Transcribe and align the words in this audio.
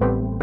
you 0.00 0.35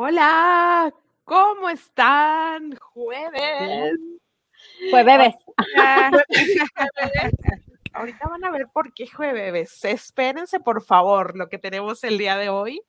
Hola, 0.00 0.94
¿cómo 1.24 1.68
están? 1.70 2.76
Jueves. 2.76 3.98
Jueves. 4.90 5.34
Ahorita 7.98 8.28
van 8.28 8.44
a 8.44 8.50
ver 8.52 8.68
por 8.68 8.94
qué 8.94 9.08
jueves. 9.08 9.84
Espérense, 9.84 10.60
por 10.60 10.84
favor, 10.84 11.36
lo 11.36 11.48
que 11.48 11.58
tenemos 11.58 12.04
el 12.04 12.16
día 12.16 12.36
de 12.36 12.48
hoy. 12.48 12.80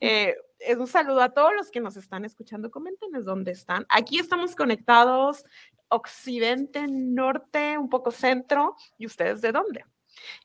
Eh, 0.00 0.36
es 0.58 0.76
un 0.76 0.86
saludo 0.86 1.22
a 1.22 1.32
todos 1.32 1.54
los 1.56 1.70
que 1.70 1.80
nos 1.80 1.96
están 1.96 2.26
escuchando. 2.26 2.70
Coméntenos 2.70 3.24
dónde 3.24 3.52
están. 3.52 3.86
Aquí 3.88 4.18
estamos 4.18 4.54
conectados, 4.54 5.42
occidente, 5.88 6.86
norte, 6.86 7.78
un 7.78 7.88
poco 7.88 8.10
centro. 8.10 8.76
¿Y 8.98 9.06
ustedes 9.06 9.40
de 9.40 9.52
dónde? 9.52 9.86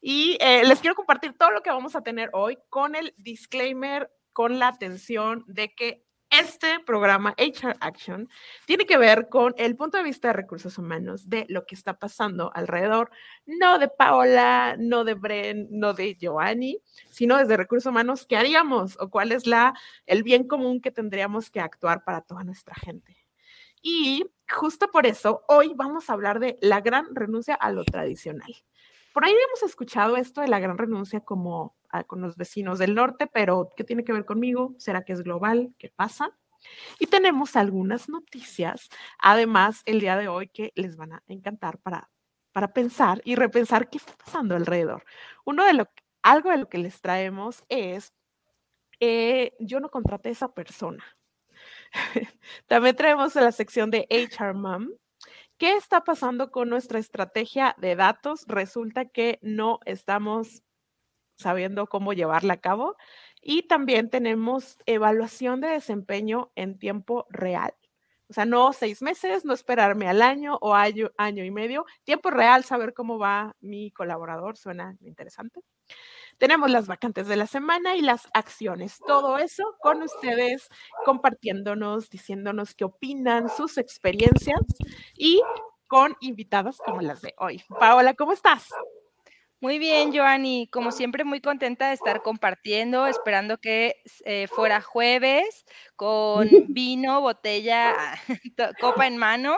Y 0.01 0.37
eh, 0.39 0.63
les 0.65 0.79
quiero 0.79 0.95
compartir 0.95 1.37
todo 1.37 1.51
lo 1.51 1.61
que 1.61 1.71
vamos 1.71 1.93
a 1.97 2.01
tener 2.01 2.29
hoy 2.31 2.57
con 2.69 2.95
el 2.95 3.13
disclaimer, 3.17 4.09
con 4.31 4.57
la 4.57 4.69
atención 4.69 5.43
de 5.47 5.73
que 5.75 6.02
este 6.33 6.79
programa 6.79 7.35
HR 7.37 7.75
Action 7.79 8.27
tiene 8.65 8.85
que 8.85 8.97
ver 8.97 9.29
con 9.29 9.53
el 9.57 9.75
punto 9.75 9.97
de 9.97 10.03
vista 10.03 10.29
de 10.29 10.33
recursos 10.33 10.77
humanos, 10.77 11.29
de 11.29 11.45
lo 11.47 11.65
que 11.65 11.75
está 11.75 11.99
pasando 11.99 12.51
alrededor, 12.55 13.11
no 13.45 13.77
de 13.77 13.87
Paola, 13.87 14.75
no 14.79 15.03
de 15.03 15.13
Bren, 15.13 15.67
no 15.69 15.93
de 15.93 16.15
Giovanni, 16.15 16.79
sino 17.11 17.37
desde 17.37 17.57
recursos 17.57 17.91
humanos, 17.91 18.25
¿qué 18.25 18.35
haríamos 18.35 18.97
o 18.99 19.09
cuál 19.09 19.31
es 19.31 19.45
la, 19.45 19.73
el 20.07 20.23
bien 20.23 20.47
común 20.47 20.81
que 20.81 20.91
tendríamos 20.91 21.51
que 21.51 21.59
actuar 21.59 22.03
para 22.03 22.21
toda 22.21 22.43
nuestra 22.43 22.73
gente? 22.75 23.15
Y 23.81 24.25
justo 24.49 24.89
por 24.89 25.05
eso, 25.05 25.43
hoy 25.47 25.73
vamos 25.75 26.09
a 26.09 26.13
hablar 26.13 26.39
de 26.39 26.57
la 26.61 26.81
gran 26.81 27.13
renuncia 27.13 27.53
a 27.53 27.69
lo 27.71 27.83
tradicional. 27.83 28.55
Por 29.13 29.25
ahí 29.25 29.33
hemos 29.33 29.61
escuchado 29.61 30.17
esto 30.17 30.41
de 30.41 30.47
la 30.47 30.59
gran 30.59 30.77
renuncia 30.77 31.19
como 31.19 31.75
ah, 31.93 32.03
con 32.03 32.21
los 32.21 32.35
vecinos 32.35 32.79
del 32.79 32.95
norte, 32.95 33.27
pero 33.27 33.71
¿qué 33.77 33.83
tiene 33.83 34.03
que 34.03 34.13
ver 34.13 34.25
conmigo? 34.25 34.75
¿Será 34.77 35.03
que 35.03 35.13
es 35.13 35.21
global? 35.21 35.73
¿Qué 35.77 35.89
pasa? 35.95 36.37
Y 36.99 37.07
tenemos 37.07 37.55
algunas 37.55 38.09
noticias, 38.09 38.89
además, 39.19 39.81
el 39.85 39.99
día 39.99 40.17
de 40.17 40.27
hoy 40.27 40.47
que 40.47 40.71
les 40.75 40.95
van 40.97 41.13
a 41.13 41.23
encantar 41.27 41.77
para, 41.79 42.09
para 42.51 42.73
pensar 42.73 43.21
y 43.25 43.35
repensar 43.35 43.89
qué 43.89 43.97
está 43.97 44.13
pasando 44.15 44.55
alrededor. 44.55 45.03
Uno 45.45 45.65
de 45.65 45.73
lo, 45.73 45.89
algo 46.21 46.51
de 46.51 46.57
lo 46.57 46.69
que 46.69 46.77
les 46.77 47.01
traemos 47.01 47.63
es, 47.69 48.13
eh, 48.99 49.53
yo 49.59 49.79
no 49.79 49.89
contraté 49.89 50.29
a 50.29 50.31
esa 50.33 50.53
persona. 50.53 51.03
También 52.67 52.95
traemos 52.95 53.35
la 53.35 53.51
sección 53.51 53.91
de 53.91 54.07
HR 54.09 54.53
Mom, 54.53 54.89
¿Qué 55.57 55.75
está 55.75 56.03
pasando 56.03 56.51
con 56.51 56.69
nuestra 56.69 56.99
estrategia 56.99 57.75
de 57.77 57.95
datos? 57.95 58.43
Resulta 58.47 59.05
que 59.05 59.39
no 59.41 59.79
estamos 59.85 60.63
sabiendo 61.35 61.87
cómo 61.87 62.13
llevarla 62.13 62.55
a 62.55 62.61
cabo. 62.61 62.95
Y 63.41 63.63
también 63.63 64.09
tenemos 64.09 64.77
evaluación 64.85 65.61
de 65.61 65.69
desempeño 65.69 66.51
en 66.55 66.79
tiempo 66.79 67.25
real. 67.29 67.73
O 68.29 68.33
sea, 68.33 68.45
no 68.45 68.73
seis 68.73 69.01
meses, 69.01 69.45
no 69.45 69.53
esperarme 69.53 70.07
al 70.07 70.21
año 70.21 70.57
o 70.61 70.73
año, 70.73 71.11
año 71.17 71.43
y 71.43 71.51
medio. 71.51 71.85
Tiempo 72.03 72.31
real, 72.31 72.63
saber 72.63 72.93
cómo 72.93 73.19
va 73.19 73.55
mi 73.59 73.91
colaborador, 73.91 74.57
suena 74.57 74.97
interesante. 75.01 75.61
Tenemos 76.37 76.71
las 76.71 76.87
vacantes 76.87 77.27
de 77.27 77.35
la 77.35 77.47
semana 77.47 77.95
y 77.95 78.01
las 78.01 78.27
acciones. 78.33 78.97
Todo 79.05 79.37
eso 79.37 79.75
con 79.81 80.01
ustedes, 80.01 80.67
compartiéndonos, 81.05 82.09
diciéndonos 82.09 82.73
qué 82.75 82.85
opinan, 82.85 83.49
sus 83.49 83.77
experiencias 83.77 84.61
y 85.15 85.41
con 85.87 86.15
invitadas 86.21 86.77
como 86.83 87.01
las 87.01 87.21
de 87.21 87.35
hoy. 87.37 87.63
Paola, 87.79 88.15
¿cómo 88.15 88.33
estás? 88.33 88.67
Muy 89.63 89.79
bien, 89.79 90.11
Joanny. 90.13 90.67
Como 90.73 90.91
siempre, 90.91 91.23
muy 91.23 91.39
contenta 91.39 91.87
de 91.87 91.93
estar 91.93 92.21
compartiendo, 92.21 93.07
esperando 93.07 93.59
que 93.59 93.95
eh, 94.25 94.47
fuera 94.47 94.81
jueves 94.81 95.63
con 95.95 96.49
vino, 96.75 97.21
botella, 97.21 97.95
copa 98.81 99.07
en 99.07 99.15
mano. 99.15 99.55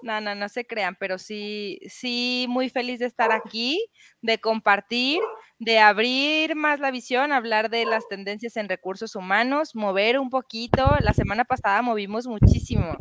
No, 0.00 0.18
no, 0.22 0.34
no 0.34 0.48
se 0.48 0.66
crean, 0.66 0.96
pero 0.98 1.18
sí, 1.18 1.78
sí, 1.88 2.46
muy 2.48 2.70
feliz 2.70 3.00
de 3.00 3.06
estar 3.06 3.32
aquí, 3.32 3.86
de 4.22 4.38
compartir, 4.38 5.20
de 5.58 5.78
abrir 5.78 6.56
más 6.56 6.80
la 6.80 6.90
visión, 6.90 7.30
hablar 7.30 7.68
de 7.68 7.84
las 7.84 8.08
tendencias 8.08 8.56
en 8.56 8.68
recursos 8.68 9.14
humanos, 9.14 9.74
mover 9.74 10.18
un 10.18 10.30
poquito. 10.30 10.96
La 11.00 11.12
semana 11.12 11.44
pasada 11.44 11.82
movimos 11.82 12.26
muchísimo 12.26 12.96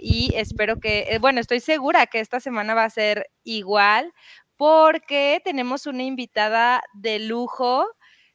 y 0.00 0.32
espero 0.36 0.80
que, 0.80 1.06
eh, 1.10 1.18
bueno, 1.18 1.40
estoy 1.40 1.60
segura 1.60 2.06
que 2.06 2.20
esta 2.20 2.40
semana 2.40 2.74
va 2.74 2.84
a 2.84 2.90
ser 2.90 3.26
igual 3.44 4.12
porque 4.62 5.40
tenemos 5.42 5.88
una 5.88 6.04
invitada 6.04 6.84
de 6.94 7.18
lujo. 7.18 7.84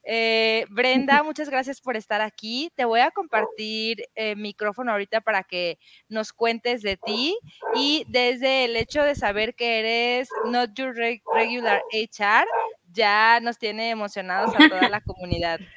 Eh, 0.03 0.65
Brenda, 0.69 1.23
muchas 1.23 1.49
gracias 1.49 1.79
por 1.79 1.95
estar 1.95 2.19
aquí. 2.19 2.69
Te 2.75 2.83
voy 2.83 2.99
a 2.99 3.11
compartir 3.11 4.03
el 4.13 4.35
micrófono 4.35 4.91
ahorita 4.91 5.21
para 5.21 5.43
que 5.43 5.79
nos 6.09 6.33
cuentes 6.33 6.81
de 6.81 6.97
ti 6.97 7.37
y 7.75 8.03
desde 8.09 8.65
el 8.65 8.75
hecho 8.75 9.03
de 9.03 9.15
saber 9.15 9.55
que 9.55 9.79
eres 9.79 10.27
not 10.47 10.71
your 10.73 10.93
regular 10.93 11.81
HR, 11.93 12.45
ya 12.91 13.39
nos 13.39 13.57
tiene 13.57 13.89
emocionados 13.89 14.53
a 14.53 14.67
toda 14.67 14.89
la 14.89 14.99
comunidad. 14.99 15.61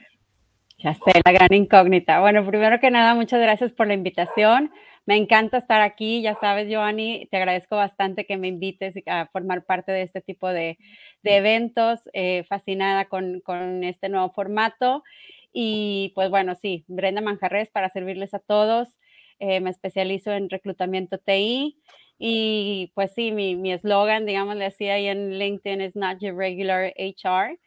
Ya 0.82 0.94
sé, 0.94 1.20
la 1.26 1.32
gran 1.32 1.52
incógnita. 1.52 2.20
Bueno, 2.20 2.46
primero 2.46 2.80
que 2.80 2.90
nada, 2.90 3.14
muchas 3.14 3.38
gracias 3.38 3.70
por 3.70 3.86
la 3.86 3.92
invitación. 3.92 4.72
Me 5.06 5.16
encanta 5.16 5.58
estar 5.58 5.80
aquí, 5.80 6.22
ya 6.22 6.36
sabes, 6.40 6.68
Joanny, 6.72 7.26
te 7.30 7.38
agradezco 7.38 7.76
bastante 7.76 8.26
que 8.26 8.36
me 8.36 8.48
invites 8.48 8.94
a 9.06 9.26
formar 9.32 9.64
parte 9.64 9.92
de 9.92 10.02
este 10.02 10.20
tipo 10.20 10.48
de, 10.48 10.78
eventos, 11.24 12.00
eh, 12.12 12.44
fascinada 12.48 13.06
con, 13.06 13.42
este 13.84 14.08
nuevo 14.08 14.30
formato. 14.32 15.02
Y 15.52 16.12
pues 16.14 16.30
bueno, 16.30 16.54
sí, 16.54 16.84
Brenda 16.86 17.20
Manjarres 17.22 17.70
para 17.70 17.90
servirles 17.90 18.34
a 18.34 18.38
todos. 18.38 18.88
Eh, 19.38 19.60
me 19.60 19.70
especializo 19.70 20.32
en 20.32 20.50
reclutamiento 20.50 21.18
TI 21.18 21.78
y 22.18 22.92
pues 22.94 23.12
sí, 23.14 23.32
mi 23.32 23.72
eslogan, 23.72 24.26
digamos, 24.26 24.56
le 24.56 24.64
decía 24.64 24.94
ahí 24.94 25.06
en 25.06 25.38
LinkedIn 25.38 25.80
es 25.80 25.96
Not 25.96 26.18
Your 26.20 26.36
Regular 26.36 26.92
HR. 26.98 27.58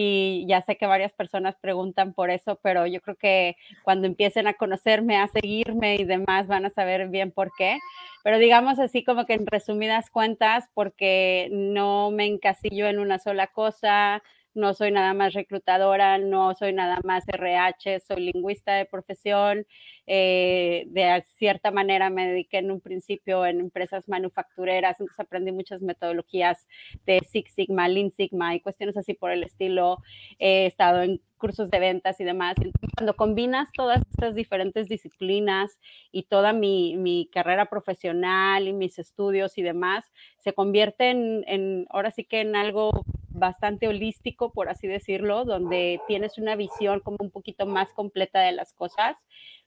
Y 0.00 0.46
ya 0.46 0.62
sé 0.62 0.76
que 0.76 0.86
varias 0.86 1.12
personas 1.12 1.56
preguntan 1.56 2.12
por 2.14 2.30
eso, 2.30 2.60
pero 2.62 2.86
yo 2.86 3.00
creo 3.00 3.16
que 3.16 3.56
cuando 3.82 4.06
empiecen 4.06 4.46
a 4.46 4.54
conocerme, 4.54 5.16
a 5.16 5.26
seguirme 5.26 5.96
y 5.96 6.04
demás, 6.04 6.46
van 6.46 6.64
a 6.64 6.70
saber 6.70 7.08
bien 7.08 7.32
por 7.32 7.50
qué. 7.58 7.80
Pero 8.22 8.38
digamos 8.38 8.78
así 8.78 9.02
como 9.02 9.26
que 9.26 9.32
en 9.32 9.44
resumidas 9.44 10.08
cuentas, 10.08 10.68
porque 10.72 11.48
no 11.50 12.12
me 12.12 12.26
encasillo 12.26 12.86
en 12.86 13.00
una 13.00 13.18
sola 13.18 13.48
cosa, 13.48 14.22
no 14.58 14.74
soy 14.74 14.90
nada 14.90 15.14
más 15.14 15.34
reclutadora, 15.34 16.18
no 16.18 16.54
soy 16.54 16.72
nada 16.72 16.98
más 17.04 17.24
RH, 17.28 18.00
soy 18.00 18.32
lingüista 18.32 18.74
de 18.74 18.84
profesión. 18.84 19.66
Eh, 20.06 20.84
de 20.88 21.24
cierta 21.36 21.70
manera 21.70 22.10
me 22.10 22.26
dediqué 22.26 22.58
en 22.58 22.70
un 22.70 22.80
principio 22.80 23.46
en 23.46 23.60
empresas 23.60 24.08
manufactureras, 24.08 24.98
entonces 24.98 25.20
aprendí 25.20 25.52
muchas 25.52 25.80
metodologías 25.82 26.66
de 27.06 27.20
Six 27.20 27.54
Sigma, 27.54 27.88
Lean 27.88 28.10
Sigma 28.10 28.54
y 28.54 28.60
cuestiones 28.60 28.96
así 28.96 29.14
por 29.14 29.30
el 29.30 29.44
estilo. 29.44 29.98
He 30.38 30.66
estado 30.66 31.02
en 31.02 31.20
cursos 31.38 31.70
de 31.70 31.78
ventas 31.78 32.18
y 32.20 32.24
demás. 32.24 32.56
Cuando 32.96 33.14
combinas 33.14 33.68
todas 33.72 34.02
estas 34.10 34.34
diferentes 34.34 34.88
disciplinas 34.88 35.78
y 36.10 36.24
toda 36.24 36.52
mi, 36.52 36.96
mi 36.96 37.30
carrera 37.32 37.66
profesional 37.66 38.66
y 38.66 38.72
mis 38.72 38.98
estudios 38.98 39.56
y 39.56 39.62
demás, 39.62 40.04
se 40.38 40.52
convierte 40.52 41.10
en, 41.10 41.44
en, 41.46 41.86
ahora 41.90 42.10
sí 42.10 42.24
que 42.24 42.40
en 42.40 42.56
algo 42.56 43.04
bastante 43.38 43.88
holístico, 43.88 44.52
por 44.52 44.68
así 44.68 44.86
decirlo, 44.86 45.44
donde 45.44 46.00
tienes 46.06 46.38
una 46.38 46.56
visión 46.56 47.00
como 47.00 47.18
un 47.20 47.30
poquito 47.30 47.66
más 47.66 47.92
completa 47.92 48.40
de 48.40 48.52
las 48.52 48.72
cosas, 48.72 49.16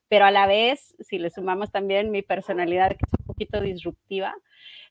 pero 0.07 0.25
a 0.25 0.31
la 0.31 0.45
vez, 0.45 0.95
si 0.99 1.17
le 1.17 1.29
sumamos 1.29 1.71
también 1.71 2.11
mi 2.11 2.21
personalidad, 2.21 2.89
que 2.89 3.05
es 3.05 3.19
un 3.19 3.25
poquito 3.25 3.61
disruptiva, 3.61 4.35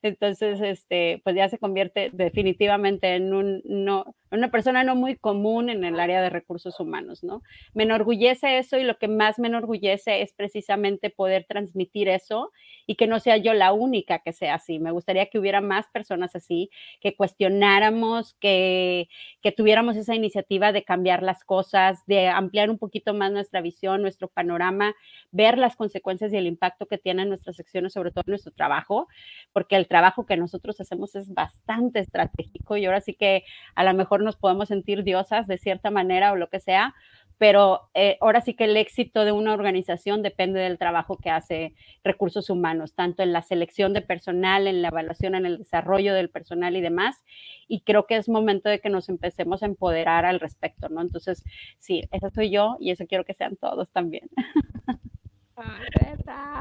entonces, 0.01 0.59
este, 0.61 1.21
pues 1.23 1.35
ya 1.35 1.49
se 1.49 1.59
convierte 1.59 2.09
definitivamente 2.11 3.15
en 3.15 3.33
un, 3.33 3.61
no, 3.65 4.15
una 4.31 4.49
persona 4.49 4.83
no 4.83 4.95
muy 4.95 5.15
común 5.15 5.69
en 5.69 5.83
el 5.83 5.99
área 5.99 6.21
de 6.21 6.29
recursos 6.29 6.79
humanos, 6.79 7.23
¿no? 7.23 7.43
Me 7.73 7.83
enorgullece 7.83 8.57
eso 8.57 8.77
y 8.77 8.83
lo 8.83 8.97
que 8.97 9.07
más 9.07 9.37
me 9.39 9.47
enorgullece 9.47 10.21
es 10.21 10.33
precisamente 10.33 11.09
poder 11.09 11.45
transmitir 11.47 12.07
eso 12.07 12.51
y 12.87 12.95
que 12.95 13.07
no 13.07 13.19
sea 13.19 13.37
yo 13.37 13.53
la 13.53 13.73
única 13.73 14.19
que 14.19 14.33
sea 14.33 14.55
así. 14.55 14.79
Me 14.79 14.91
gustaría 14.91 15.27
que 15.27 15.37
hubiera 15.37 15.61
más 15.61 15.87
personas 15.89 16.35
así, 16.35 16.69
que 17.01 17.15
cuestionáramos, 17.15 18.35
que, 18.39 19.09
que 19.41 19.51
tuviéramos 19.51 19.97
esa 19.97 20.15
iniciativa 20.15 20.71
de 20.71 20.83
cambiar 20.83 21.23
las 21.23 21.43
cosas, 21.43 22.05
de 22.07 22.27
ampliar 22.27 22.69
un 22.69 22.77
poquito 22.77 23.13
más 23.13 23.31
nuestra 23.31 23.61
visión, 23.61 24.01
nuestro 24.01 24.29
panorama, 24.29 24.95
ver 25.31 25.57
las 25.57 25.75
consecuencias 25.75 26.33
y 26.33 26.37
el 26.37 26.47
impacto 26.47 26.85
que 26.85 26.97
tienen 26.97 27.29
nuestras 27.29 27.57
secciones, 27.57 27.93
sobre 27.93 28.11
todo 28.11 28.23
en 28.25 28.31
nuestro 28.31 28.53
trabajo, 28.53 29.07
porque 29.53 29.60
el 29.69 29.87
trabajo 29.87 30.25
que 30.25 30.37
nosotros 30.37 30.79
hacemos 30.81 31.15
es 31.15 31.33
bastante 31.33 31.99
estratégico 31.99 32.77
y 32.77 32.85
ahora 32.85 33.01
sí 33.01 33.13
que 33.13 33.43
a 33.75 33.83
lo 33.83 33.93
mejor 33.93 34.23
nos 34.23 34.35
podemos 34.37 34.69
sentir 34.69 35.03
diosas 35.03 35.47
de 35.47 35.57
cierta 35.57 35.91
manera 35.91 36.31
o 36.31 36.35
lo 36.35 36.49
que 36.49 36.59
sea, 36.59 36.93
pero 37.41 37.89
eh, 37.95 38.19
ahora 38.21 38.41
sí 38.41 38.53
que 38.53 38.65
el 38.65 38.77
éxito 38.77 39.25
de 39.25 39.31
una 39.31 39.53
organización 39.53 40.21
depende 40.21 40.59
del 40.59 40.77
trabajo 40.77 41.17
que 41.17 41.31
hace 41.31 41.73
recursos 42.03 42.51
humanos, 42.51 42.93
tanto 42.93 43.23
en 43.23 43.33
la 43.33 43.41
selección 43.41 43.93
de 43.93 44.03
personal, 44.03 44.67
en 44.67 44.83
la 44.83 44.89
evaluación, 44.89 45.33
en 45.33 45.47
el 45.47 45.57
desarrollo 45.57 46.13
del 46.13 46.29
personal 46.29 46.77
y 46.77 46.81
demás. 46.81 47.23
Y 47.67 47.81
creo 47.81 48.05
que 48.05 48.17
es 48.17 48.29
momento 48.29 48.69
de 48.69 48.79
que 48.79 48.91
nos 48.91 49.09
empecemos 49.09 49.63
a 49.63 49.65
empoderar 49.65 50.23
al 50.23 50.39
respecto, 50.39 50.87
¿no? 50.89 51.01
Entonces, 51.01 51.43
sí, 51.79 52.03
esa 52.11 52.29
soy 52.29 52.51
yo 52.51 52.77
y 52.79 52.91
eso 52.91 53.07
quiero 53.07 53.25
que 53.25 53.33
sean 53.33 53.55
todos 53.55 53.89
también. 53.89 54.29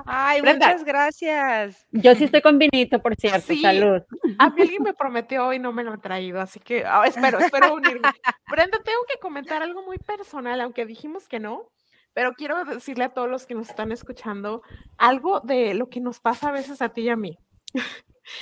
Ay, 0.06 0.43
muchas 0.43 0.85
gracias. 0.85 1.87
Yo 1.93 2.14
sí 2.14 2.25
estoy 2.25 2.43
con 2.43 2.58
vinito, 2.58 3.00
por 3.00 3.14
cierto. 3.17 3.55
Salud. 3.55 4.02
A 4.38 4.50
mí 4.50 4.62
alguien 4.62 4.82
me 4.82 4.94
prometió 4.94 5.52
y 5.52 5.58
no 5.58 5.73
me 5.73 5.85
lo 5.85 5.93
ha 5.93 5.99
traído, 5.99 6.41
así 6.41 6.61
que 6.61 6.85
ah, 6.85 7.05
espero, 7.06 7.38
espero 7.38 7.75
unirme. 7.75 8.08
Brenda, 8.50 8.79
tengo 8.85 9.00
que 9.08 9.19
comentar 9.20 9.62
algo 9.62 9.82
muy 9.85 9.99
personal, 9.99 10.61
aunque 10.61 10.87
dijimos 10.87 11.29
que 11.29 11.38
no, 11.38 11.70
pero 12.12 12.35
quiero 12.35 12.64
decirle 12.64 13.05
a 13.05 13.11
todos 13.11 13.29
los 13.29 13.47
que 13.47 13.55
nos 13.55 13.69
están 13.69 13.93
escuchando 13.93 14.62
algo 14.99 15.41
de 15.41 15.75
lo 15.75 15.88
que 15.88 16.00
nos 16.00 16.20
pasa 16.20 16.49
a 16.49 16.52
veces 16.52 16.82
a 16.82 16.88
ti 16.88 17.02
y 17.02 17.08
a 17.11 17.17
mí. 17.17 17.38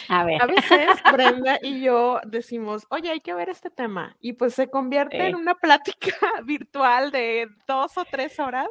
A 0.08 0.24
ver. 0.24 0.42
A 0.42 0.46
veces 0.46 0.88
Brenda 1.12 1.58
y 1.62 1.82
yo 1.82 2.20
decimos, 2.26 2.86
oye, 2.90 3.10
hay 3.10 3.20
que 3.20 3.34
ver 3.34 3.48
este 3.48 3.70
tema. 3.70 4.16
Y 4.20 4.34
pues 4.34 4.54
se 4.54 4.68
convierte 4.68 5.28
en 5.28 5.36
una 5.36 5.54
plática 5.54 6.16
virtual 6.44 7.10
de 7.10 7.48
dos 7.66 7.96
o 7.96 8.04
tres 8.04 8.38
horas. 8.38 8.68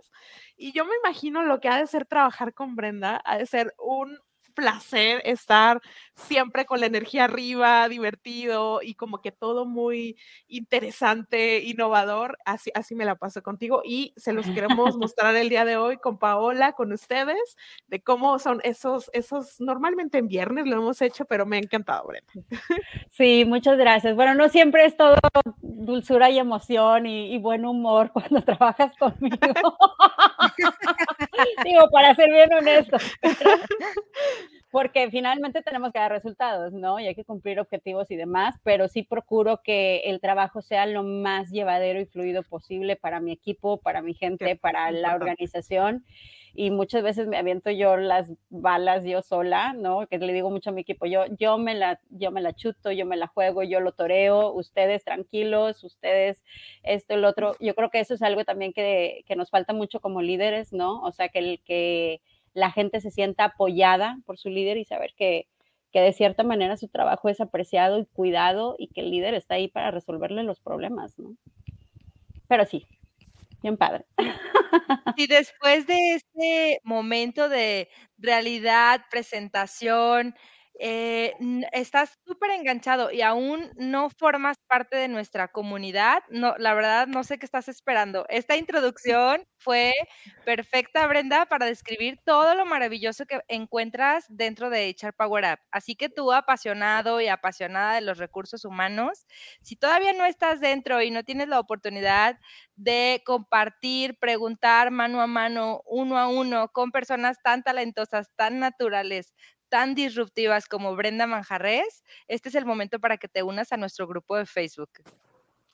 Y 0.59 0.71
yo 0.73 0.85
me 0.85 0.95
imagino 1.03 1.43
lo 1.43 1.59
que 1.59 1.69
ha 1.69 1.77
de 1.77 1.85
ser 1.85 2.05
trabajar 2.07 2.53
con 2.53 2.75
Brenda, 2.75 3.21
ha 3.23 3.37
de 3.37 3.45
ser 3.45 3.75
un 3.77 4.17
placer 4.57 5.21
estar 5.23 5.79
siempre 6.15 6.65
con 6.65 6.79
la 6.79 6.87
energía 6.87 7.25
arriba, 7.25 7.87
divertido 7.87 8.81
y 8.81 8.95
como 8.95 9.21
que 9.21 9.31
todo 9.31 9.65
muy 9.65 10.17
interesante, 10.47 11.59
innovador. 11.59 12.39
Así, 12.43 12.71
así 12.73 12.95
me 12.95 13.05
la 13.05 13.15
paso 13.15 13.43
contigo 13.43 13.83
y 13.85 14.13
se 14.17 14.33
los 14.33 14.47
queremos 14.47 14.97
mostrar 14.97 15.35
el 15.35 15.49
día 15.49 15.63
de 15.63 15.77
hoy 15.77 15.97
con 15.97 16.17
Paola, 16.17 16.73
con 16.73 16.91
ustedes, 16.91 17.55
de 17.87 18.01
cómo 18.01 18.39
son 18.39 18.59
esos, 18.63 19.11
esos, 19.13 19.61
normalmente 19.61 20.17
en 20.17 20.27
viernes 20.27 20.65
lo 20.65 20.77
hemos 20.77 21.01
hecho, 21.03 21.25
pero 21.25 21.45
me 21.45 21.57
ha 21.57 21.59
encantado, 21.59 22.07
Brenda. 22.07 22.33
Sí, 23.11 23.45
muchas 23.45 23.77
gracias. 23.77 24.15
Bueno, 24.15 24.33
no 24.33 24.49
siempre 24.49 24.85
es 24.85 24.97
todo 24.97 25.15
dulzura 25.61 26.31
y 26.31 26.39
emoción 26.39 27.05
y, 27.05 27.31
y 27.33 27.37
buen 27.37 27.63
humor 27.63 28.11
cuando 28.13 28.41
trabajas 28.41 28.91
conmigo. 28.97 29.37
Digo, 31.63 31.89
para 31.91 32.15
ser 32.15 32.29
bien 32.31 32.53
honesto 32.53 32.97
porque 34.71 35.09
finalmente 35.09 35.63
tenemos 35.63 35.91
que 35.91 35.99
dar 35.99 36.11
resultados, 36.11 36.73
¿no? 36.73 36.99
Y 36.99 37.07
hay 37.07 37.15
que 37.15 37.23
cumplir 37.23 37.59
objetivos 37.59 38.11
y 38.11 38.15
demás, 38.15 38.55
pero 38.63 38.87
sí 38.87 39.03
procuro 39.03 39.61
que 39.63 40.01
el 40.05 40.19
trabajo 40.19 40.61
sea 40.61 40.85
lo 40.85 41.03
más 41.03 41.49
llevadero 41.49 41.99
y 41.99 42.05
fluido 42.05 42.43
posible 42.43 42.95
para 42.95 43.19
mi 43.19 43.31
equipo, 43.31 43.79
para 43.79 44.01
mi 44.01 44.13
gente, 44.13 44.55
para 44.55 44.91
la 44.91 45.15
organización. 45.15 46.05
Y 46.59 46.71
muchas 46.71 47.03
veces 47.03 47.27
me 47.27 47.37
aviento 47.37 47.69
yo 47.69 47.97
las 47.97 48.33
balas 48.49 49.05
yo 49.05 49.21
sola, 49.21 49.73
¿no? 49.73 50.07
Que 50.07 50.17
le 50.17 50.33
digo 50.33 50.49
mucho 50.49 50.71
a 50.71 50.73
mi 50.73 50.81
equipo, 50.81 51.05
yo, 51.05 51.25
yo, 51.37 51.59
me 51.59 51.75
la, 51.75 51.99
yo 52.09 52.31
me 52.31 52.41
la 52.41 52.51
chuto, 52.53 52.91
yo 52.91 53.05
me 53.05 53.15
la 53.15 53.27
juego, 53.27 53.61
yo 53.61 53.79
lo 53.79 53.91
toreo, 53.91 54.51
ustedes 54.53 55.03
tranquilos, 55.03 55.83
ustedes 55.83 56.43
esto, 56.81 57.13
el 57.13 57.25
otro. 57.25 57.55
Yo 57.59 57.75
creo 57.75 57.91
que 57.91 57.99
eso 57.99 58.15
es 58.15 58.23
algo 58.23 58.43
también 58.43 58.73
que, 58.73 59.23
que 59.27 59.35
nos 59.35 59.51
falta 59.51 59.71
mucho 59.71 59.99
como 59.99 60.23
líderes, 60.23 60.73
¿no? 60.73 60.99
O 61.03 61.11
sea, 61.11 61.29
que 61.29 61.37
el 61.37 61.61
que 61.63 62.21
la 62.55 62.71
gente 62.71 63.01
se 63.01 63.11
sienta 63.11 63.43
apoyada 63.43 64.17
por 64.25 64.39
su 64.39 64.49
líder 64.49 64.77
y 64.77 64.85
saber 64.85 65.13
que, 65.15 65.45
que 65.91 66.01
de 66.01 66.11
cierta 66.11 66.41
manera 66.41 66.75
su 66.75 66.87
trabajo 66.87 67.29
es 67.29 67.39
apreciado 67.39 67.99
y 67.99 68.07
cuidado 68.07 68.75
y 68.79 68.87
que 68.87 69.01
el 69.01 69.11
líder 69.11 69.35
está 69.35 69.53
ahí 69.53 69.67
para 69.67 69.91
resolverle 69.91 70.41
los 70.41 70.59
problemas, 70.59 71.19
¿no? 71.19 71.35
Pero 72.47 72.65
sí, 72.65 72.87
padre. 73.75 74.05
Y 75.15 75.27
después 75.27 75.87
de 75.87 76.13
este 76.15 76.79
momento 76.83 77.49
de 77.49 77.89
realidad, 78.17 79.01
presentación, 79.09 80.35
eh, 80.79 81.33
estás 81.71 82.19
súper 82.25 82.51
enganchado 82.51 83.11
y 83.11 83.21
aún 83.21 83.71
no 83.75 84.09
formas 84.09 84.57
parte 84.67 84.95
de 84.97 85.07
nuestra 85.07 85.47
comunidad, 85.49 86.23
no, 86.29 86.55
la 86.57 86.73
verdad 86.73 87.07
no 87.07 87.23
sé 87.23 87.39
qué 87.39 87.45
estás 87.45 87.67
esperando. 87.67 88.25
Esta 88.29 88.55
introducción 88.57 89.43
fue 89.57 89.93
perfecta, 90.45 91.05
Brenda, 91.07 91.45
para 91.45 91.65
describir 91.65 92.19
todo 92.25 92.55
lo 92.55 92.65
maravilloso 92.65 93.25
que 93.25 93.41
encuentras 93.47 94.25
dentro 94.29 94.69
de 94.69 94.89
HR 94.89 95.13
Power 95.13 95.45
Up. 95.53 95.59
Así 95.71 95.95
que 95.95 96.09
tú, 96.09 96.31
apasionado 96.31 97.21
y 97.21 97.27
apasionada 97.27 97.95
de 97.95 98.01
los 98.01 98.17
recursos 98.17 98.65
humanos, 98.65 99.25
si 99.61 99.75
todavía 99.75 100.13
no 100.13 100.25
estás 100.25 100.59
dentro 100.59 101.01
y 101.01 101.11
no 101.11 101.23
tienes 101.23 101.47
la 101.47 101.59
oportunidad 101.59 102.37
de 102.75 103.21
compartir, 103.25 104.17
preguntar 104.19 104.91
mano 104.91 105.21
a 105.21 105.27
mano, 105.27 105.81
uno 105.85 106.17
a 106.17 106.27
uno, 106.27 106.69
con 106.69 106.91
personas 106.91 107.37
tan 107.43 107.63
talentosas, 107.63 108.29
tan 108.35 108.59
naturales, 108.59 109.33
tan 109.69 109.95
disruptivas 109.95 110.67
como 110.67 110.95
Brenda 110.95 111.27
Manjarres, 111.27 112.03
este 112.27 112.49
es 112.49 112.55
el 112.55 112.65
momento 112.65 112.99
para 112.99 113.17
que 113.17 113.27
te 113.27 113.43
unas 113.43 113.71
a 113.71 113.77
nuestro 113.77 114.07
grupo 114.07 114.35
de 114.35 114.45
Facebook. 114.45 114.89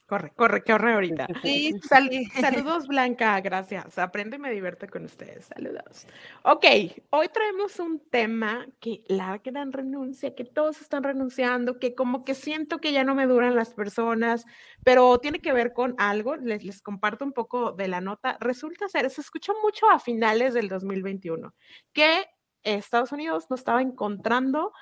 Corre, 0.06 0.32
corre, 0.36 0.62
corre 0.62 0.92
ahorita. 0.92 1.26
Sí, 1.42 1.72
saludos, 2.40 2.86
Blanca, 2.86 3.40
gracias. 3.40 3.98
Aprende 3.98 4.36
y 4.36 4.38
me 4.38 4.50
divierte 4.50 4.86
con 4.86 5.04
ustedes. 5.04 5.46
Saludos. 5.46 6.06
Ok, 6.42 6.64
hoy 7.10 7.28
traemos 7.28 7.78
un 7.78 8.00
tema 8.10 8.66
que 8.80 9.02
la 9.06 9.38
gran 9.42 9.72
renuncia, 9.72 10.34
que 10.34 10.44
todos 10.44 10.82
están 10.82 11.04
renunciando, 11.04 11.78
que 11.78 11.94
como 11.94 12.22
que 12.22 12.34
siento 12.34 12.78
que 12.80 12.92
ya 12.92 13.02
no 13.02 13.14
me 13.14 13.26
duran 13.26 13.54
las 13.54 13.72
personas, 13.72 14.44
pero 14.84 15.18
tiene 15.20 15.40
que 15.40 15.54
ver 15.54 15.72
con 15.72 15.94
algo. 15.96 16.36
Les, 16.36 16.64
les 16.64 16.82
comparto 16.82 17.24
un 17.24 17.32
poco 17.32 17.72
de 17.72 17.88
la 17.88 18.02
nota. 18.02 18.36
Resulta 18.40 18.88
ser, 18.88 19.08
se 19.08 19.22
escuchó 19.22 19.54
mucho 19.62 19.88
a 19.90 19.98
finales 19.98 20.52
del 20.52 20.68
2021, 20.68 21.54
que 21.94 22.26
Estados 22.64 23.12
Unidos 23.12 23.46
no 23.50 23.56
estaba 23.56 23.82
encontrando 23.82 24.72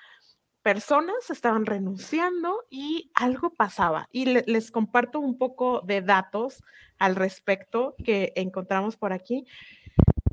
personas, 0.62 1.28
estaban 1.30 1.66
renunciando 1.66 2.64
y 2.70 3.10
algo 3.14 3.50
pasaba. 3.50 4.08
Y 4.12 4.26
les 4.26 4.70
comparto 4.70 5.20
un 5.20 5.36
poco 5.36 5.82
de 5.82 6.02
datos 6.02 6.62
al 6.98 7.16
respecto 7.16 7.94
que 8.04 8.32
encontramos 8.36 8.96
por 8.96 9.12
aquí. 9.12 9.44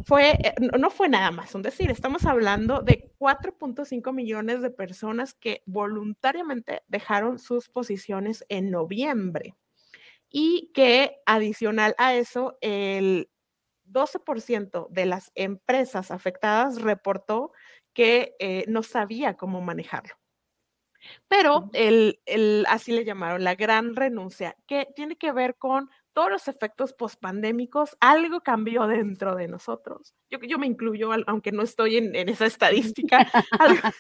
Fue, 0.06 0.32
eh, 0.32 0.56
no 0.80 0.90
fue 0.90 1.10
nada 1.10 1.32
más 1.32 1.54
un 1.56 1.62
decir, 1.62 1.92
estamos 1.92 2.26
hablando 2.26 2.82
de 2.82 3.12
4.5 3.20 4.14
millones 4.14 4.62
de 4.62 4.70
personas 4.70 5.34
que 5.34 5.62
voluntariamente 5.66 6.84
dejaron 6.88 7.38
sus 7.38 7.70
posiciones 7.70 8.46
en 8.50 8.72
noviembre 8.72 9.56
y 10.30 10.72
que 10.74 11.18
adicional 11.26 11.96
a 11.98 12.14
eso, 12.16 12.58
el 12.62 13.30
12% 13.92 14.88
de 14.90 15.06
las 15.06 15.32
empresas 15.36 16.12
afectadas 16.12 16.82
reportó 16.82 17.52
que 17.94 18.36
eh, 18.40 18.66
no 18.68 18.84
sabía 18.84 19.36
cómo 19.36 19.62
manejarlo. 19.62 20.16
Pero 21.28 21.70
el, 21.74 22.20
así 22.68 22.92
le 22.92 23.06
llamaron 23.06 23.44
la 23.44 23.56
gran 23.56 23.96
renuncia, 23.96 24.56
que 24.68 24.88
tiene 24.96 25.16
que 25.16 25.32
ver 25.32 25.56
con 25.58 25.90
todos 26.14 26.32
los 26.32 26.48
efectos 26.48 26.94
pospandémicos, 26.94 27.96
algo 28.02 28.42
cambió 28.42 28.88
dentro 28.88 29.36
de 29.36 29.48
nosotros. 29.48 30.14
Yo, 30.30 30.40
yo 30.42 30.60
me 30.60 30.68
incluyo, 30.68 31.12
aunque 31.28 31.52
no 31.52 31.62
estoy 31.62 31.98
en, 31.98 32.16
esa 32.28 32.46
estadística, 32.46 33.26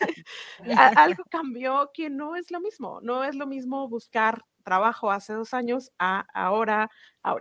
algo, 0.97 1.23
cambió 1.29 1.91
que 1.93 2.09
no 2.09 2.35
es 2.35 2.51
lo 2.51 2.59
mismo, 2.59 2.99
no 3.01 3.23
es 3.23 3.35
lo 3.35 3.47
mismo 3.47 3.87
buscar 3.87 4.43
trabajo 4.63 5.11
hace 5.11 5.33
dos 5.33 5.53
años 5.53 5.91
a 5.97 6.25
ahora, 6.33 6.89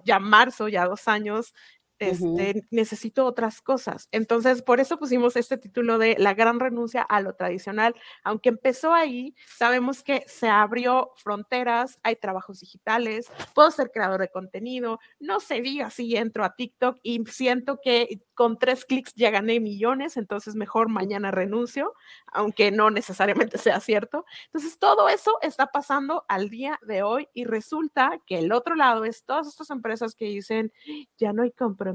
ya 0.05 0.19
marzo, 0.21 0.69
ya 0.69 0.87
dos 0.87 1.09
años, 1.09 1.53
este, 1.99 2.65
necesito 2.71 3.25
otras 3.25 3.61
cosas. 3.61 4.09
Entonces, 4.13 4.63
por 4.63 4.81
eso 4.81 4.99
pusimos 4.99 5.37
este 5.37 5.59
título 5.59 5.99
de 5.99 6.17
La 6.19 6.35
gran 6.35 6.61
renuncia 6.61 7.03
a 7.03 7.21
lo 7.21 7.35
tradicional. 7.35 7.95
Aunque 8.23 8.51
empezó 8.51 8.93
ahí, 8.93 9.35
sabemos 9.57 10.03
que 10.03 10.25
se 10.27 10.49
abrió 10.49 11.13
fronteras, 11.17 11.99
hay 12.03 12.17
trabajos 12.17 12.61
digitales, 12.61 13.31
puedo 13.55 13.71
ser 13.71 13.91
creador 13.91 14.21
de 14.21 14.29
contenido, 14.29 15.01
no 15.19 15.41
se 15.41 15.61
diga 15.61 15.91
si 15.91 16.17
entro 16.17 16.45
a 16.45 16.55
TikTok 16.55 16.99
y 17.03 17.25
siento 17.27 17.81
que 17.83 18.21
con 18.35 18.59
tres 18.59 18.85
clics 18.85 19.15
ya 19.15 19.31
gané 19.31 19.59
millones, 19.59 20.17
entonces 20.17 20.55
mejor 20.55 20.89
mañana 20.89 21.33
renuncio, 21.33 21.95
aunque 22.27 22.71
no 22.71 22.91
necesariamente 22.91 23.59
sea 23.59 23.81
cierto. 23.81 24.25
Entonces, 24.47 24.79
todo 24.79 25.09
eso 25.09 25.39
está 25.43 25.67
pasando 25.67 26.25
al 26.29 26.49
día 26.49 26.79
de 26.87 27.03
hoy 27.03 27.29
y 27.35 27.45
resulta 27.45 28.21
que 28.27 28.39
el 28.39 28.53
otro 28.53 28.77
lado 28.77 29.05
es 29.05 29.25
todas 29.25 29.49
estas 29.49 29.71
empresas 29.71 30.15
que 30.15 30.27
dicen, 30.27 30.73
ya 31.19 31.33
no 31.33 31.43
hay 31.43 31.51
compromiso 31.51 31.88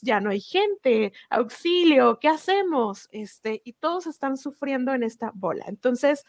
ya 0.00 0.20
no 0.20 0.30
hay 0.30 0.40
gente, 0.40 1.12
auxilio, 1.30 2.18
¿qué 2.18 2.28
hacemos? 2.28 3.08
Este, 3.12 3.62
y 3.64 3.72
todos 3.74 4.06
están 4.06 4.36
sufriendo 4.36 4.94
en 4.94 5.02
esta 5.02 5.32
bola. 5.34 5.64
Entonces, 5.68 6.24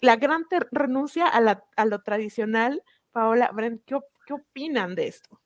la 0.00 0.16
gran 0.16 0.46
renuncia 0.70 1.26
a, 1.26 1.84
lo 1.84 2.02
tradicional, 2.02 2.82
Paola, 3.12 3.50
¿qué, 3.86 3.98
¿qué, 4.26 4.34
opinan 4.34 4.94
de 4.94 5.08
esto? 5.08 5.40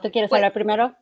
¿tú 0.00 0.10
quieres 0.10 0.30
pues 0.30 0.38
hablar 0.38 0.52
primero? 0.52 0.96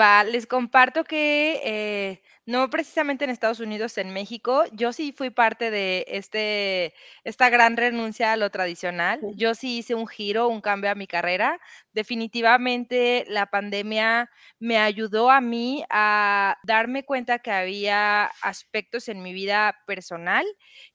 Va, 0.00 0.24
les 0.24 0.46
comparto 0.46 1.04
que 1.04 1.60
eh, 1.62 2.22
no 2.46 2.70
precisamente 2.70 3.24
en 3.24 3.30
Estados 3.30 3.60
Unidos, 3.60 3.98
en 3.98 4.14
México, 4.14 4.64
yo 4.72 4.94
sí 4.94 5.12
fui 5.12 5.28
parte 5.28 5.70
de 5.70 6.06
este, 6.08 6.94
esta 7.22 7.50
gran 7.50 7.76
renuncia 7.76 8.32
a 8.32 8.36
lo 8.36 8.48
tradicional. 8.48 9.20
Yo 9.36 9.54
sí 9.54 9.78
hice 9.78 9.94
un 9.94 10.06
giro, 10.06 10.48
un 10.48 10.62
cambio 10.62 10.90
a 10.90 10.94
mi 10.94 11.06
carrera. 11.06 11.60
Definitivamente 11.92 13.26
la 13.28 13.44
pandemia 13.46 14.30
me 14.58 14.78
ayudó 14.78 15.30
a 15.30 15.42
mí 15.42 15.84
a 15.90 16.56
darme 16.62 17.04
cuenta 17.04 17.40
que 17.40 17.50
había 17.50 18.24
aspectos 18.40 19.08
en 19.08 19.22
mi 19.22 19.34
vida 19.34 19.76
personal 19.86 20.46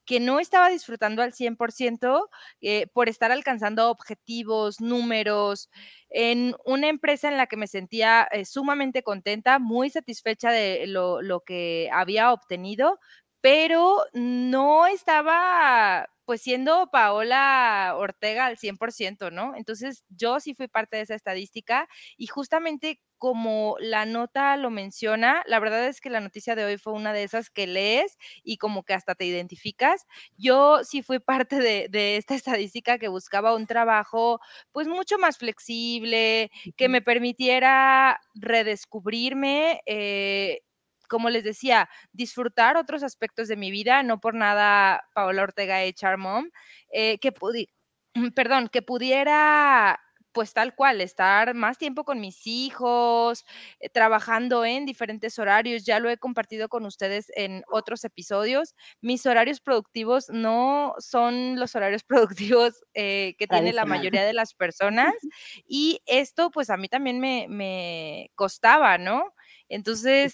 que 0.09 0.19
no 0.19 0.39
estaba 0.39 0.69
disfrutando 0.69 1.21
al 1.21 1.33
100% 1.33 2.29
eh, 2.61 2.87
por 2.93 3.09
estar 3.09 3.31
alcanzando 3.31 3.91
objetivos, 3.91 4.81
números, 4.81 5.69
en 6.09 6.55
una 6.65 6.89
empresa 6.89 7.27
en 7.27 7.37
la 7.37 7.45
que 7.45 7.57
me 7.57 7.67
sentía 7.67 8.27
eh, 8.31 8.43
sumamente 8.43 9.03
contenta, 9.03 9.59
muy 9.59 9.91
satisfecha 9.91 10.49
de 10.49 10.87
lo, 10.87 11.21
lo 11.21 11.41
que 11.41 11.91
había 11.93 12.33
obtenido, 12.33 12.97
pero 13.41 14.03
no 14.13 14.88
estaba 14.88 16.08
pues 16.25 16.43
siendo 16.43 16.89
Paola 16.91 17.96
Ortega 17.98 18.46
al 18.46 18.58
100%, 18.58 19.31
¿no? 19.31 19.55
Entonces 19.55 20.03
yo 20.10 20.39
sí 20.39 20.53
fui 20.53 20.67
parte 20.67 20.98
de 20.98 21.03
esa 21.03 21.15
estadística 21.15 21.88
y 22.17 22.27
justamente 22.27 23.01
como 23.17 23.75
la 23.79 24.05
nota 24.05 24.55
lo 24.55 24.69
menciona, 24.69 25.43
la 25.48 25.60
verdad 25.60 25.88
es 25.88 26.00
que 26.01 26.10
la 26.12 26.22
noticia 26.22 26.55
de 26.55 26.65
hoy 26.65 26.77
fue 26.77 26.93
una 26.93 27.13
de 27.13 27.24
esas 27.24 27.50
que 27.50 27.65
lees 27.67 28.17
y 28.43 28.58
como 28.58 28.84
que 28.84 28.93
hasta 28.93 29.15
te 29.15 29.25
identificas. 29.25 30.05
Yo 30.38 30.84
sí 30.84 31.01
fui 31.01 31.19
parte 31.19 31.58
de, 31.58 32.17
esta 32.17 32.36
estadística 32.36 33.00
que 33.00 33.08
buscaba 33.08 33.55
un 33.55 33.65
trabajo 33.67 34.39
pues 34.72 34.88
mucho 34.88 35.17
más 35.17 35.38
flexible, 35.38 36.51
que 36.77 36.89
me 36.89 37.01
permitiera 37.01 38.19
redescubrirme. 38.36 39.81
Eh, 39.86 40.62
como 41.09 41.29
les 41.29 41.43
decía, 41.43 41.89
disfrutar 42.13 42.77
otros 42.77 43.03
aspectos 43.03 43.47
de 43.47 43.57
mi 43.57 43.71
vida, 43.71 44.03
no 44.03 44.19
por 44.19 44.35
nada 44.35 45.03
Paola 45.13 45.43
Ortega 45.43 45.83
HR 45.83 46.17
Mom, 46.17 46.49
eh, 46.93 47.17
que, 47.19 47.33
perdón, 48.35 48.69
que 48.69 48.81
pudiera 48.81 49.99
pues 50.31 50.53
tal 50.53 50.75
cual, 50.75 51.01
estar 51.01 51.53
más 51.53 51.77
tiempo 51.77 52.03
con 52.03 52.19
mis 52.19 52.45
hijos, 52.45 53.45
eh, 53.79 53.89
trabajando 53.89 54.63
en 54.63 54.85
diferentes 54.85 55.39
horarios. 55.39 55.85
Ya 55.85 55.99
lo 55.99 56.09
he 56.09 56.17
compartido 56.17 56.69
con 56.69 56.85
ustedes 56.85 57.31
en 57.35 57.63
otros 57.71 58.03
episodios. 58.03 58.75
Mis 59.01 59.25
horarios 59.25 59.59
productivos 59.59 60.29
no 60.29 60.93
son 60.99 61.59
los 61.59 61.75
horarios 61.75 62.03
productivos 62.55 62.83
eh, 62.93 63.35
que 63.37 63.47
tiene 63.47 63.73
la 63.73 63.85
mayoría 63.85 64.23
de 64.23 64.33
las 64.33 64.53
personas. 64.53 65.13
Y 65.67 66.01
esto 66.05 66.51
pues 66.51 66.69
a 66.69 66.77
mí 66.77 66.87
también 66.89 67.19
me, 67.19 68.31
costaba, 68.35 68.97
¿no? 68.97 69.33
Entonces, 69.67 70.33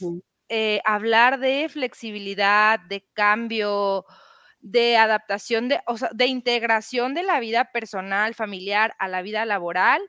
eh, 0.50 0.82
hablar 0.86 1.40
de 1.40 1.68
flexibilidad, 1.70 2.80
de 2.80 3.08
cambio, 3.14 4.06
de 4.60 4.98
adaptación, 4.98 5.70
de, 5.70 5.82
o 5.88 5.98
sea, 5.98 6.10
de 6.14 6.28
integración 6.28 7.14
de 7.14 7.24
la 7.24 7.40
vida 7.40 7.72
personal, 7.72 8.36
familiar 8.36 8.96
a 9.00 9.08
la 9.08 9.22
vida 9.22 9.46
laboral, 9.46 10.02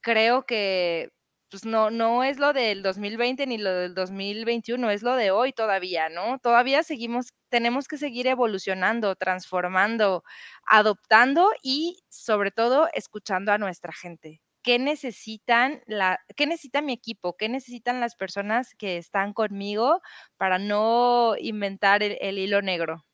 creo 0.00 0.44
que 0.46 1.10
pues 1.50 1.64
no, 1.64 1.90
no 1.90 2.24
es 2.24 2.38
lo 2.38 2.52
del 2.52 2.82
2020 2.82 3.46
ni 3.46 3.56
lo 3.58 3.72
del 3.72 3.94
2021, 3.94 4.90
es 4.90 5.02
lo 5.02 5.16
de 5.16 5.30
hoy 5.30 5.52
todavía, 5.54 6.10
¿no? 6.10 6.38
Todavía 6.40 6.82
seguimos, 6.82 7.28
tenemos 7.48 7.88
que 7.88 7.96
seguir 7.98 8.26
evolucionando, 8.26 9.16
transformando, 9.16 10.24
adoptando 10.66 11.50
y 11.62 11.98
sobre 12.10 12.50
todo 12.50 12.88
escuchando 12.94 13.52
a 13.52 13.58
nuestra 13.58 13.92
gente 13.94 14.40
qué 14.62 14.78
necesitan 14.78 15.80
la, 15.86 16.20
qué 16.36 16.46
necesita 16.46 16.82
mi 16.82 16.92
equipo, 16.92 17.36
qué 17.36 17.48
necesitan 17.48 18.00
las 18.00 18.14
personas 18.14 18.74
que 18.74 18.96
están 18.96 19.32
conmigo 19.32 20.00
para 20.36 20.58
no 20.58 21.34
inventar 21.38 22.02
el, 22.02 22.38
hilo 22.38 22.62
negro. 22.62 23.04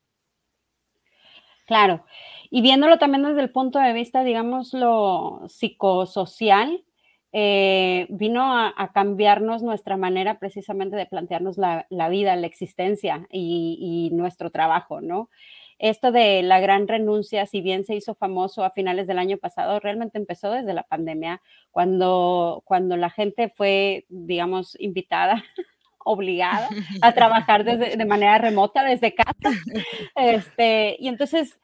Claro, 1.66 2.04
y 2.50 2.60
viéndolo 2.60 2.98
también 2.98 3.22
desde 3.22 3.40
el 3.40 3.50
punto 3.50 3.78
de 3.78 3.92
vista, 3.92 4.22
digamos, 4.22 4.74
lo 4.74 5.42
psicosocial, 5.48 6.84
eh, 7.36 8.06
vino 8.10 8.56
a, 8.56 8.92
cambiarnos 8.92 9.60
nuestra 9.62 9.96
manera 9.96 10.38
precisamente 10.38 10.94
de 10.94 11.06
plantearnos 11.06 11.58
la, 11.58 12.08
vida, 12.08 12.36
la 12.36 12.46
existencia 12.46 13.26
y, 13.28 14.10
nuestro 14.12 14.50
trabajo, 14.50 15.00
¿no? 15.00 15.30
Esto 15.78 16.12
de 16.12 16.42
la 16.42 16.60
gran 16.60 16.88
renuncia, 16.88 17.46
si 17.46 17.60
bien 17.60 17.84
se 17.84 17.94
hizo 17.94 18.14
famoso 18.14 18.64
a 18.64 18.70
finales 18.70 19.06
del 19.06 19.18
año 19.18 19.38
pasado, 19.38 19.80
realmente 19.80 20.18
empezó 20.18 20.50
desde 20.50 20.74
la 20.74 20.84
pandemia, 20.84 21.42
cuando, 21.70 22.62
cuando 22.64 22.96
la 22.96 23.10
gente 23.10 23.48
fue, 23.48 24.06
digamos, 24.08 24.76
invitada 24.80 25.42
obligada 26.04 26.68
a 27.00 27.12
trabajar 27.12 27.64
de 27.64 28.04
manera 28.04 28.38
remota 28.38 28.84
desde 28.84 29.14
casa. 29.14 29.34
Este, 30.16 30.96
y 31.00 31.08
entonces 31.08 31.58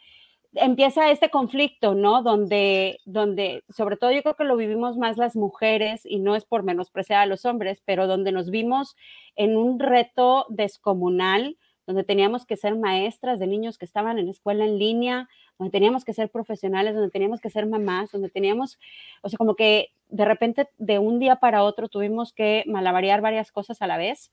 empieza 0.54 1.10
este 1.10 1.30
conflicto, 1.30 1.94
¿no? 1.94 2.22
Donde, 2.22 2.98
donde, 3.04 3.64
sobre 3.68 3.96
todo 3.96 4.10
yo 4.10 4.22
creo 4.22 4.36
que 4.36 4.44
lo 4.44 4.56
vivimos 4.56 4.96
más 4.96 5.16
las 5.16 5.36
mujeres 5.36 6.02
y 6.04 6.18
no 6.18 6.34
es 6.34 6.44
por 6.44 6.62
menospreciar 6.62 7.20
a 7.20 7.26
los 7.26 7.44
hombres, 7.44 7.82
pero 7.84 8.06
donde 8.06 8.32
nos 8.32 8.50
vimos 8.50 8.96
en 9.36 9.56
un 9.56 9.78
reto 9.78 10.46
descomunal, 10.48 11.56
donde 11.86 12.04
teníamos 12.04 12.46
que 12.46 12.56
ser 12.56 12.76
maestras 12.76 13.38
de 13.38 13.46
niños 13.46 13.78
que 13.78 13.84
estaban 13.84 14.18
en 14.18 14.28
escuela 14.28 14.64
en 14.64 14.78
línea, 14.78 15.28
donde 15.58 15.72
teníamos 15.72 16.04
que 16.04 16.12
ser 16.12 16.30
profesionales, 16.30 16.94
donde 16.94 17.10
teníamos 17.10 17.40
que 17.40 17.50
ser 17.50 17.66
mamás, 17.66 18.12
donde 18.12 18.30
teníamos, 18.30 18.78
o 19.22 19.28
sea, 19.28 19.36
como 19.36 19.54
que 19.56 19.88
de 20.08 20.24
repente 20.24 20.68
de 20.78 20.98
un 20.98 21.18
día 21.18 21.36
para 21.36 21.64
otro 21.64 21.88
tuvimos 21.88 22.32
que 22.32 22.64
malabarear 22.66 23.20
varias 23.20 23.52
cosas 23.52 23.82
a 23.82 23.86
la 23.86 23.96
vez, 23.96 24.32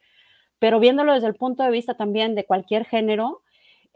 pero 0.60 0.80
viéndolo 0.80 1.13
desde 1.13 1.27
el 1.27 1.36
punto 1.36 1.63
de 1.63 1.72
vista 1.72 1.96
también 1.96 2.36
de 2.36 2.46
cualquier 2.46 2.86
género, 2.86 3.42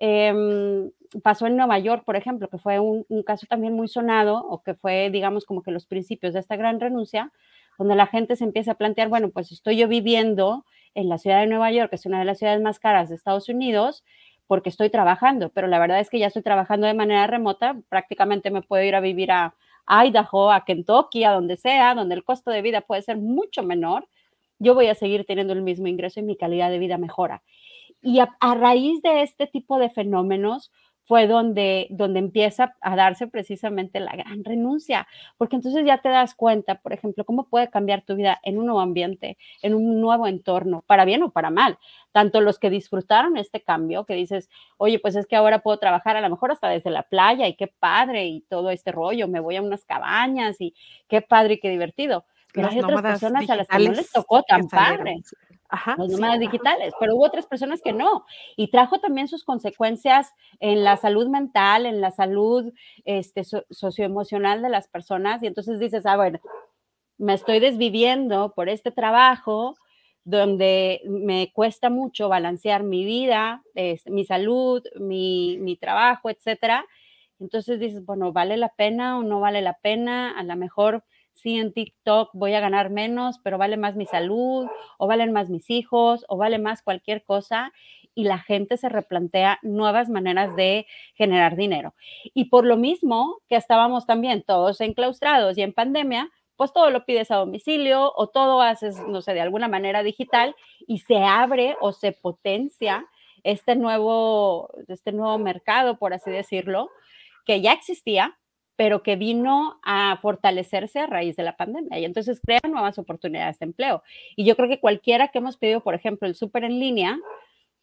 Em, 0.03 0.89
pasó 1.21 1.45
en 1.45 1.55
Nueva 1.55 1.77
York, 1.77 2.03
por 2.05 2.15
ejemplo, 2.15 2.49
que 2.49 2.57
fue 2.57 2.79
un, 2.79 3.05
caso 3.23 3.45
también 3.47 3.73
muy 3.73 3.87
sonado, 3.87 4.43
o 4.49 4.63
que 4.63 4.73
fue, 4.73 5.11
digamos, 5.11 5.45
como 5.45 5.61
que 5.61 5.69
los 5.69 5.85
principios 5.85 6.33
de 6.33 6.39
esta 6.39 6.55
gran 6.55 6.79
renuncia, 6.79 7.31
donde 7.77 7.93
la 7.93 8.07
gente 8.07 8.35
se 8.35 8.43
empieza 8.43 8.71
a 8.71 8.75
plantear, 8.79 9.09
bueno, 9.09 9.29
pues 9.29 9.51
estoy 9.51 9.77
yo 9.77 9.87
viviendo 9.87 10.65
en 10.95 11.09
la 11.09 11.17
ciudad 11.17 11.41
de 11.41 11.47
Nueva 11.47 11.71
York, 11.71 11.89
que 11.89 11.95
es 11.95 12.05
una 12.05 12.19
de 12.19 12.25
las 12.25 12.39
ciudades 12.39 12.61
más 12.61 12.79
caras 12.79 13.09
de 13.09 13.15
Estados 13.15 13.49
Unidos, 13.49 14.03
porque 14.47 14.69
estoy 14.69 14.89
trabajando, 14.89 15.49
pero 15.49 15.67
la 15.67 15.79
verdad 15.79 15.99
es 15.99 16.09
que 16.09 16.19
ya 16.19 16.27
estoy 16.27 16.41
trabajando 16.41 16.87
de 16.87 16.93
manera 16.93 17.27
remota, 17.27 17.77
prácticamente 17.89 18.51
me 18.51 18.61
puedo 18.61 18.83
ir 18.83 18.95
a 18.95 18.99
vivir 18.99 19.31
a 19.31 19.55
Idaho, 19.87 20.51
a 20.51 20.65
Kentucky, 20.65 21.23
a 21.23 21.31
donde 21.31 21.57
sea, 21.57 21.95
donde 21.95 22.15
el 22.15 22.23
costo 22.23 22.51
de 22.51 22.61
vida 22.61 22.81
puede 22.81 23.01
ser 23.01 23.17
mucho 23.17 23.63
menor, 23.63 24.07
yo 24.59 24.75
voy 24.75 24.87
a 24.87 24.95
seguir 24.95 25.25
teniendo 25.25 25.53
el 25.53 25.63
mismo 25.63 25.87
ingreso 25.87 26.19
y 26.19 26.23
mi 26.23 26.37
calidad 26.37 26.69
de 26.69 26.79
vida 26.79 26.97
mejora. 26.97 27.41
Y 28.01 28.19
a, 28.19 28.29
raíz 28.55 29.01
de 29.01 29.21
este 29.21 29.47
tipo 29.47 29.79
de 29.79 29.89
fenómenos 29.89 30.71
fue 31.11 31.27
donde, 31.27 31.87
donde 31.89 32.19
empieza 32.19 32.77
a 32.79 32.95
darse 32.95 33.27
precisamente 33.27 33.99
la 33.99 34.15
gran 34.15 34.45
renuncia, 34.45 35.09
porque 35.37 35.57
entonces 35.57 35.83
ya 35.85 35.97
te 35.97 36.07
das 36.07 36.33
cuenta, 36.35 36.75
por 36.75 36.93
ejemplo, 36.93 37.25
cómo 37.25 37.49
puede 37.49 37.69
cambiar 37.69 38.01
tu 38.03 38.15
vida 38.15 38.39
en 38.43 38.57
un 38.57 38.67
nuevo 38.67 38.79
ambiente, 38.79 39.37
en 39.61 39.73
un 39.73 39.99
nuevo 39.99 40.25
entorno, 40.25 40.85
para 40.87 41.03
bien 41.03 41.21
o 41.23 41.29
para 41.29 41.49
mal. 41.49 41.77
Tanto 42.13 42.39
los 42.39 42.59
que 42.59 42.69
disfrutaron 42.69 43.35
este 43.35 43.61
cambio, 43.61 44.05
que 44.05 44.13
dices, 44.13 44.49
oye, 44.77 44.99
pues 44.99 45.17
es 45.17 45.27
que 45.27 45.35
ahora 45.35 45.59
puedo 45.59 45.79
trabajar 45.79 46.15
a 46.15 46.21
lo 46.21 46.29
mejor 46.29 46.53
hasta 46.53 46.69
desde 46.69 46.91
la 46.91 47.03
playa 47.03 47.45
y 47.45 47.55
qué 47.55 47.67
padre 47.67 48.27
y 48.27 48.39
todo 48.47 48.69
este 48.69 48.93
rollo, 48.93 49.27
me 49.27 49.41
voy 49.41 49.57
a 49.57 49.61
unas 49.61 49.83
cabañas 49.83 50.61
y 50.61 50.73
qué 51.09 51.21
padre 51.21 51.55
y 51.55 51.59
qué 51.59 51.69
divertido. 51.69 52.23
Pero 52.53 52.69
hay 52.69 52.79
otras 52.79 53.01
personas 53.01 53.49
a 53.49 53.57
las 53.57 53.67
que 53.67 53.79
no 53.79 53.91
les 53.91 54.11
tocó 54.13 54.43
tan 54.43 54.69
padre. 54.69 55.17
Ajá, 55.73 55.95
los 55.97 56.09
nómadas 56.09 56.39
digitales, 56.39 56.93
pero 56.99 57.15
hubo 57.15 57.25
otras 57.25 57.47
personas 57.47 57.81
que 57.81 57.93
no. 57.93 58.25
Y 58.57 58.69
trajo 58.69 58.99
también 58.99 59.29
sus 59.29 59.45
consecuencias 59.45 60.33
en 60.59 60.83
la 60.83 60.97
salud 60.97 61.29
mental, 61.29 61.85
en 61.85 62.01
la 62.01 62.11
salud 62.11 62.73
este, 63.05 63.43
socioemocional 63.69 64.61
de 64.61 64.69
las 64.69 64.89
personas. 64.89 65.41
Y 65.41 65.47
entonces 65.47 65.79
dices, 65.79 66.05
ah, 66.05 66.17
bueno, 66.17 66.39
me 67.17 67.33
estoy 67.35 67.59
desviviendo 67.59 68.53
por 68.55 68.67
este 68.69 68.91
trabajo 68.91 69.75
donde 70.23 71.01
me 71.05 71.51
cuesta 71.53 71.89
mucho 71.89 72.29
balancear 72.29 72.83
mi 72.83 73.05
vida, 73.05 73.63
mi 74.07 74.25
salud, 74.25 74.83
mi, 74.99 75.57
mi 75.59 75.77
trabajo, 75.77 76.29
etcétera. 76.29 76.85
Entonces 77.39 77.79
dices, 77.79 78.05
bueno, 78.05 78.33
¿vale 78.33 78.57
la 78.57 78.69
pena 78.69 79.17
o 79.17 79.23
no 79.23 79.39
vale 79.39 79.61
la 79.61 79.77
pena? 79.81 80.37
A 80.37 80.43
lo 80.43 80.55
mejor 80.55 81.03
sí, 81.33 81.57
en 81.57 81.73
TikTok 81.73 82.29
voy 82.33 82.53
a 82.53 82.59
ganar 82.59 82.89
menos, 82.89 83.39
pero 83.43 83.57
vale 83.57 83.77
más 83.77 83.95
mi 83.95 84.05
salud, 84.05 84.67
o 84.97 85.07
valen 85.07 85.31
más 85.33 85.49
mis 85.49 85.69
hijos, 85.69 86.25
o 86.27 86.37
vale 86.37 86.59
más 86.59 86.81
cualquier 86.81 87.23
cosa, 87.23 87.71
y 88.13 88.25
la 88.25 88.39
gente 88.39 88.77
se 88.77 88.89
replantea 88.89 89.59
nuevas 89.61 90.09
maneras 90.09 90.55
de 90.55 90.85
generar 91.15 91.55
dinero. 91.55 91.93
Y 92.33 92.45
por 92.45 92.65
lo 92.65 92.77
mismo 92.77 93.39
que 93.47 93.55
estábamos 93.55 94.05
también 94.05 94.43
todos 94.43 94.81
enclaustrados 94.81 95.57
y 95.57 95.61
en 95.61 95.73
pandemia, 95.73 96.29
pues 96.57 96.73
todo 96.73 96.91
lo 96.91 97.05
pides 97.05 97.31
a 97.31 97.37
domicilio 97.37 98.13
o 98.15 98.27
todo 98.27 98.61
haces, 98.61 98.99
no 99.07 99.21
sé, 99.21 99.33
de 99.33 99.41
alguna 99.41 99.67
manera 99.67 100.03
digital 100.03 100.55
y 100.85 100.99
se 100.99 101.17
abre 101.17 101.75
o 101.81 101.91
se 101.91 102.11
potencia 102.11 103.07
este 103.43 103.75
nuevo, 103.75 104.69
este 104.87 105.11
nuevo 105.11 105.39
mercado, 105.39 105.97
por 105.97 106.13
así 106.13 106.29
decirlo, 106.29 106.89
que 107.45 107.61
ya 107.61 107.73
existía, 107.73 108.37
pero 108.81 109.03
que 109.03 109.15
vino 109.15 109.79
a 109.83 110.17
fortalecerse 110.23 110.97
a 111.01 111.05
raíz 111.05 111.35
de 111.35 111.43
la 111.43 111.55
pandemia 111.55 111.99
y 111.99 112.03
entonces 112.03 112.41
crea 112.43 112.61
nuevas 112.67 112.97
oportunidades 112.97 113.59
de 113.59 113.67
empleo. 113.67 114.01
Y 114.35 114.43
yo 114.43 114.55
creo 114.55 114.67
que 114.67 114.79
cualquiera 114.79 115.27
que 115.27 115.37
hemos 115.37 115.55
pedido, 115.55 115.81
por 115.81 115.93
ejemplo, 115.93 116.27
el 116.27 116.33
súper 116.33 116.63
en 116.63 116.79
línea, 116.79 117.19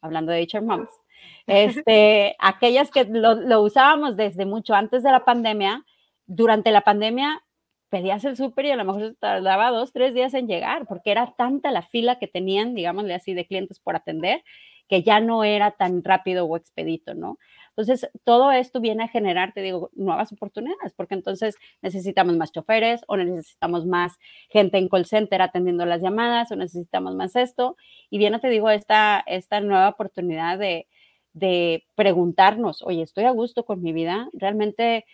hablando 0.01 0.33
de 0.33 0.41
HR 0.41 0.61
Moms, 0.61 0.89
este, 1.47 2.35
aquellas 2.37 2.91
que 2.91 3.05
lo, 3.05 3.35
lo, 3.35 3.61
usábamos 3.61 4.17
desde 4.17 4.45
mucho 4.45 4.73
antes 4.73 5.01
de 5.01 5.11
la 5.13 5.23
pandemia, 5.23 5.85
durante 6.25 6.69
la 6.69 6.81
pandemia 6.81 7.45
pedías 7.87 8.25
el 8.25 8.35
súper 8.35 8.65
y 8.65 8.71
a 8.71 8.75
lo 8.75 8.83
mejor 8.83 9.15
tardaba 9.21 9.71
dos, 9.71 9.93
tres 9.93 10.13
días 10.13 10.33
en 10.33 10.49
llegar, 10.49 10.85
porque 10.85 11.11
era 11.11 11.33
tanta 11.37 11.71
la 11.71 11.83
fila 11.83 12.19
que 12.19 12.27
tenían, 12.27 12.75
digámosle 12.75 13.13
así, 13.13 13.33
de 13.33 13.45
clientes 13.45 13.79
por 13.79 13.95
atender, 13.95 14.43
que 14.89 15.01
ya 15.01 15.21
no 15.21 15.45
era 15.45 15.71
tan 15.71 16.03
rápido 16.03 16.45
o 16.45 16.57
expedito, 16.57 17.13
¿no? 17.13 17.37
Entonces, 17.79 18.11
todo 18.25 18.51
esto 18.51 18.81
viene 18.81 19.05
a 19.05 19.07
generar, 19.07 19.53
te 19.53 19.61
digo, 19.61 19.89
nuevas 19.93 20.33
oportunidades, 20.33 20.91
porque 20.97 21.13
entonces 21.13 21.55
necesitamos 21.81 22.35
más 22.35 22.51
choferes 22.51 23.05
o 23.07 23.15
necesitamos 23.15 23.85
más 23.85 24.19
gente 24.49 24.77
en 24.77 24.89
call 24.89 25.05
center 25.05 25.41
atendiendo 25.41 25.85
las 25.85 26.01
llamadas 26.01 26.51
o 26.51 26.57
necesitamos 26.57 27.15
más 27.15 27.37
esto. 27.37 27.77
Y 28.09 28.17
viene, 28.17 28.37
te 28.39 28.49
digo, 28.49 28.69
esta, 28.69 29.23
esta 29.25 29.61
nueva 29.61 29.87
oportunidad 29.87 30.59
de, 30.59 30.89
de 31.31 31.85
preguntarnos, 31.95 32.81
oye, 32.81 33.01
¿estoy 33.01 33.23
a 33.23 33.31
gusto 33.31 33.63
con 33.63 33.81
mi 33.81 33.93
vida? 33.93 34.27
Realmente, 34.33 35.05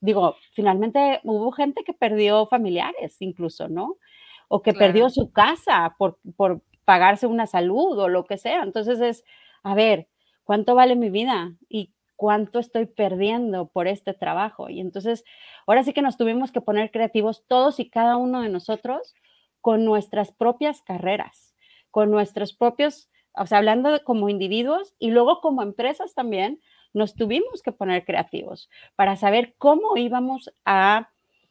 digo, 0.00 0.36
finalmente 0.52 1.20
hubo 1.24 1.52
gente 1.52 1.84
que 1.84 1.94
perdió 1.94 2.44
familiares 2.44 3.16
incluso, 3.20 3.68
¿no? 3.68 3.96
O 4.48 4.60
que 4.60 4.74
perdió 4.74 5.08
su 5.08 5.32
casa 5.32 5.94
por, 5.96 6.18
por 6.36 6.60
pagarse 6.84 7.26
una 7.26 7.46
salud 7.46 7.98
o 7.98 8.08
lo 8.08 8.26
que 8.26 8.36
sea. 8.36 8.62
Entonces 8.62 9.00
es, 9.00 9.24
a 9.62 9.74
ver, 9.74 10.06
¿cuánto 10.44 10.74
vale 10.74 10.96
mi 10.96 11.08
vida? 11.08 11.54
Y 11.70 11.94
cuánto 12.20 12.58
estoy 12.58 12.84
perdiendo 12.84 13.68
por 13.68 13.88
este 13.88 14.12
trabajo. 14.12 14.68
Y 14.68 14.80
entonces, 14.80 15.24
ahora 15.66 15.84
sí 15.84 15.94
que 15.94 16.02
nos 16.02 16.18
tuvimos 16.18 16.52
que 16.52 16.60
poner 16.60 16.90
creativos 16.90 17.46
todos 17.48 17.80
y 17.80 17.88
cada 17.88 18.18
uno 18.18 18.42
de 18.42 18.50
nosotros 18.50 19.14
con 19.62 19.86
nuestras 19.86 20.30
propias 20.30 20.82
carreras, 20.82 21.54
con 21.90 22.10
nuestros 22.10 22.52
propios, 22.52 23.08
o 23.32 23.46
sea, 23.46 23.56
hablando 23.56 24.04
como 24.04 24.28
individuos 24.28 24.94
y 24.98 25.12
luego 25.12 25.40
como 25.40 25.62
empresas 25.62 26.12
también, 26.12 26.60
nos 26.92 27.14
tuvimos 27.14 27.62
que 27.62 27.72
poner 27.72 28.04
creativos 28.04 28.68
para 28.96 29.16
saber 29.16 29.54
cómo 29.56 29.96
íbamos 29.96 30.52
a 30.66 31.08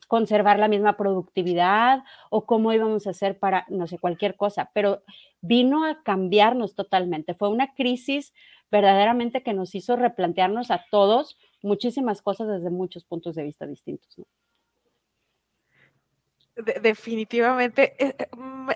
conservar 0.07 0.59
la 0.59 0.67
misma 0.67 0.97
productividad 0.97 2.03
o 2.29 2.45
cómo 2.45 2.73
íbamos 2.73 3.07
a 3.07 3.09
hacer 3.09 3.39
para, 3.39 3.65
no 3.69 3.87
sé, 3.87 3.97
cualquier 3.97 4.35
cosa, 4.35 4.69
pero 4.75 5.01
vino 5.41 5.83
a 5.83 6.03
cambiarnos 6.03 6.75
totalmente. 6.75 7.33
Fue 7.33 7.49
una 7.49 7.73
crisis 7.73 8.33
verdaderamente 8.71 9.43
que 9.43 9.53
nos 9.53 9.75
hizo 9.75 9.95
replantearnos 9.95 10.71
a 10.71 10.85
todos 10.91 11.37
muchísimas 11.61 12.21
cosas 12.21 12.47
desde 12.47 12.69
muchos 12.69 13.03
puntos 13.05 13.35
de 13.35 13.43
vista 13.43 13.65
distintos. 13.65 14.17
definitivamente, 16.81 17.95
eh, 18.03 18.15
eh, 18.19 18.27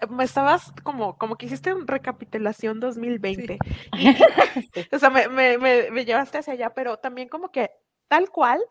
me, 0.09 0.23
estabas 0.23 0.71
como, 0.83 1.17
como 1.17 1.35
que 1.35 1.47
hiciste 1.47 1.73
una 1.73 1.85
recapitulación 1.85 2.79
2020. 2.79 3.57
o 4.91 4.99
sea, 4.99 5.09
me, 5.09 5.27
me, 5.27 5.57
me 5.57 6.05
llevaste 6.05 6.37
hacia 6.37 6.53
allá, 6.53 6.73
pero 6.73 6.97
también 6.97 7.27
como 7.27 7.51
que 7.51 7.71
tal 8.07 8.29
cual, 8.29 8.61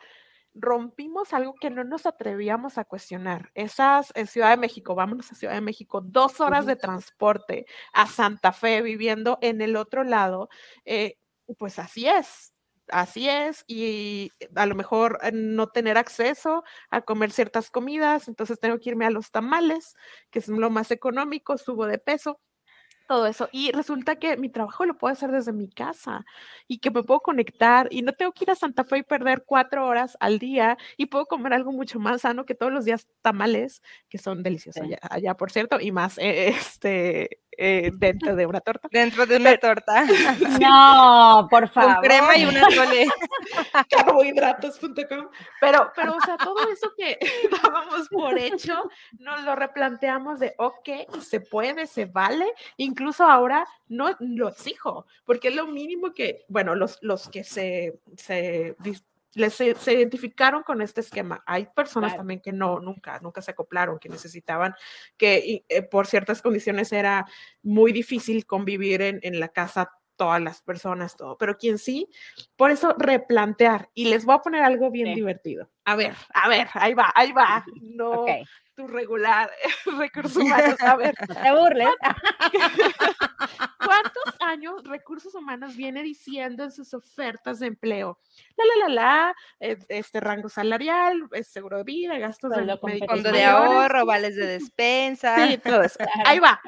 rompimos 0.55 1.33
algo 1.33 1.55
que 1.55 1.71
no 1.71 1.85
nos 1.85 2.07
atrevíamos 2.07 2.79
a 2.79 2.85
cuestionar. 2.85 3.51
Esas 3.55 4.13
en 4.15 4.27
Ciudad 4.27 4.51
de 4.51 4.57
México, 4.57 4.95
vámonos 4.95 5.31
a 5.33 5.35
Ciudad 5.35 5.55
de 5.55 5.61
México, 5.61 6.01
dos 6.01 6.41
horas 6.41 6.67
de 6.67 6.77
transporte 6.77 7.67
a 7.93 8.07
Santa 8.07 8.53
Fe 8.53 8.83
viviendo 8.83 9.39
en 9.41 9.61
el 9.63 9.77
otro 9.77 10.05
lado, 10.05 10.49
eh, 10.85 11.19
pues 11.59 11.79
así 11.79 12.07
es, 12.07 12.55
así 12.89 13.29
es, 13.29 13.65
y 13.67 14.31
a 14.55 14.67
lo 14.67 14.75
mejor 14.75 15.19
eh, 15.23 15.31
no 15.33 15.69
tener 15.69 15.99
acceso 15.99 16.65
a 16.91 17.03
comer 17.03 17.31
ciertas 17.33 17.71
comidas, 17.71 18.29
entonces 18.29 18.61
tengo 18.61 18.79
que 18.79 18.91
irme 18.91 19.07
a 19.07 19.11
los 19.11 19.31
tamales, 19.31 19.97
que 20.31 20.39
es 20.41 20.49
lo 20.49 20.71
más 20.71 20.91
económico, 20.91 21.57
subo 21.59 21.87
de 21.87 21.99
peso 21.99 22.41
todo 23.13 23.27
eso. 23.27 23.49
Y 23.53 23.73
resulta 23.73 24.17
que 24.17 24.39
mi 24.39 24.49
trabajo 24.49 24.87
lo 24.87 24.97
puedo 24.97 25.13
hacer 25.13 25.31
desde 25.31 25.53
mi 25.53 25.69
casa 25.69 26.25
y 26.67 26.79
que 26.79 26.91
me 26.91 27.03
puedo 27.03 27.21
conectar 27.21 27.89
y 27.91 28.01
no 28.01 28.13
tengo 28.13 28.33
que 28.33 28.45
ir 28.45 28.51
a 28.51 28.55
Santa 28.55 28.85
Fe 28.85 28.99
y 28.99 29.03
perder 29.03 29.45
cuatro 29.45 29.87
horas 29.87 30.17
al 30.19 30.39
día 30.39 30.79
y 30.97 31.07
puedo 31.07 31.27
comer 31.27 31.53
algo 31.53 31.73
mucho 31.73 32.01
más 32.01 32.23
sano 32.23 32.47
que 32.47 32.55
todos 32.55 32.73
los 32.73 32.87
días 32.87 33.07
tamales, 33.21 33.83
que 34.09 34.17
son 34.17 34.43
deliciosos 34.43 34.83
allá, 35.11 35.35
por 35.37 35.51
cierto, 35.51 35.79
y 35.79 35.93
más 35.93 36.17
eh, 36.17 36.49
este, 36.49 37.43
eh, 37.59 37.91
dentro 37.95 38.35
de 38.35 38.47
una 38.47 38.61
torta. 38.61 38.89
Dentro 38.91 39.27
de 39.27 39.37
una 39.37 39.57
torta. 39.59 40.05
No, 40.61 41.47
por 41.51 41.69
favor. 41.69 41.97
Con 41.97 42.05
crema 42.05 42.37
y 42.37 42.45
una 42.47 42.67
tole. 42.69 43.07
Carbohidratos.com. 43.91 45.29
Pero, 45.61 45.93
pero, 45.95 46.17
o 46.17 46.21
sea, 46.21 46.37
todo 46.37 46.57
eso 46.71 46.93
que 46.97 47.19
dábamos 47.51 48.09
por 48.09 48.39
hecho, 48.39 48.89
nos 49.19 49.43
lo 49.45 49.55
replanteamos 49.55 50.41
de, 50.41 50.55
ok, 50.59 51.21
se 51.21 51.41
puede, 51.41 51.87
se 51.87 52.07
vale. 52.07 52.47
Incluso 52.77 53.02
ahora 53.21 53.67
no 53.89 54.11
lo 54.21 54.49
exijo, 54.49 55.07
porque 55.25 55.49
es 55.49 55.57
lo 55.57 55.67
mínimo 55.67 56.13
que, 56.13 56.45
bueno, 56.49 56.75
los, 56.75 56.99
los 57.03 57.29
que 57.29 57.45
se, 57.45 58.01
se 58.17 58.77
les, 59.35 59.55
se, 59.55 59.93
identificaron 59.93 60.63
con 60.63 60.83
este 60.83 61.01
esquema. 61.01 61.43
Hay 61.47 61.67
personas 61.75 62.17
también 62.17 62.41
que 62.41 62.53
no, 62.53 62.81
nunca, 62.81 63.19
nunca 63.21 63.43
se 63.43 63.53
acoplaron, 63.53 63.99
que 63.99 64.09
necesitaban, 64.09 64.75
que 65.17 65.65
eh, 65.69 65.83
por 65.83 66.07
ciertas 66.07 66.43
condiciones 66.43 66.93
era 66.93 67.27
muy 67.63 67.93
difícil 67.93 68.47
convivir 68.47 69.03
en, 69.03 69.21
en 69.23 69.41
la 69.41 69.49
casa 69.49 69.91
todas 70.23 70.41
las 70.41 70.63
personas, 70.63 71.17
todo, 71.17 71.37
pero 71.37 71.59
quien 71.59 71.79
sí, 71.79 72.09
por 72.55 72.71
eso 72.71 72.95
replantear. 72.97 73.91
Y 73.93 74.05
les 74.05 74.25
voy 74.25 74.37
a 74.37 74.39
poner 74.39 74.63
algo 74.63 74.89
bien 74.89 75.15
divertido. 75.17 75.69
A 75.85 75.97
ver, 75.97 76.15
a 76.33 76.49
ver, 76.49 76.69
ahí 76.75 76.95
va, 76.95 77.13
ahí 77.17 77.33
va. 77.33 77.65
No, 77.83 78.25
tu 78.77 78.87
regular 78.87 79.51
recursos 79.99 80.37
humanos. 80.43 80.81
A 80.81 80.95
ver. 80.95 81.15
Te 81.17 81.53
burles. 81.53 81.89
¿Cuántos 83.85 84.35
años 84.39 84.85
recursos 84.85 85.35
humanos 85.35 85.77
viene 85.77 86.05
diciendo 86.05 86.63
en 86.63 86.71
sus 86.71 86.95
ofertas 86.95 87.59
de 87.59 87.67
empleo? 87.67 88.21
La, 88.57 88.65
la, 88.65 88.89
la, 88.89 88.95
la, 88.95 89.35
eh, 89.59 89.77
este 89.89 90.21
rango 90.21 90.49
salarial, 90.49 91.29
seguro 91.43 91.79
de 91.79 91.85
vida, 91.85 92.17
gastos 92.19 92.53
de 92.53 92.79
Fondo 92.79 93.33
de 93.33 93.45
ahorro, 93.45 94.07
vales 94.07 94.37
de 94.37 94.47
despensa. 94.47 95.49
Sí, 95.49 95.59
todo 95.59 95.83
eso. 95.83 95.99
Ahí 96.25 96.39
va. 96.39 96.61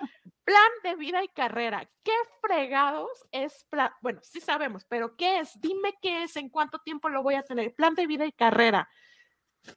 Plan 0.45 0.71
de 0.83 0.95
vida 0.97 1.25
y 1.25 1.29
carrera. 1.29 1.89
¿Qué 2.03 2.13
fregados 2.43 3.11
es 3.33 3.65
plan? 3.71 3.91
Bueno, 4.03 4.21
sí 4.23 4.41
sabemos, 4.41 4.85
pero 4.85 5.17
¿qué 5.17 5.39
es? 5.39 5.59
Dime 5.61 5.95
qué 6.03 6.25
es, 6.25 6.37
en 6.37 6.51
cuánto 6.51 6.79
tiempo 6.81 7.09
lo 7.09 7.23
voy 7.23 7.35
a 7.35 7.43
tener. 7.43 7.75
Plan 7.75 7.95
de 7.95 8.07
vida 8.07 8.27
y 8.27 8.33
carrera. 8.33 8.89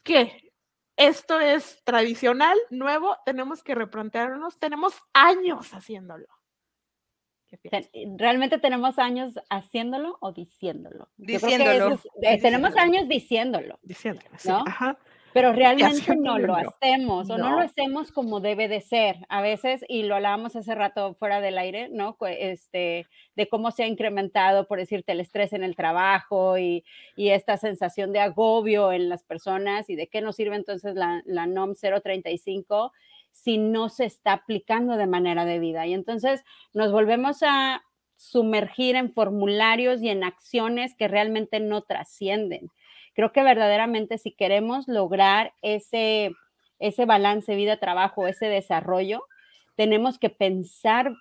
¿Qué? 0.04 0.52
Esto 0.98 1.40
es 1.40 1.82
tradicional, 1.84 2.58
nuevo, 2.70 3.16
tenemos 3.24 3.64
que 3.64 3.76
replantearnos, 3.76 4.58
tenemos 4.60 4.96
años 5.14 5.72
haciéndolo. 5.74 6.28
¿Realmente 8.18 8.58
tenemos 8.58 9.00
años 9.00 9.36
haciéndolo 9.50 10.18
o 10.20 10.34
diciéndolo? 10.34 11.10
Diciéndolo. 11.16 12.02
Eh, 12.22 12.42
tenemos 12.42 12.76
años 12.76 13.08
diciéndolo. 13.08 13.80
Diciéndolo, 13.84 14.38
sí. 14.38 14.50
Ajá 14.50 14.98
pero 15.38 15.54
realmente 15.54 16.16
no 16.16 16.40
lo 16.40 16.56
hacemos 16.56 17.30
o 17.30 17.38
no. 17.38 17.52
lo 17.52 17.60
hacemos 17.60 18.12
como 18.12 18.40
debe 18.40 18.68
de 18.68 18.82
ser. 18.82 19.18
A 19.30 19.42
veces, 19.42 19.86
y 19.88 20.02
lo 20.02 20.16
hablábamos 20.16 20.56
hace 20.56 20.74
rato 20.74 21.14
fuera 21.14 21.42
del 21.42 21.60
aire, 21.60 21.90
¿no? 21.90 22.18
Este, 22.28 23.06
de 23.36 23.48
cómo 23.48 23.70
se 23.70 23.84
ha 23.84 23.88
incrementado, 23.88 24.68
por 24.68 24.80
decirte, 24.80 25.12
el 25.12 25.20
estrés 25.20 25.54
en 25.54 25.64
el 25.64 25.76
trabajo 25.76 26.58
y, 26.58 26.84
y 27.16 27.30
esta 27.30 27.58
sensación 27.58 28.12
de 28.14 28.20
agobio 28.20 28.92
en 28.92 29.10
las 29.10 29.24
personas 29.24 29.92
y 29.92 29.96
de 29.96 30.08
qué 30.08 30.22
nos 30.22 30.38
sirve 30.38 30.56
entonces 30.56 30.96
la, 30.96 31.22
la 31.26 31.46
NOM 31.46 31.76
035 31.76 32.92
si 33.32 33.60
no 33.60 33.90
se 33.90 34.06
está 34.06 34.34
aplicando 34.34 34.98
de 34.98 35.06
manera 35.06 35.46
debida. 35.46 35.86
Y 35.86 35.94
entonces 35.94 36.44
nos 36.74 36.92
volvemos 36.92 37.44
a 37.44 37.84
sumergir 38.16 38.96
en 38.96 39.14
formularios 39.14 40.02
y 40.02 40.10
en 40.10 40.24
acciones 40.24 40.96
que 40.96 41.08
realmente 41.08 41.60
no 41.60 41.84
trascienden. 41.84 42.72
Creo 43.18 43.32
que 43.32 43.42
verdaderamente 43.42 44.20
si 44.20 44.30
queremos 44.30 44.88
lograr 44.88 45.52
ese, 45.64 46.36
ese 46.78 47.06
balance 47.06 47.56
vida-trabajo, 47.56 48.28
ese 48.28 48.46
desarrollo, 48.46 49.24
tenemos 49.76 50.20
que 50.20 50.30
pensar 50.30 51.16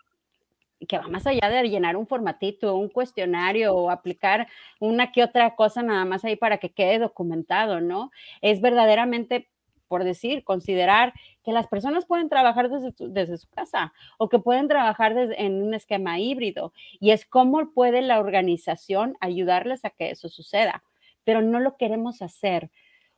que 0.86 0.98
va 0.98 1.08
más 1.08 1.26
allá 1.26 1.48
de 1.48 1.70
llenar 1.70 1.96
un 1.96 2.06
formatito, 2.06 2.76
un 2.76 2.90
cuestionario 2.90 3.74
o 3.74 3.90
aplicar 3.90 4.46
una 4.78 5.10
que 5.10 5.24
otra 5.24 5.56
cosa 5.56 5.82
nada 5.82 6.04
más 6.04 6.22
ahí 6.26 6.36
para 6.36 6.58
que 6.58 6.68
quede 6.68 6.98
documentado, 6.98 7.80
¿no? 7.80 8.10
Es 8.42 8.60
verdaderamente, 8.60 9.48
por 9.88 10.04
decir, 10.04 10.44
considerar 10.44 11.14
que 11.46 11.52
las 11.52 11.66
personas 11.66 12.04
pueden 12.04 12.28
trabajar 12.28 12.68
desde, 12.68 13.38
su 13.38 13.48
casa 13.48 13.94
o 14.18 14.28
que 14.28 14.38
pueden 14.38 14.68
trabajar 14.68 15.16
en 15.16 15.62
un 15.62 15.72
esquema 15.72 16.18
híbrido 16.20 16.74
y 17.00 17.12
es 17.12 17.24
cómo 17.24 17.70
puede 17.72 18.02
la 18.02 18.20
organización 18.20 19.16
ayudarles 19.20 19.86
a 19.86 19.88
que 19.88 20.10
eso 20.10 20.28
suceda 20.28 20.82
pero 21.26 21.42
no 21.42 21.58
lo 21.58 21.76
queremos 21.76 22.22
hacer 22.22 22.70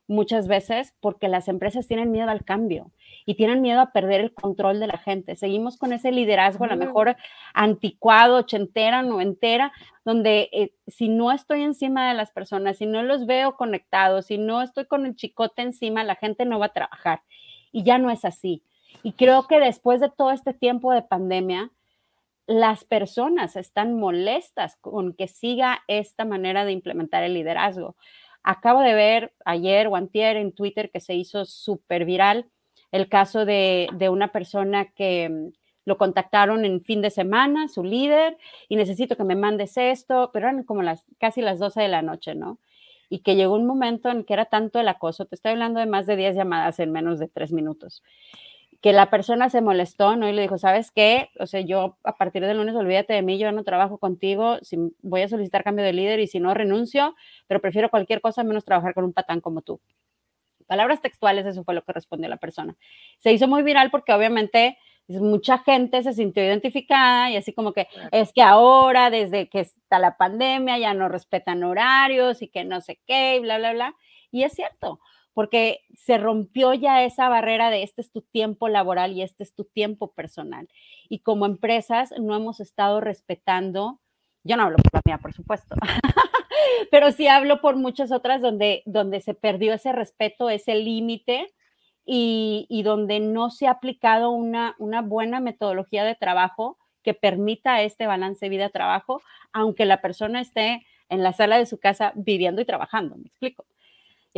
muchas 0.09 0.49
veces 0.49 0.95
porque 1.01 1.29
las 1.29 1.49
empresas 1.49 1.87
tienen 1.87 2.11
miedo 2.11 2.31
al 2.31 2.43
cambio 2.43 2.91
y 3.27 3.35
tienen 3.35 3.61
miedo 3.61 3.81
a 3.81 3.93
perder 3.93 4.23
el 4.23 4.33
control 4.33 4.81
de 4.81 4.87
la 4.87 4.97
gente. 4.97 5.37
Seguimos 5.37 5.77
con 5.77 5.93
ese 5.93 6.11
liderazgo 6.11 6.65
a 6.65 6.69
lo 6.69 6.77
mejor 6.77 7.17
anticuado, 7.53 8.39
ochentera, 8.39 9.03
noventera, 9.03 9.71
donde 10.07 10.49
eh, 10.53 10.73
si 10.87 11.11
no 11.11 11.31
estoy 11.31 11.63
encima 11.63 12.09
de 12.09 12.15
las 12.15 12.31
personas, 12.31 12.79
si 12.79 12.87
no 12.87 13.03
los 13.03 13.27
veo 13.27 13.57
conectados, 13.57 14.27
si 14.27 14.39
no 14.39 14.63
estoy 14.63 14.87
con 14.87 15.05
el 15.05 15.15
chicote 15.15 15.61
encima, 15.61 16.03
la 16.03 16.15
gente 16.15 16.47
no 16.47 16.59
va 16.59 16.67
a 16.67 16.73
trabajar. 16.73 17.21
Y 17.71 17.83
ya 17.83 17.99
no 17.99 18.11
es 18.11 18.25
así. 18.25 18.63
Y 19.03 19.13
creo 19.13 19.47
que 19.47 19.61
después 19.61 20.01
de 20.01 20.09
todo 20.09 20.31
este 20.31 20.55
tiempo 20.55 20.93
de 20.93 21.03
pandemia, 21.03 21.71
las 22.49 22.85
personas 22.85 23.57
están 23.57 24.01
molestas 24.01 24.77
con 24.81 25.13
que 25.13 25.29
siga 25.29 25.85
esta 25.87 26.25
manera 26.25 26.65
de 26.65 26.73
implementar 26.73 27.23
el 27.23 27.35
liderazgo. 27.35 27.95
Acabo 28.43 28.81
de 28.81 28.95
ver 28.95 29.35
ayer 29.45 29.87
o 29.87 29.99
en 29.99 30.53
Twitter 30.53 30.91
que 30.91 31.01
se 31.01 31.15
hizo 31.15 31.45
súper 31.45 32.07
viral 32.07 32.47
el 32.91 33.11
caso 33.11 33.45
de, 33.45 33.91
una 34.11 34.33
persona 34.33 34.87
que 34.87 35.29
mm, 35.29 35.53
lo 35.85 35.99
contactaron 35.99 36.65
en 36.65 36.83
fin 36.83 37.03
de 37.03 37.11
semana, 37.11 37.69
su 37.69 37.85
líder, 37.85 38.39
y 38.67 38.77
necesito 38.77 39.15
que 39.15 39.25
me 39.25 39.37
mandes 39.37 39.77
esto, 39.77 40.31
pero 40.33 40.49
eran 40.49 40.65
como 40.65 40.83
las 40.83 41.05
casi 41.19 41.43
las 41.43 41.59
12 41.59 41.83
de 41.83 41.89
la 41.89 42.01
noche, 42.01 42.35
¿no? 42.35 42.59
Y 43.11 43.19
que 43.19 43.37
llegó 43.37 43.57
un 43.57 43.67
momento 43.67 44.09
en 44.09 44.25
que 44.25 44.33
era 44.33 44.47
tanto 44.47 44.81
el 44.81 44.89
acoso, 44.89 45.27
te 45.27 45.35
estoy 45.35 45.53
hablando 45.53 45.81
de 45.81 45.87
más 45.87 46.07
de 46.07 46.17
10 46.17 46.35
llamadas 46.35 46.79
en 46.81 46.93
menos 46.93 47.19
de 47.19 47.29
3 47.29 47.53
minutos, 47.53 48.03
que 48.81 48.93
la 48.93 49.11
persona 49.11 49.51
se 49.51 49.61
molestó, 49.61 50.17
¿no? 50.17 50.29
Y 50.29 50.33
le 50.33 50.43
dijo, 50.43 50.57
¿sabes 50.57 50.91
qué? 50.93 51.31
O 51.41 51.47
sea, 51.47 51.61
yo 51.61 51.99
a 52.05 52.17
partir 52.17 52.45
del 52.45 52.59
lunes 52.59 52.77
olvídate 52.77 53.13
de 53.13 53.23
mí, 53.23 53.39
yo 53.39 53.51
no 53.51 53.65
trabajo 53.65 53.99
contigo, 53.99 54.59
si 54.63 54.79
voy 55.03 55.23
a 55.23 55.29
solicitar 55.29 55.65
cambio 55.65 55.85
de 55.85 55.93
líder 55.93 56.21
y 56.21 56.29
si 56.29 56.39
no 56.39 56.55
renuncio, 56.55 57.15
pero 57.49 57.61
prefiero 57.61 57.91
cualquier 57.91 58.21
cosa 58.21 58.45
menos 58.45 58.65
trabajar 58.65 58.95
con 58.95 59.05
un 59.05 59.13
patán 59.13 59.41
como 59.41 59.63
tú. 59.63 59.81
Palabras 60.67 61.01
textuales, 61.01 61.47
eso 61.47 61.65
fue 61.65 61.75
lo 61.75 61.83
que 61.83 61.93
respondió 61.93 62.29
la 62.29 62.37
persona. 62.37 62.77
Se 63.19 63.33
hizo 63.33 63.49
muy 63.49 63.63
viral 63.63 63.91
porque 63.91 64.13
obviamente 64.13 64.79
mucha 65.09 65.59
gente 65.59 66.03
se 66.03 66.13
sintió 66.13 66.45
identificada 66.45 67.31
y 67.31 67.37
así 67.37 67.55
como 67.55 67.73
que 67.73 67.89
es 68.13 68.33
que 68.33 68.43
ahora, 68.43 69.11
desde 69.11 69.49
que 69.49 69.61
está 69.61 69.99
la 69.99 70.17
pandemia, 70.17 70.79
ya 70.79 70.93
no 70.95 71.09
respetan 71.09 71.65
horarios 71.65 72.43
y 72.43 72.49
que 72.49 72.65
no 72.65 72.81
sé 72.81 73.01
qué, 73.07 73.37
y 73.37 73.41
bla, 73.41 73.59
bla, 73.59 73.73
bla. 73.73 73.97
Y 74.31 74.43
es 74.45 74.53
cierto, 74.53 75.01
porque 75.39 75.85
se 75.95 76.19
rompió 76.19 76.75
ya 76.75 77.05
esa 77.05 77.29
barrera 77.29 77.71
de 77.71 77.85
este 77.85 78.01
es 78.01 78.11
tu 78.11 78.23
tiempo 78.23 78.69
laboral 78.69 79.13
y 79.13 79.23
este 79.23 79.45
es 79.45 79.55
tu 79.55 79.63
tiempo 79.63 80.11
personal. 80.11 80.69
Y 81.09 81.21
como 81.21 81.47
empresas 81.47 82.13
no 82.21 82.35
hemos 82.35 82.59
estado 82.59 83.01
respetando, 83.01 84.01
yo 84.43 84.57
no 84.57 84.65
hablo 84.65 84.79
por 84.79 84.95
la 84.95 85.03
mía, 85.05 85.19
por 85.19 85.33
supuesto, 85.33 85.77
pero 86.91 87.13
sí 87.13 87.29
hablo 87.29 87.61
por 87.61 87.77
muchas 87.77 88.11
otras 88.11 88.43
donde, 88.43 88.83
donde 88.85 89.21
se 89.21 89.33
perdió 89.33 89.75
ese 89.75 89.93
respeto, 89.93 90.51
ese 90.51 90.75
límite 90.75 91.47
y, 92.05 92.67
y, 92.69 92.83
donde 92.83 93.21
no 93.21 93.51
se 93.51 93.69
ha 93.69 93.71
aplicado 93.71 94.31
una, 94.31 94.75
una 94.81 95.03
buena 95.03 95.39
metodología 95.39 96.03
de 96.03 96.17
trabajo 96.17 96.79
que 97.05 97.15
permita 97.15 97.81
este 97.83 98.09
balance 98.09 98.49
vida-trabajo, 98.49 99.23
aunque 99.53 99.85
la 99.85 100.01
persona 100.01 100.41
esté 100.41 100.85
en 101.09 101.23
la 101.23 101.33
sala 101.33 101.59
de 101.59 101.67
su 101.67 101.79
casa 101.79 102.13
viviendo 102.17 102.61
y 102.61 102.65
trabajando, 102.65 103.15
me 103.15 103.29
explico. 103.29 103.67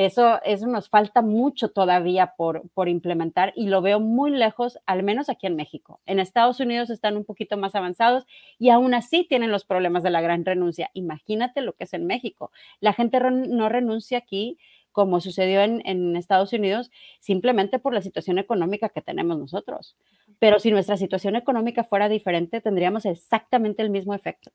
Eso, 0.00 0.40
eso 0.44 0.66
nos 0.66 0.88
falta 0.88 1.20
mucho 1.20 1.72
todavía 1.72 2.32
por, 2.38 2.66
por 2.70 2.88
implementar 2.88 3.52
y 3.54 3.66
lo 3.66 3.82
veo 3.82 4.00
muy 4.00 4.30
lejos, 4.30 4.78
al 4.86 5.02
menos 5.02 5.28
aquí 5.28 5.46
en 5.46 5.56
México. 5.56 6.00
En 6.06 6.20
Estados 6.20 6.58
Unidos 6.58 6.88
están 6.88 7.18
un 7.18 7.26
poquito 7.26 7.58
más 7.58 7.74
avanzados 7.74 8.24
y 8.58 8.70
aún 8.70 8.94
así 8.94 9.26
tienen 9.28 9.50
los 9.50 9.66
problemas 9.66 10.02
de 10.02 10.08
la 10.08 10.22
gran 10.22 10.46
renuncia. 10.46 10.88
Imagínate 10.94 11.60
lo 11.60 11.74
que 11.74 11.84
es 11.84 11.92
en 11.92 12.06
México. 12.06 12.50
La 12.80 12.94
gente 12.94 13.20
no 13.20 13.68
renuncia 13.68 14.16
aquí 14.16 14.56
como 14.90 15.20
sucedió 15.20 15.60
en, 15.60 15.82
en, 15.84 16.16
Estados 16.16 16.54
Unidos, 16.54 16.90
simplemente 17.18 17.78
por 17.78 17.92
la 17.92 18.00
situación 18.00 18.38
económica 18.38 18.88
que 18.88 19.02
tenemos 19.02 19.36
nosotros. 19.36 19.98
Pero 20.38 20.60
si 20.60 20.70
nuestra 20.70 20.96
situación 20.96 21.36
económica 21.36 21.84
fuera 21.84 22.08
diferente, 22.08 22.62
tendríamos 22.62 23.04
exactamente 23.04 23.82
el 23.82 23.90
mismo 23.90 24.14
efecto. 24.14 24.50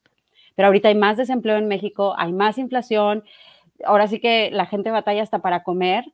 Pero 0.55 0.67
ahorita 0.67 0.87
hay 0.87 0.95
más 0.95 1.17
desempleo 1.17 1.57
en 1.57 1.67
México, 1.67 2.15
hay 2.17 2.33
más 2.33 2.57
inflación, 2.57 3.23
ahora 3.83 4.07
sí 4.07 4.19
que 4.19 4.51
la 4.51 4.65
gente 4.65 4.91
batalla 4.91 5.23
hasta 5.23 5.39
para 5.39 5.63
comer, 5.63 6.05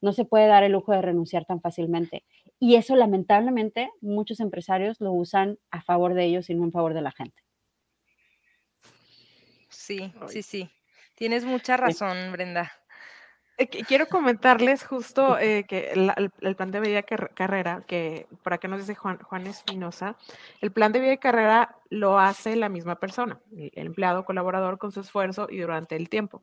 no 0.00 0.12
se 0.12 0.24
puede 0.24 0.46
dar 0.46 0.62
el 0.62 0.72
lujo 0.72 0.92
de 0.92 1.02
renunciar 1.02 1.44
tan 1.44 1.60
fácilmente. 1.60 2.24
Y 2.58 2.76
eso 2.76 2.96
lamentablemente 2.96 3.90
muchos 4.00 4.40
empresarios 4.40 5.00
lo 5.00 5.12
usan 5.12 5.58
a 5.70 5.82
favor 5.82 6.14
de 6.14 6.24
ellos 6.24 6.50
y 6.50 6.54
no 6.54 6.64
en 6.64 6.72
favor 6.72 6.94
de 6.94 7.02
la 7.02 7.12
gente. 7.12 7.42
Sí, 9.68 10.12
sí, 10.28 10.42
sí. 10.42 10.70
Tienes 11.14 11.44
mucha 11.44 11.76
razón, 11.76 12.32
Brenda. 12.32 12.72
Eh, 13.58 13.68
quiero 13.68 14.06
comentarles 14.06 14.84
justo 14.84 15.38
eh, 15.38 15.64
que 15.66 15.92
el, 15.92 16.56
plan 16.56 16.70
de 16.70 16.80
vida 16.80 16.98
y 16.98 17.02
carrera, 17.02 17.84
que 17.86 18.26
para 18.42 18.58
qué 18.58 18.68
nos 18.68 18.80
dice 18.80 18.94
Juan, 18.94 19.18
Juan 19.18 19.46
Espinosa, 19.46 20.16
el 20.60 20.72
plan 20.72 20.92
de 20.92 21.00
vida 21.00 21.14
y 21.14 21.18
carrera 21.18 21.74
lo 21.88 22.18
hace 22.18 22.54
la 22.56 22.68
misma 22.68 22.96
persona, 22.96 23.40
el 23.56 23.86
empleado 23.86 24.26
colaborador 24.26 24.76
con 24.76 24.92
su 24.92 25.00
esfuerzo 25.00 25.46
y 25.50 25.58
durante 25.58 25.96
el 25.96 26.10
tiempo. 26.10 26.42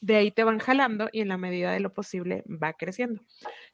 De 0.00 0.16
ahí 0.16 0.30
te 0.30 0.44
van 0.44 0.58
jalando 0.58 1.08
y 1.12 1.20
en 1.20 1.28
la 1.28 1.36
medida 1.36 1.72
de 1.72 1.80
lo 1.80 1.92
posible 1.92 2.42
va 2.46 2.72
creciendo. 2.72 3.22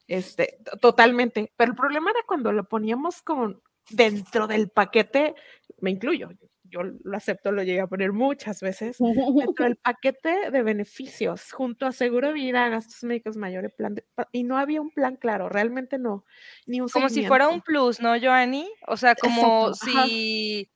Este, 0.07 0.59
totalmente. 0.81 1.53
Pero 1.55 1.71
el 1.71 1.77
problema 1.77 2.11
era 2.11 2.19
cuando 2.27 2.51
lo 2.51 2.67
poníamos 2.67 3.21
con 3.21 3.61
dentro 3.89 4.47
del 4.47 4.69
paquete, 4.69 5.35
me 5.79 5.91
incluyo, 5.91 6.29
yo 6.69 6.81
lo 6.83 7.17
acepto, 7.17 7.51
lo 7.51 7.63
llegué 7.63 7.81
a 7.81 7.87
poner 7.87 8.11
muchas 8.11 8.61
veces, 8.61 8.97
dentro 8.99 9.65
del 9.65 9.75
paquete 9.83 10.51
de 10.51 10.63
beneficios, 10.63 11.51
junto 11.51 11.85
a 11.85 11.91
seguro 11.91 12.27
de 12.27 12.33
vida, 12.33 12.67
gastos 12.69 13.03
médicos 13.03 13.37
mayores, 13.37 13.73
plan 13.73 13.95
y 14.31 14.43
no 14.43 14.57
había 14.57 14.81
un 14.81 14.91
plan 14.91 15.15
claro, 15.15 15.49
realmente 15.49 15.97
no, 15.97 16.25
ni 16.65 16.81
un 16.81 16.89
Como 16.89 17.09
si 17.09 17.25
fuera 17.25 17.47
un 17.47 17.61
plus, 17.61 17.99
¿no, 18.01 18.19
Joanny? 18.19 18.69
O 18.87 18.97
sea, 18.97 19.15
como 19.15 19.73
si, 19.73 20.69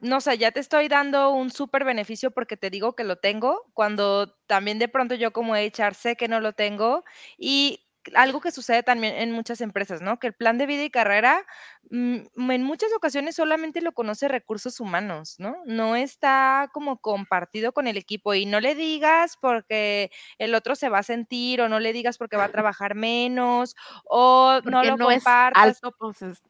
no 0.00 0.20
sé, 0.20 0.38
ya 0.38 0.50
te 0.50 0.60
estoy 0.60 0.88
dando 0.88 1.30
un 1.30 1.50
súper 1.50 1.84
beneficio 1.84 2.30
porque 2.30 2.56
te 2.56 2.70
digo 2.70 2.94
que 2.94 3.04
lo 3.04 3.16
tengo, 3.16 3.70
cuando 3.74 4.34
también 4.46 4.78
de 4.78 4.88
pronto 4.88 5.14
yo 5.14 5.32
como 5.32 5.54
HR 5.54 5.94
sé 5.94 6.16
que 6.16 6.28
no 6.28 6.40
lo 6.40 6.52
tengo 6.52 7.04
y 7.38 7.86
algo 8.14 8.40
que 8.40 8.50
sucede 8.50 8.82
también 8.82 9.14
en 9.14 9.32
muchas 9.32 9.60
empresas, 9.60 10.00
¿no? 10.00 10.18
Que 10.18 10.28
el 10.28 10.32
plan 10.32 10.58
de 10.58 10.66
vida 10.66 10.82
y 10.84 10.90
carrera, 10.90 11.44
mm, 11.90 12.50
en 12.50 12.62
muchas 12.62 12.90
ocasiones 12.94 13.36
solamente 13.36 13.80
lo 13.82 13.92
conoce 13.92 14.28
recursos 14.28 14.80
humanos, 14.80 15.36
¿no? 15.38 15.56
No 15.66 15.96
está 15.96 16.70
como 16.72 16.98
compartido 16.98 17.72
con 17.72 17.86
el 17.86 17.96
equipo 17.96 18.34
y 18.34 18.46
no 18.46 18.60
le 18.60 18.74
digas 18.74 19.36
porque 19.40 20.10
el 20.38 20.54
otro 20.54 20.74
se 20.76 20.88
va 20.88 20.98
a 20.98 21.02
sentir 21.02 21.60
o 21.60 21.68
no 21.68 21.78
le 21.80 21.92
digas 21.92 22.16
porque 22.18 22.36
va 22.36 22.44
a 22.44 22.48
trabajar 22.52 22.94
menos 22.94 23.76
o 24.04 24.60
no 24.64 24.82
lo 24.82 24.96
no 24.96 25.10
Es 25.10 25.24
alto 25.26 25.94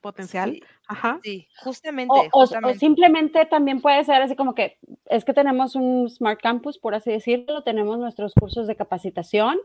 potencial. 0.01 0.61
Ajá. 0.90 1.20
Sí, 1.22 1.46
justamente 1.62 2.12
o, 2.33 2.46
simplemente 2.74 3.46
también 3.46 3.81
puede 3.81 4.03
ser 4.03 4.22
así 4.22 4.35
como 4.35 4.57
que 4.57 4.79
es 5.07 5.24
que 5.24 5.33
tenemos 5.33 5.76
un 5.76 6.11
Smart 6.11 6.40
Campus, 6.40 6.79
por 6.79 6.96
así 6.96 7.12
decirlo, 7.12 7.62
tenemos 7.62 7.96
nuestros 8.00 8.35
cursos 8.35 8.66
de 8.66 8.74
capacitación 8.74 9.59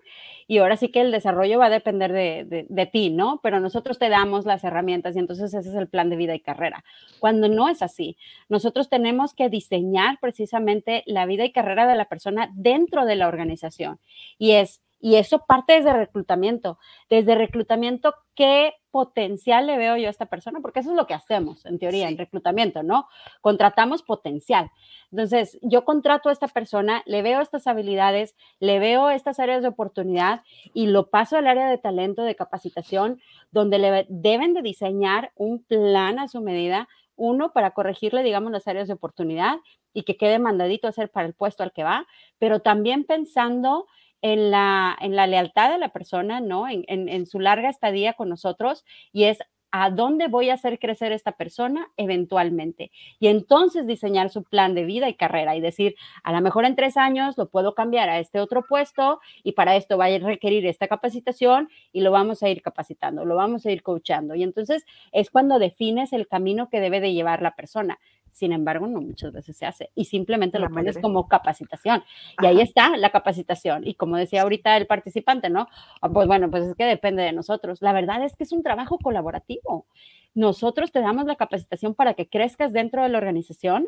y 0.46 0.60
ahora 0.60 0.78
sí 0.78 0.90
que 0.90 1.02
el 1.02 1.12
desarrollo 1.12 1.58
va 1.58 1.66
a 1.66 1.70
depender 1.72 2.14
de, 2.14 2.68
de, 2.70 2.86
ti, 2.86 3.10
¿no? 3.10 3.40
Pero 3.42 3.60
nosotros 3.60 3.98
te 3.98 4.10
damos 4.10 4.46
las 4.46 4.64
herramientas 4.64 5.16
y 5.16 5.20
entonces 5.20 5.52
ese 5.52 5.68
es 5.68 5.76
el 5.76 5.88
plan 5.88 6.12
de 6.12 6.16
vida 6.16 6.36
y 6.36 6.42
carrera. 6.42 6.84
Cuando 7.20 7.50
no 7.50 7.70
es 7.70 7.82
así, 7.82 8.18
nosotros 8.48 8.88
tenemos 8.88 9.34
que 9.34 9.50
diseñar 9.50 10.20
precisamente 10.20 11.02
la 11.08 11.26
vida 11.26 11.44
y 11.44 11.52
carrera 11.52 11.88
de 11.88 11.96
la 11.96 12.06
persona 12.06 12.52
dentro 12.54 13.06
de 13.06 13.16
la 13.16 13.28
organización 13.28 14.00
y 14.38 14.52
es 14.52 14.85
y 15.06 15.18
eso 15.18 15.46
parte 15.46 15.74
desde 15.74 15.94
reclutamiento. 15.94 16.80
Desde 17.12 17.36
reclutamiento, 17.36 18.16
¿qué 18.34 18.74
potencial 18.90 19.68
le 19.68 19.78
veo 19.78 19.98
yo 19.98 20.08
a 20.08 20.10
esta 20.10 20.26
persona? 20.26 20.62
Porque 20.62 20.80
eso 20.80 20.90
es 20.90 20.96
lo 20.96 21.06
que 21.06 21.14
hacemos, 21.14 21.64
en 21.68 21.78
teoría, 21.78 22.10
en 22.10 22.18
reclutamiento, 22.18 22.82
¿no? 22.82 23.08
Contratamos 23.40 24.02
potencial. 24.02 24.72
Entonces, 25.12 25.60
yo 25.62 25.86
contrato 25.86 26.30
a 26.30 26.32
esta 26.32 26.48
persona, 26.48 27.04
le 27.06 27.22
veo 27.22 27.40
estas 27.42 27.68
habilidades, 27.68 28.36
le 28.60 28.80
veo 28.80 29.12
estas 29.12 29.40
áreas 29.40 29.62
de 29.62 29.68
oportunidad 29.68 30.42
y 30.74 30.88
lo 30.88 31.12
paso 31.12 31.38
al 31.38 31.46
área 31.46 31.70
de 31.70 31.78
talento, 31.78 32.24
de 32.24 32.36
capacitación, 32.36 33.22
donde 33.52 33.78
le 33.78 34.08
deben 34.10 34.56
de 34.56 34.64
diseñar 34.64 35.34
un 35.36 35.64
plan 35.64 36.18
a 36.18 36.28
su 36.28 36.42
medida, 36.42 36.88
uno 37.16 37.54
para 37.54 37.76
corregirle, 37.76 38.24
digamos, 38.24 38.52
las 38.52 38.68
áreas 38.68 38.88
de 38.88 38.96
oportunidad 38.96 39.58
y 39.94 40.02
que 40.02 40.18
quede 40.18 40.40
mandadito 40.40 40.88
a 40.88 40.90
hacer 40.90 41.12
para 41.12 41.28
el 41.28 41.36
puesto 41.36 41.62
al 41.62 41.74
que 41.74 41.84
va, 41.84 42.08
pero 42.40 42.62
también 42.62 43.04
pensando 43.04 43.86
en 44.22 44.52
la, 44.52 44.98
en 45.00 45.16
la 45.16 45.28
lealtad 45.28 45.72
de 45.72 45.78
la 45.78 45.90
persona, 45.90 46.40
¿no? 46.40 46.68
En, 46.68 46.84
en, 46.88 47.26
su 47.26 47.40
larga 47.40 47.70
estadía 47.70 48.14
con 48.14 48.30
nosotros 48.30 48.84
y 49.12 49.26
es 49.26 49.40
a 49.78 49.90
dónde 49.90 50.30
voy 50.30 50.50
a 50.50 50.54
hacer 50.54 50.80
crecer 50.80 51.12
esta 51.12 51.34
persona 51.34 51.90
eventualmente. 51.98 52.92
Y 53.20 53.28
entonces 53.28 53.86
diseñar 53.86 54.30
su 54.30 54.44
plan 54.44 54.74
de 54.74 54.86
vida 54.86 55.10
y 55.10 55.16
carrera 55.16 55.58
y 55.58 55.60
decir, 55.60 55.96
a 56.24 56.32
lo 56.32 56.40
mejor 56.40 56.64
en 56.64 56.78
tres 56.78 56.96
años 56.96 57.38
lo 57.38 57.50
puedo 57.50 57.76
cambiar 57.76 58.08
a 58.08 58.20
este 58.20 58.40
otro 58.40 58.64
puesto 58.64 59.20
y 59.44 59.52
para 59.52 59.76
esto 59.76 59.98
va 59.98 60.06
a 60.06 60.18
requerir 60.18 60.66
esta 60.66 60.88
capacitación 60.88 61.68
y 61.92 62.02
lo 62.02 62.12
vamos 62.12 62.42
a 62.42 62.48
ir 62.48 62.62
capacitando, 62.62 63.26
lo 63.26 63.36
vamos 63.36 63.66
a 63.66 63.72
ir 63.72 63.84
coachando. 63.84 64.34
Y 64.34 64.44
entonces 64.44 64.86
es 65.12 65.30
cuando 65.30 65.60
defines 65.60 66.14
el 66.14 66.28
camino 66.30 66.70
que 66.70 66.80
debe 66.80 67.02
de 67.02 67.12
llevar 67.12 67.42
la 67.42 67.56
persona. 67.56 68.00
Sin 68.36 68.52
embargo, 68.52 68.86
no 68.86 69.00
muchas 69.00 69.32
veces 69.32 69.56
se 69.56 69.66
hace 69.66 69.92
y 69.96 70.04
simplemente 70.04 70.60
lo 70.60 70.70
pones 70.70 70.98
como 70.98 71.30
capacitación. 71.30 72.04
Y 72.42 72.46
ahí 72.46 72.60
está 72.60 72.98
la 72.98 73.10
capacitación. 73.10 73.88
Y 73.88 73.94
como 73.94 74.18
decía 74.18 74.42
ahorita 74.42 74.76
el 74.76 74.88
participante, 74.88 75.50
¿no? 75.50 75.70
Ah, 76.02 76.10
pues 76.10 76.28
bueno, 76.28 76.52
pues 76.52 76.66
es 76.66 76.76
que 76.76 76.84
depende 76.84 77.24
de 77.24 77.32
nosotros. 77.32 77.82
La 77.82 77.94
verdad 77.94 78.26
es 78.26 78.36
que 78.36 78.44
es 78.44 78.52
un 78.52 78.62
trabajo 78.62 79.00
colaborativo. 79.00 79.88
Nosotros 80.34 80.92
te 80.92 81.00
damos 81.00 81.28
la 81.28 81.38
capacitación 81.38 81.96
para 81.96 82.14
que 82.14 82.28
crezcas 82.28 82.74
dentro 82.74 83.04
de 83.04 83.08
la 83.08 83.20
organización, 83.20 83.88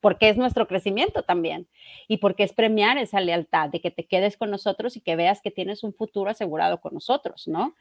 porque 0.00 0.30
es 0.30 0.38
nuestro 0.38 0.66
crecimiento 0.66 1.22
también 1.22 1.68
y 2.08 2.16
porque 2.16 2.44
es 2.44 2.54
premiar 2.54 2.96
esa 2.96 3.20
lealtad 3.20 3.68
de 3.68 3.82
que 3.82 3.90
te 3.90 4.06
quedes 4.06 4.38
con 4.38 4.50
nosotros 4.50 4.96
y 4.96 5.02
que 5.02 5.16
veas 5.16 5.42
que 5.42 5.50
tienes 5.50 5.84
un 5.84 5.92
futuro 5.92 6.30
asegurado 6.30 6.80
con 6.80 6.94
nosotros, 6.94 7.46
¿no? 7.46 7.74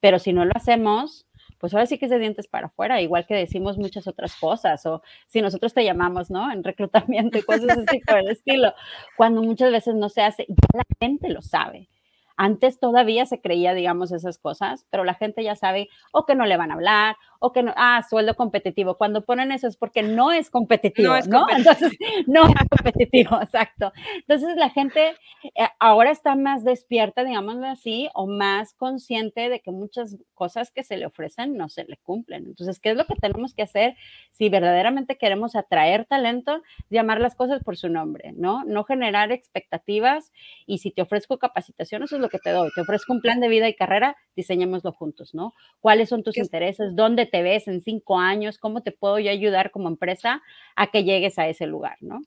Pero 0.00 0.18
si 0.18 0.32
no 0.32 0.44
lo 0.44 0.50
hacemos, 0.56 1.28
pues 1.58 1.74
ahora 1.74 1.86
sí 1.86 1.98
que 1.98 2.06
es 2.06 2.10
de 2.10 2.18
dientes 2.18 2.48
para 2.48 2.66
afuera, 2.66 3.00
igual 3.00 3.26
que 3.26 3.34
decimos 3.34 3.78
muchas 3.78 4.06
otras 4.06 4.34
cosas, 4.36 4.84
o 4.86 5.02
si 5.26 5.42
nosotros 5.42 5.74
te 5.74 5.84
llamamos, 5.84 6.30
¿no? 6.30 6.50
En 6.50 6.64
reclutamiento 6.64 7.38
y 7.38 7.42
cosas 7.42 7.78
así 7.78 8.00
por 8.00 8.18
el 8.18 8.30
estilo, 8.30 8.72
cuando 9.16 9.42
muchas 9.42 9.70
veces 9.70 9.94
no 9.94 10.08
se 10.08 10.22
hace, 10.22 10.46
ya 10.48 10.78
la 10.78 10.84
gente 10.98 11.28
lo 11.28 11.42
sabe. 11.42 11.88
Antes 12.36 12.80
todavía 12.80 13.26
se 13.26 13.42
creía, 13.42 13.74
digamos, 13.74 14.12
esas 14.12 14.38
cosas, 14.38 14.86
pero 14.88 15.04
la 15.04 15.12
gente 15.12 15.44
ya 15.44 15.56
sabe 15.56 15.90
o 16.10 16.24
que 16.24 16.34
no 16.34 16.46
le 16.46 16.56
van 16.56 16.70
a 16.70 16.74
hablar 16.74 17.16
o 17.40 17.52
que 17.52 17.62
no, 17.62 17.72
ah, 17.76 18.02
sueldo 18.08 18.36
competitivo. 18.36 18.96
Cuando 18.96 19.24
ponen 19.24 19.50
eso 19.50 19.66
es 19.66 19.76
porque 19.76 20.02
no 20.02 20.30
es 20.30 20.50
competitivo, 20.50 21.08
¿no? 21.08 21.16
Es 21.16 21.28
Competitivo. 21.28 21.56
Entonces, 21.56 21.98
no 22.26 22.46
es 22.46 22.68
competitivo, 22.68 23.40
exacto. 23.40 23.92
Entonces, 24.16 24.56
la 24.56 24.68
gente 24.68 25.14
eh, 25.42 25.68
ahora 25.78 26.10
está 26.10 26.36
más 26.36 26.64
despierta, 26.64 27.24
digámoslo 27.24 27.66
así, 27.66 28.10
o 28.14 28.26
más 28.26 28.74
consciente 28.74 29.48
de 29.48 29.60
que 29.60 29.70
muchas 29.70 30.18
cosas 30.34 30.70
que 30.70 30.84
se 30.84 30.98
le 30.98 31.06
ofrecen 31.06 31.56
no 31.56 31.70
se 31.70 31.84
le 31.84 31.96
cumplen. 32.02 32.44
Entonces, 32.44 32.78
¿qué 32.78 32.90
es 32.90 32.96
lo 32.96 33.06
que 33.06 33.14
tenemos 33.14 33.54
que 33.54 33.62
hacer 33.62 33.96
si 34.32 34.50
verdaderamente 34.50 35.16
queremos 35.16 35.56
atraer 35.56 36.04
talento? 36.04 36.62
Llamar 36.90 37.20
las 37.20 37.34
cosas 37.34 37.64
por 37.64 37.78
su 37.78 37.88
nombre, 37.88 38.32
¿no? 38.36 38.64
No 38.64 38.84
generar 38.84 39.32
expectativas 39.32 40.30
y 40.66 40.78
si 40.78 40.90
te 40.90 41.00
ofrezco 41.00 41.38
capacitación, 41.38 42.02
eso 42.02 42.16
es 42.16 42.22
lo 42.22 42.28
que 42.28 42.38
te 42.38 42.50
doy. 42.50 42.68
Te 42.74 42.82
ofrezco 42.82 43.14
un 43.14 43.22
plan 43.22 43.40
de 43.40 43.48
vida 43.48 43.66
y 43.66 43.74
carrera, 43.74 44.16
diseñémoslo 44.36 44.92
juntos, 44.92 45.34
¿no? 45.34 45.54
¿Cuáles 45.80 46.10
son 46.10 46.22
tus 46.22 46.36
intereses? 46.36 46.94
¿Dónde 46.94 47.29
te 47.30 47.42
ves 47.42 47.68
en 47.68 47.80
cinco 47.80 48.18
años? 48.18 48.58
¿Cómo 48.58 48.82
te 48.82 48.92
puedo 48.92 49.18
yo 49.18 49.30
ayudar 49.30 49.70
como 49.70 49.88
empresa 49.88 50.42
a 50.76 50.88
que 50.88 51.04
llegues 51.04 51.38
a 51.38 51.48
ese 51.48 51.66
lugar, 51.66 51.96
¿no? 52.00 52.20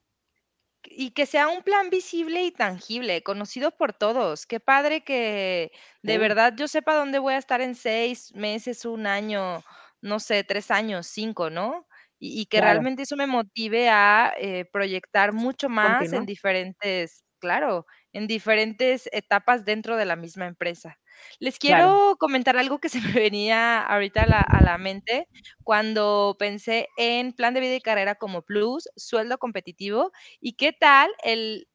y 0.86 1.12
que 1.12 1.26
sea 1.26 1.48
un 1.48 1.64
plan 1.64 1.90
visible 1.90 2.44
y 2.44 2.52
tangible, 2.52 3.24
conocido 3.24 3.72
por 3.72 3.94
todos. 3.94 4.46
Qué 4.46 4.60
padre 4.60 5.04
que 5.04 5.72
de 6.02 6.18
verdad 6.18 6.54
yo 6.56 6.68
sepa 6.68 6.96
dónde 6.96 7.20
voy 7.20 7.34
a 7.34 7.38
estar 7.38 7.62
en 7.62 7.76
seis 7.76 8.34
meses, 8.36 8.86
un 8.86 9.08
año, 9.08 9.64
no 10.02 10.20
sé, 10.20 10.44
tres 10.44 10.72
años, 10.72 11.08
cinco, 11.08 11.50
¿no? 11.50 11.88
Y, 12.26 12.46
que 12.46 12.62
realmente 12.62 13.04
eso 13.04 13.18
me 13.18 13.28
motive 13.28 13.90
a 13.90 14.34
eh, 14.38 14.64
proyectar 14.72 15.34
mucho 15.34 15.68
más 15.68 16.14
en 16.14 16.26
diferentes, 16.26 17.26
claro, 17.40 17.86
en 18.14 18.28
diferentes 18.28 19.10
etapas 19.12 19.66
dentro 19.66 19.98
de 19.98 20.06
la 20.06 20.16
misma 20.16 20.46
empresa. 20.46 21.00
Les 21.40 21.60
quiero 21.60 22.16
comentar 22.20 22.58
algo 22.58 22.80
que 22.80 22.90
se 22.90 23.02
me 23.02 23.12
venía 23.32 23.82
ahorita 23.82 24.24
a 24.24 24.62
la, 24.62 24.78
mente 24.78 25.28
cuando 25.64 26.36
pensé 26.40 26.88
en 26.98 27.34
plan 27.34 27.54
de 27.54 27.60
vida 27.60 27.76
y 27.76 27.82
carrera 27.82 28.16
como 28.16 28.42
plus, 28.42 28.90
sueldo 28.96 29.38
competitivo 29.38 30.12
y 30.40 30.54
qué 30.54 30.74
tal 30.74 31.12
el, 31.24 31.68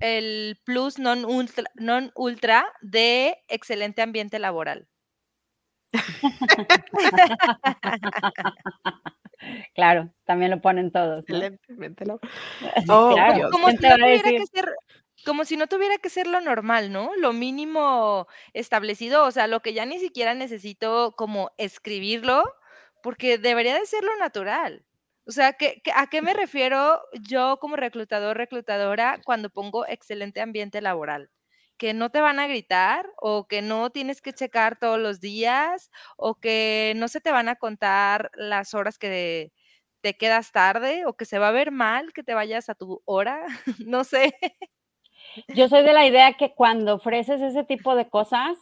el 0.00 0.58
plus 0.64 0.98
non 0.98 1.24
ultra, 1.24 1.64
non 1.74 2.12
ultra 2.14 2.66
de 2.82 3.36
excelente 3.48 4.02
ambiente 4.02 4.38
laboral. 4.38 4.86
Claro, 9.74 10.10
también 10.24 10.50
lo 10.50 10.60
ponen 10.60 10.90
todos. 10.90 11.20
Excelentemente 11.20 12.06
laboral. 12.06 12.30
Oh, 12.88 13.14
como 13.50 13.70
si 13.70 13.76
no 13.76 13.96
tuviera 13.96 14.30
que 14.30 14.46
ser 14.46 14.74
como 15.26 15.44
si 15.44 15.56
no 15.58 15.66
tuviera 15.66 15.98
que 15.98 16.10
ser 16.10 16.26
lo 16.26 16.40
normal, 16.40 16.92
¿no? 16.92 17.14
Lo 17.16 17.32
mínimo 17.34 18.26
establecido, 18.54 19.24
o 19.24 19.30
sea, 19.32 19.46
lo 19.48 19.60
que 19.60 19.74
ya 19.74 19.84
ni 19.86 19.98
siquiera 20.00 20.34
necesito 20.34 21.14
como 21.16 21.50
escribirlo, 21.58 22.44
porque 23.02 23.38
debería 23.38 23.74
de 23.78 23.86
ser 23.86 24.04
lo 24.04 24.16
natural. 24.16 24.84
O 25.26 25.32
sea, 25.32 25.56
a 25.94 26.06
qué 26.08 26.22
me 26.22 26.34
refiero 26.34 27.02
yo 27.20 27.58
como 27.60 27.76
reclutador, 27.76 28.36
reclutadora, 28.36 29.20
cuando 29.24 29.50
pongo 29.50 29.86
excelente 29.86 30.40
ambiente 30.40 30.80
laboral? 30.80 31.30
que 31.78 31.92
no 31.94 32.10
te 32.10 32.20
van 32.22 32.38
a 32.38 32.46
gritar 32.48 33.12
o 33.18 33.46
que 33.48 33.60
no 33.62 33.90
tienes 33.90 34.22
que 34.22 34.32
checar 34.32 34.78
todos 34.78 34.98
los 34.98 35.20
días 35.20 35.90
o 36.16 36.36
que 36.36 36.94
no 36.96 37.08
se 37.08 37.20
te 37.20 37.30
van 37.32 37.48
a 37.50 37.56
contar 37.56 38.30
las 38.34 38.72
horas 38.74 38.98
que 38.98 39.52
te 40.00 40.16
quedas 40.16 40.52
tarde 40.52 41.04
o 41.06 41.16
que 41.16 41.26
se 41.26 41.38
va 41.38 41.48
a 41.48 41.52
ver 41.52 41.72
mal 41.72 42.12
que 42.14 42.22
te 42.22 42.32
vayas 42.34 42.68
a 42.70 42.74
tu 42.74 43.02
hora, 43.04 43.44
no 43.86 44.04
sé. 44.04 44.34
Yo 45.54 45.68
soy 45.68 45.82
de 45.82 45.92
la 45.92 46.06
idea 46.06 46.34
que 46.34 46.54
cuando 46.54 46.94
ofreces 46.94 47.40
ese 47.40 47.64
tipo 47.64 47.94
de 47.94 48.08
cosas, 48.08 48.56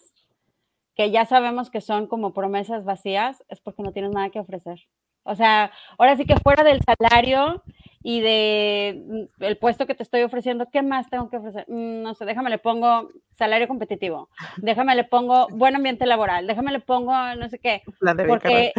que 0.94 1.10
ya 1.10 1.24
sabemos 1.24 1.70
que 1.70 1.80
son 1.80 2.06
como 2.06 2.32
promesas 2.32 2.84
vacías, 2.84 3.42
es 3.48 3.60
porque 3.60 3.82
no 3.82 3.92
tienes 3.92 4.12
nada 4.12 4.30
que 4.30 4.40
ofrecer. 4.40 4.80
O 5.24 5.34
sea, 5.34 5.72
ahora 5.98 6.16
sí 6.16 6.26
que 6.26 6.36
fuera 6.36 6.62
del 6.62 6.80
salario 6.82 7.62
y 8.02 8.20
de 8.20 9.02
mm, 9.06 9.44
el 9.44 9.56
puesto 9.56 9.86
que 9.86 9.94
te 9.94 10.02
estoy 10.02 10.22
ofreciendo, 10.22 10.68
¿qué 10.70 10.82
más 10.82 11.08
tengo 11.08 11.30
que 11.30 11.38
ofrecer? 11.38 11.64
Mm, 11.68 12.02
no 12.02 12.14
sé, 12.14 12.26
déjame 12.26 12.50
le 12.50 12.58
pongo 12.58 13.08
salario 13.36 13.66
competitivo, 13.66 14.28
déjame 14.58 14.94
le 14.94 15.04
pongo 15.04 15.48
buen 15.48 15.74
ambiente 15.74 16.04
laboral, 16.04 16.46
déjame 16.46 16.72
le 16.72 16.80
pongo 16.80 17.12
no 17.36 17.48
sé 17.48 17.58
qué. 17.58 17.82
Plan 17.98 18.16
de 18.16 18.24
vida 18.24 18.34
porque 18.34 18.72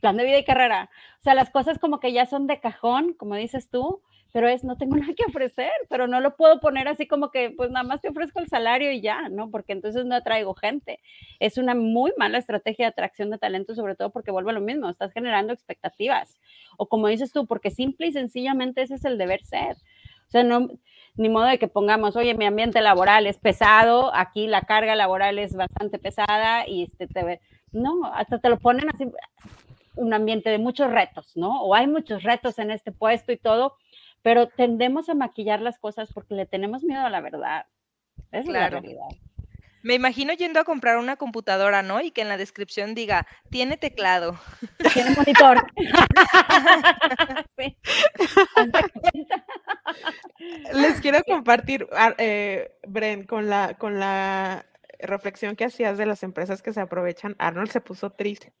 plan 0.00 0.16
de 0.16 0.24
vida 0.24 0.38
y 0.38 0.44
carrera. 0.44 0.90
O 1.20 1.22
sea, 1.22 1.34
las 1.34 1.50
cosas 1.50 1.78
como 1.78 1.98
que 1.98 2.12
ya 2.12 2.26
son 2.26 2.46
de 2.46 2.60
cajón, 2.60 3.14
como 3.14 3.34
dices 3.34 3.68
tú, 3.68 4.02
pero 4.32 4.48
es, 4.48 4.64
no 4.64 4.76
tengo 4.76 4.96
nada 4.96 5.14
que 5.14 5.24
ofrecer, 5.28 5.70
pero 5.88 6.06
no 6.06 6.20
lo 6.20 6.36
puedo 6.36 6.60
poner 6.60 6.88
así 6.88 7.06
como 7.06 7.30
que, 7.30 7.50
pues 7.50 7.70
nada 7.70 7.84
más 7.84 8.00
te 8.00 8.08
ofrezco 8.08 8.40
el 8.40 8.48
salario 8.48 8.90
y 8.90 9.00
ya, 9.00 9.28
¿no? 9.28 9.50
Porque 9.50 9.72
entonces 9.72 10.04
no 10.04 10.14
atraigo 10.14 10.54
gente. 10.54 11.00
Es 11.38 11.58
una 11.58 11.74
muy 11.74 12.12
mala 12.16 12.38
estrategia 12.38 12.86
de 12.86 12.90
atracción 12.90 13.30
de 13.30 13.38
talento, 13.38 13.74
sobre 13.74 13.94
todo 13.94 14.10
porque 14.10 14.30
vuelve 14.30 14.50
a 14.50 14.54
lo 14.54 14.60
mismo, 14.60 14.88
estás 14.88 15.12
generando 15.12 15.52
expectativas. 15.52 16.38
O 16.76 16.88
como 16.88 17.08
dices 17.08 17.32
tú, 17.32 17.46
porque 17.46 17.70
simple 17.70 18.08
y 18.08 18.12
sencillamente 18.12 18.82
ese 18.82 18.94
es 18.94 19.04
el 19.04 19.18
deber 19.18 19.44
ser. 19.44 19.76
O 20.28 20.30
sea, 20.32 20.42
no, 20.44 20.68
ni 21.16 21.28
modo 21.28 21.44
de 21.44 21.58
que 21.58 21.68
pongamos, 21.68 22.16
oye, 22.16 22.34
mi 22.34 22.46
ambiente 22.46 22.80
laboral 22.80 23.26
es 23.26 23.38
pesado, 23.38 24.14
aquí 24.14 24.46
la 24.46 24.62
carga 24.62 24.94
laboral 24.94 25.38
es 25.38 25.54
bastante 25.54 25.98
pesada 25.98 26.66
y 26.66 26.84
este 26.84 27.06
te 27.06 27.40
no, 27.72 28.04
hasta 28.04 28.38
te 28.38 28.48
lo 28.48 28.58
ponen 28.58 28.88
así 28.90 29.10
un 29.94 30.14
ambiente 30.14 30.50
de 30.50 30.58
muchos 30.58 30.90
retos, 30.90 31.36
¿no? 31.36 31.62
O 31.62 31.74
hay 31.74 31.86
muchos 31.86 32.22
retos 32.22 32.58
en 32.58 32.70
este 32.70 32.92
puesto 32.92 33.32
y 33.32 33.36
todo, 33.36 33.76
pero 34.22 34.48
tendemos 34.48 35.08
a 35.08 35.14
maquillar 35.14 35.60
las 35.60 35.78
cosas 35.78 36.12
porque 36.12 36.34
le 36.34 36.46
tenemos 36.46 36.82
miedo 36.82 37.02
a 37.02 37.10
la 37.10 37.20
verdad. 37.20 37.66
Es 38.30 38.46
la 38.46 38.70
realidad. 38.70 39.08
Me 39.82 39.94
imagino 39.94 40.32
yendo 40.32 40.60
a 40.60 40.64
comprar 40.64 40.98
una 40.98 41.16
computadora, 41.16 41.82
¿no? 41.82 42.00
Y 42.00 42.12
que 42.12 42.22
en 42.22 42.28
la 42.28 42.36
descripción 42.36 42.94
diga, 42.94 43.26
tiene 43.50 43.76
teclado. 43.76 44.38
Tiene 44.92 45.10
monitor. 45.10 45.66
Les 50.72 51.00
quiero 51.00 51.24
compartir, 51.24 51.88
ah, 51.92 52.14
eh, 52.18 52.70
Bren, 52.86 53.26
con 53.26 53.50
la, 53.50 53.74
con 53.74 53.98
la 53.98 54.66
reflexión 55.00 55.56
que 55.56 55.64
hacías 55.64 55.98
de 55.98 56.06
las 56.06 56.22
empresas 56.22 56.62
que 56.62 56.72
se 56.72 56.80
aprovechan. 56.80 57.34
Arnold 57.38 57.70
se 57.70 57.80
puso 57.80 58.10
triste. 58.10 58.52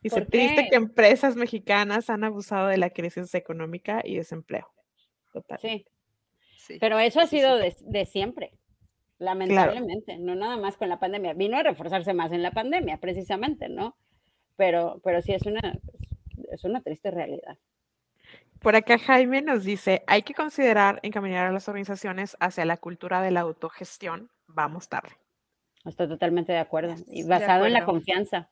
Dice, 0.00 0.20
triste 0.22 0.68
que 0.70 0.76
empresas 0.76 1.34
mexicanas 1.34 2.08
han 2.08 2.22
abusado 2.22 2.68
de 2.68 2.78
la 2.78 2.90
crisis 2.90 3.34
económica 3.34 4.00
y 4.04 4.16
desempleo. 4.16 4.70
Sí. 5.58 5.86
Pero 6.80 6.98
eso 6.98 7.20
ha 7.20 7.26
sido 7.26 7.56
de, 7.56 8.06
siempre, 8.06 8.52
lamentablemente, 9.18 10.18
no 10.18 10.34
nada 10.34 10.56
más 10.56 10.76
con 10.76 10.88
la 10.88 10.98
pandemia. 10.98 11.32
Vino 11.32 11.56
a 11.56 11.62
reforzarse 11.62 12.12
más 12.12 12.32
en 12.32 12.42
la 12.42 12.50
pandemia, 12.50 12.98
precisamente, 12.98 13.68
¿no? 13.68 13.96
Pero, 14.56 15.00
pero 15.02 15.22
sí 15.22 15.32
es 15.32 15.46
una, 15.46 15.78
es 16.52 16.64
una 16.64 16.82
triste 16.82 17.10
realidad. 17.10 17.58
Por 18.60 18.74
acá 18.74 18.98
Jaime 18.98 19.40
nos 19.40 19.64
dice, 19.64 20.02
hay 20.06 20.22
que 20.22 20.34
considerar 20.34 20.98
encaminar 21.02 21.46
a 21.46 21.52
las 21.52 21.68
organizaciones 21.68 22.36
hacia 22.40 22.64
la 22.64 22.76
cultura 22.76 23.22
de 23.22 23.30
la 23.30 23.40
autogestión. 23.40 24.30
Vamos 24.48 24.88
tarde. 24.88 25.10
Estoy 25.88 26.08
totalmente 26.08 26.52
de 26.52 26.58
acuerdo. 26.58 26.94
Y 27.08 27.24
basado 27.24 27.66
en 27.66 27.72
la 27.72 27.84
confianza. 27.84 28.48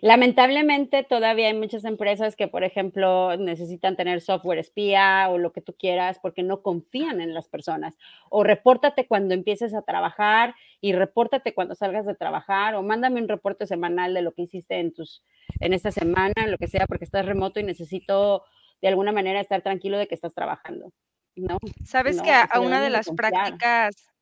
Lamentablemente 0.00 1.04
todavía 1.04 1.46
hay 1.46 1.54
muchas 1.54 1.84
empresas 1.84 2.36
que, 2.36 2.48
por 2.48 2.64
ejemplo, 2.64 3.36
necesitan 3.36 3.96
tener 3.96 4.20
software 4.20 4.58
espía 4.58 5.28
o 5.30 5.38
lo 5.38 5.52
que 5.52 5.60
tú 5.60 5.74
quieras 5.78 6.18
porque 6.20 6.42
no 6.42 6.62
confían 6.62 7.20
en 7.20 7.32
las 7.32 7.48
personas. 7.48 7.96
O 8.28 8.44
repórtate 8.44 9.06
cuando 9.06 9.34
empieces 9.34 9.74
a 9.74 9.82
trabajar 9.82 10.54
y 10.80 10.92
repórtate 10.92 11.54
cuando 11.54 11.74
salgas 11.74 12.06
de 12.06 12.14
trabajar 12.14 12.74
o 12.74 12.82
mándame 12.82 13.20
un 13.20 13.28
reporte 13.28 13.66
semanal 13.66 14.12
de 14.12 14.22
lo 14.22 14.32
que 14.32 14.42
hiciste 14.42 14.80
en 14.80 14.92
tus 14.92 15.22
en 15.60 15.72
esta 15.72 15.92
semana, 15.92 16.34
lo 16.48 16.58
que 16.58 16.68
sea, 16.68 16.86
porque 16.86 17.04
estás 17.04 17.24
remoto 17.24 17.60
y 17.60 17.62
necesito 17.62 18.44
de 18.82 18.88
alguna 18.88 19.12
manera 19.12 19.40
estar 19.40 19.62
tranquilo 19.62 19.98
de 19.98 20.08
que 20.08 20.14
estás 20.14 20.34
trabajando. 20.34 20.92
No. 21.36 21.58
Sabes 21.84 22.20
que 22.20 22.30
a, 22.30 22.60
una 22.60 22.80
de 22.80 22.90
las 22.90 23.10
prácticas 23.10 24.13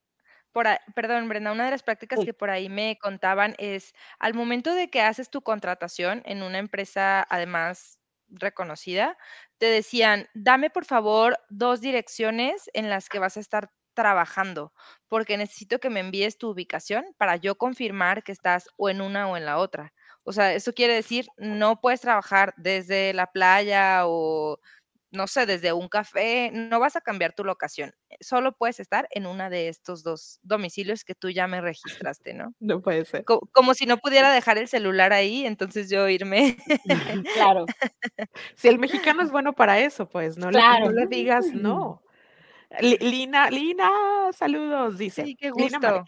perdón, 0.95 1.29
Brenda, 1.29 1.53
una 1.53 1.65
de 1.65 1.71
las 1.71 1.83
prácticas 1.83 2.25
que 2.25 2.35
por 2.35 2.51
ahí 2.51 2.69
me 2.69 2.99
contaban 3.01 3.55
es, 3.59 3.93
al 4.19 4.35
momento 4.35 4.75
de 4.75 4.91
que 4.91 5.01
haces 5.03 5.31
tu 5.31 5.43
contratación 5.43 6.23
en 6.25 6.43
una 6.43 6.59
empresa, 6.59 7.27
además 7.29 7.99
reconocida, 8.29 9.17
te 9.59 9.67
decían, 9.67 10.29
dame 10.35 10.71
por 10.71 10.85
favor 10.85 11.39
dos 11.51 11.81
direcciones 11.81 12.71
en 12.75 12.89
las 12.91 13.09
que 13.09 13.19
vas 13.19 13.37
a 13.37 13.41
estar 13.41 13.71
trabajando, 13.95 14.73
porque 15.09 15.37
necesito 15.37 15.79
que 15.79 15.91
me 15.91 16.01
envíes 16.01 16.39
tu 16.39 16.51
ubicación 16.51 17.05
para 17.19 17.37
yo 17.37 17.57
confirmar 17.57 18.23
que 18.23 18.33
estás 18.33 18.69
o 18.77 18.89
en 18.89 19.03
una 19.03 19.29
o 19.29 19.37
en 19.37 19.45
la 19.45 19.59
otra. 19.59 19.93
O 20.25 20.33
sea, 20.33 20.55
eso 20.55 20.73
quiere 20.73 20.95
decir, 20.95 21.27
no 21.37 21.81
puedes 21.81 22.01
trabajar 22.01 22.55
desde 22.57 23.13
la 23.13 23.27
playa 23.27 24.03
o 24.07 24.59
no 25.13 25.27
sé, 25.27 25.47
desde 25.47 25.73
un 25.73 25.89
café, 25.89 26.51
no 26.53 26.81
vas 26.81 26.97
a 26.97 27.01
cambiar 27.01 27.35
tu 27.35 27.45
locación, 27.45 27.95
eh, 28.09 28.17
solo 28.21 28.53
puedes 28.53 28.81
estar 28.81 29.07
en 29.11 29.27
una 29.27 29.51
de 29.51 29.69
estos 29.69 30.03
dos 30.03 30.41
domicilios 30.43 31.05
que 31.05 31.15
tú 31.15 31.31
ya 31.31 31.47
me 31.47 31.61
registraste, 31.61 32.35
¿no? 32.35 32.55
No 32.61 32.81
puede 32.81 33.05
ser. 33.05 33.25
Como, 33.25 33.75
si 33.75 33.87
no 33.87 33.99
pudiera 33.99 34.33
dejar 34.33 34.59
el 34.59 34.69
celular 34.69 35.13
ahí, 35.13 35.47
entonces 35.47 35.89
yo 35.91 36.09
irme. 36.09 36.57
Claro. 37.35 37.67
Si 38.57 38.69
el 38.69 38.79
mexicano 38.79 39.23
es 39.23 39.31
bueno 39.31 39.53
para 39.53 39.79
eso, 39.79 40.09
pues 40.09 40.37
no, 40.37 40.51
le, 40.51 40.59
digas 41.09 41.47
no. 41.53 42.03
Lina, 42.81 43.51
Lina, 43.51 43.91
saludos, 44.33 44.99
dice. 44.99 45.25
Sí, 45.25 45.37
qué 45.37 45.51
gusto. 45.51 46.05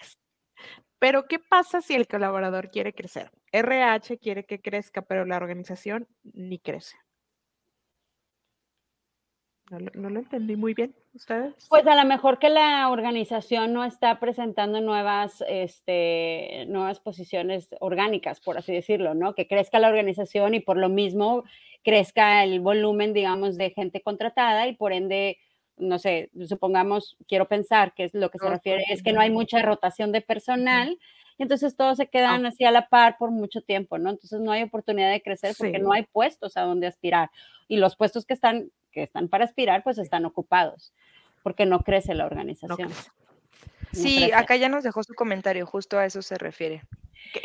pero, 0.99 1.27
¿qué 1.27 1.39
pasa 1.39 1.83
si 1.83 1.95
el 1.95 2.09
colaborador 2.09 2.71
quiere 2.71 2.95
crecer? 2.95 3.31
RH 3.53 4.19
quiere 4.19 4.45
que 4.45 4.61
crezca, 4.61 5.03
pero 5.03 5.25
la 5.25 5.37
organización 5.37 6.09
ni 6.23 6.59
crece. 6.59 6.97
No 9.79 10.11
lo, 10.11 10.19
entendí 10.19 10.57
muy 10.57 10.75
bien, 10.75 10.95
¿ustedes? 11.15 11.55
Pues 11.69 11.87
a 11.87 11.95
lo 11.95 12.05
mejor 12.09 12.39
que 12.39 12.49
la 12.49 12.89
organización 12.91 13.73
no 13.73 13.85
está 13.85 14.21
presentando 14.21 14.81
nuevas, 14.81 15.43
este, 15.49 16.65
nuevas 16.69 17.01
posiciones 17.01 17.69
orgánicas, 17.81 18.41
por 18.41 18.59
así 18.59 18.73
decirlo, 18.73 19.15
¿no? 19.15 19.35
Que 19.35 19.47
crezca 19.47 19.79
la 19.79 19.89
organización 19.89 20.55
y 20.55 20.61
por 20.61 20.77
lo 20.77 20.89
mismo 20.89 21.45
crezca 21.83 22.43
el 22.45 22.61
volumen, 22.61 23.13
digamos, 23.13 23.57
de 23.57 23.71
gente 23.71 24.01
contratada 24.01 24.67
y 24.67 24.75
por 24.75 24.93
ende, 24.93 25.39
no 25.77 25.99
sé, 25.99 26.31
supongamos, 26.47 27.17
quiero 27.29 27.47
pensar 27.47 27.95
que 27.95 28.05
es 28.05 28.15
lo 28.15 28.31
que 28.31 28.39
se 28.39 28.49
refiere, 28.49 28.85
es 28.91 29.03
que 29.03 29.13
no 29.13 29.21
hay 29.21 29.31
mucha 29.31 29.61
rotación 29.63 30.13
de 30.13 30.21
personal. 30.21 30.99
Y 31.37 31.43
entonces 31.43 31.77
todos 31.77 31.97
se 31.97 32.07
quedan 32.07 32.47
así 32.47 32.65
a 32.65 32.71
la 32.71 32.89
par 32.89 33.17
por 33.19 33.33
mucho 33.33 33.61
tiempo, 33.61 33.99
¿no? 33.99 34.11
Entonces 34.11 34.41
no 34.41 34.53
hay 34.53 34.63
oportunidad 34.63 35.11
de 35.11 35.21
crecer 35.21 35.55
porque 35.59 35.81
no 35.81 35.93
hay 35.93 36.05
puestos 36.05 36.57
a 36.57 36.63
donde 36.63 36.87
aspirar. 36.87 37.31
Y 37.67 37.79
los 37.79 37.97
puestos 37.97 38.25
que 38.25 38.35
están 38.35 38.71
que 38.95 39.03
están 39.03 39.29
para 39.29 39.45
aspirar, 39.45 39.83
pues 39.83 39.99
están 39.99 40.25
ocupados, 40.25 40.95
porque 41.43 41.67
no 41.67 41.81
crece 41.81 42.15
la 42.15 42.25
organización. 42.25 42.91
sí, 43.93 44.31
acá 44.33 44.57
ya 44.57 44.69
nos 44.69 44.85
dejó 44.85 45.03
su 45.03 45.15
comentario, 45.15 45.67
justo 45.67 45.99
a 45.99 46.07
eso 46.07 46.23
se 46.23 46.39
refiere. 46.39 46.83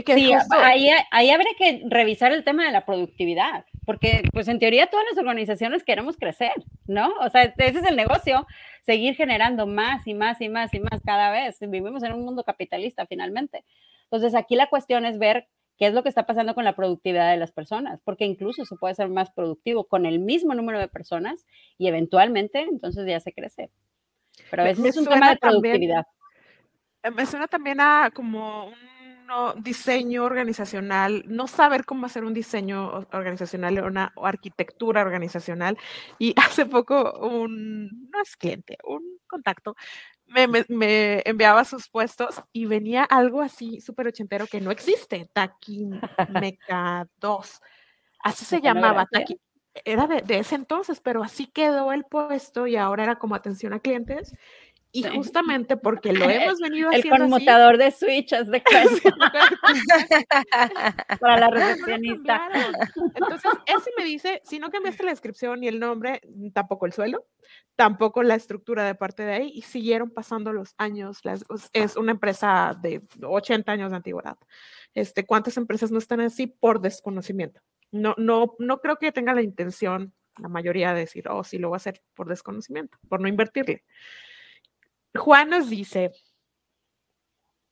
sí, 0.05 0.31
ahí, 0.51 0.89
ahí 1.11 1.29
habría 1.31 1.53
que 1.57 1.83
revisar 1.87 2.31
el 2.31 2.43
tema 2.43 2.65
de 2.65 2.71
la 2.71 2.85
productividad, 2.85 3.65
porque 3.85 4.21
pues 4.31 4.47
en 4.47 4.59
teoría 4.59 4.87
todas 4.87 5.05
las 5.09 5.17
organizaciones 5.17 5.83
queremos 5.83 6.15
crecer, 6.15 6.53
¿no? 6.85 7.11
O 7.19 7.29
sea, 7.29 7.43
ese 7.43 7.79
es 7.79 7.85
el 7.85 7.95
negocio, 7.95 8.45
seguir 8.85 9.15
generando 9.15 9.65
más 9.65 10.05
y 10.07 10.13
más 10.13 10.39
y 10.41 10.49
más 10.49 10.73
y 10.73 10.79
más 10.79 11.01
cada 11.03 11.31
vez. 11.31 11.57
Vivimos 11.59 12.03
en 12.03 12.13
un 12.13 12.23
mundo 12.23 12.43
capitalista 12.43 13.05
finalmente. 13.07 13.65
Entonces 14.03 14.35
aquí 14.35 14.55
la 14.55 14.67
cuestión 14.67 15.05
es 15.05 15.17
ver 15.19 15.47
qué 15.79 15.87
es 15.87 15.93
lo 15.93 16.03
que 16.03 16.09
está 16.09 16.25
pasando 16.25 16.53
con 16.53 16.65
la 16.65 16.75
productividad 16.75 17.31
de 17.31 17.37
las 17.37 17.53
personas, 17.53 18.01
porque 18.03 18.25
incluso 18.25 18.65
se 18.65 18.75
puede 18.75 18.95
ser 18.95 19.07
más 19.07 19.31
productivo 19.31 19.85
con 19.85 20.05
el 20.05 20.19
mismo 20.19 20.53
número 20.53 20.77
de 20.77 20.89
personas 20.89 21.45
y 21.77 21.87
eventualmente 21.87 22.59
entonces 22.61 23.07
ya 23.07 23.19
se 23.21 23.31
crece. 23.31 23.71
Pero 24.51 24.63
a 24.63 24.65
veces 24.65 24.85
es 24.85 24.97
un 24.97 25.05
tema 25.05 25.31
de 25.31 25.37
productividad. 25.37 26.05
Eh, 27.03 27.11
me 27.11 27.25
suena 27.25 27.47
también 27.47 27.79
a 27.79 28.11
como 28.13 28.67
un 28.67 29.63
diseño 29.63 30.23
organizacional, 30.25 31.23
no 31.27 31.47
saber 31.47 31.85
cómo 31.85 32.05
hacer 32.05 32.25
un 32.25 32.33
diseño 32.33 33.07
organizacional 33.11 33.79
o 33.79 33.87
una 33.87 34.11
arquitectura 34.21 35.01
organizacional. 35.01 35.77
Y 36.17 36.33
hace 36.59 36.65
poco 36.65 37.19
un, 37.19 38.09
no 38.09 38.21
es 38.21 38.35
cliente, 38.35 38.77
un 38.83 39.19
contacto, 39.27 39.75
me, 40.29 41.21
enviaba 41.25 41.65
sus 41.65 41.89
puestos 41.89 42.41
y 42.51 42.65
venía 42.65 43.03
algo 43.03 43.41
así 43.41 43.81
súper 43.81 44.07
ochentero 44.07 44.47
que 44.47 44.61
no 44.61 44.71
existe, 44.71 45.29
Taquimeca 45.33 47.07
2. 47.19 47.61
Así 48.21 48.45
se 48.45 48.61
llamaba, 48.61 49.07
era 49.85 50.07
de, 50.07 50.23
ese 50.39 50.55
entonces, 50.55 50.99
pero 50.99 51.23
así 51.23 51.47
quedó 51.47 51.93
el 51.93 52.03
puesto 52.03 52.67
y 52.67 52.75
ahora 52.75 53.03
era 53.03 53.17
como 53.17 53.35
atención 53.35 53.73
a 53.73 53.79
clientes 53.79 54.35
Y 54.91 55.03
justamente 55.03 55.77
porque 55.77 56.13
lo 56.13 56.27
hemos 56.29 56.59
venido 56.61 56.89
el 56.89 56.99
haciendo. 56.99 57.15
El 57.15 57.21
conmutador 57.29 57.77
de 57.77 57.91
switches 57.91 58.47
de 58.47 58.63
para 61.19 61.39
la 61.39 61.49
recepcionista. 61.49 62.49
Entonces, 63.13 63.51
ese 63.67 63.91
me 63.97 64.03
dice: 64.03 64.41
si 64.43 64.57
no 64.57 64.71
cambiaste 64.71 65.03
la 65.03 65.11
descripción 65.11 65.63
y 65.63 65.67
el 65.67 65.79
nombre, 65.79 66.21
tampoco 66.53 66.87
el 66.87 66.93
suelo, 66.93 67.27
tampoco 67.75 68.23
la 68.23 68.35
estructura 68.35 68.83
de 68.83 68.95
parte 68.95 69.23
de 69.23 69.33
ahí, 69.33 69.51
y 69.53 69.61
siguieron 69.61 70.09
pasando 70.09 70.53
los 70.53 70.73
años. 70.77 71.19
es 71.73 71.95
una 71.95 72.11
empresa 72.11 72.75
de 72.81 73.01
80 73.21 73.71
años 73.71 73.91
de 73.91 73.97
antigüedad. 73.97 74.37
Este, 74.95 75.25
¿Cuántas 75.25 75.57
empresas 75.57 75.91
no 75.91 75.99
están 75.99 76.21
así 76.21 76.47
por 76.47 76.81
desconocimiento? 76.81 77.61
No, 77.91 78.15
no, 78.17 78.55
no 78.57 78.79
creo 78.79 78.97
que 78.97 79.11
tenga 79.11 79.33
la 79.33 79.43
intención, 79.43 80.13
la 80.39 80.47
mayoría, 80.47 80.93
de 80.93 81.01
decir, 81.01 81.27
oh, 81.29 81.43
sí, 81.43 81.59
lo 81.59 81.69
voy 81.69 81.75
a 81.75 81.77
hacer 81.77 82.01
por 82.15 82.27
desconocimiento, 82.27 82.97
por 83.07 83.21
no 83.21 83.27
invertirle. 83.27 83.83
Juan 85.15 85.49
nos 85.49 85.69
dice, 85.69 86.11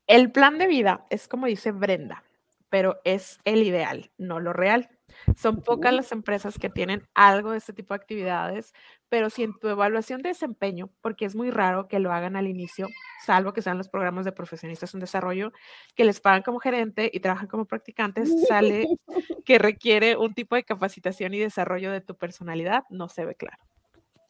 el 0.08 0.32
plan 0.32 0.58
de 0.58 0.68
vida 0.68 1.06
es 1.10 1.28
como 1.28 1.48
dice 1.48 1.72
Brenda, 1.72 2.24
pero 2.70 3.00
es 3.04 3.40
el 3.46 3.64
ideal, 3.64 4.12
no 4.18 4.40
lo 4.40 4.54
real. 4.54 4.90
Son 5.36 5.62
pocas 5.62 5.94
las 5.94 6.12
empresas 6.12 6.60
que 6.60 6.70
tienen 6.70 7.08
algo 7.14 7.52
de 7.52 7.58
este 7.58 7.74
tipo 7.74 7.94
de 7.94 8.00
actividades, 8.00 8.74
pero 9.10 9.30
si 9.30 9.44
en 9.44 9.58
tu 9.58 9.68
evaluación 9.68 10.22
de 10.22 10.30
desempeño, 10.30 10.90
porque 11.02 11.26
es 11.26 11.36
muy 11.36 11.50
raro 11.50 11.88
que 11.88 12.00
lo 12.00 12.12
hagan 12.12 12.36
al 12.36 12.48
inicio, 12.48 12.88
salvo 13.26 13.54
que 13.54 13.62
sean 13.62 13.78
los 13.78 13.90
programas 13.90 14.26
de 14.26 14.32
profesionistas 14.32 14.94
en 14.94 15.00
desarrollo, 15.00 15.54
que 15.96 16.06
les 16.06 16.20
pagan 16.20 16.44
como 16.44 16.60
gerente 16.60 17.10
y 17.12 17.20
trabajan 17.20 17.48
como 17.48 17.66
practicantes, 17.66 18.48
sale 18.48 18.86
que 19.46 19.58
requiere 19.60 20.18
un 20.18 20.34
tipo 20.34 20.56
de 20.56 20.64
capacitación 20.64 21.34
y 21.34 21.40
desarrollo 21.40 21.92
de 21.92 22.02
tu 22.02 22.16
personalidad, 22.16 22.84
no 22.90 23.10
se 23.10 23.26
ve 23.26 23.36
claro. 23.36 23.64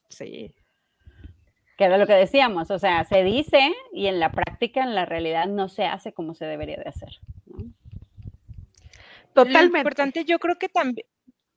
Sí, 0.10 0.56
que 1.78 1.86
era 1.86 1.98
lo 1.98 2.08
que 2.08 2.14
decíamos, 2.14 2.72
o 2.72 2.80
sea, 2.80 3.04
se 3.04 3.24
dice 3.24 3.72
y 3.94 4.08
en 4.08 4.20
la 4.20 4.32
práctica, 4.32 4.84
en 4.84 4.96
la 4.96 5.06
realidad, 5.06 5.46
no 5.46 5.70
se 5.70 5.86
hace 5.86 6.12
como 6.12 6.34
se 6.34 6.46
debería 6.46 6.78
de 6.78 6.90
hacer. 6.90 7.20
Totalmente. 9.34 9.72
Lo 9.72 9.78
importante, 9.78 10.26
yo 10.26 10.40
creo 10.40 10.58
que 10.58 10.70
también, 10.70 11.06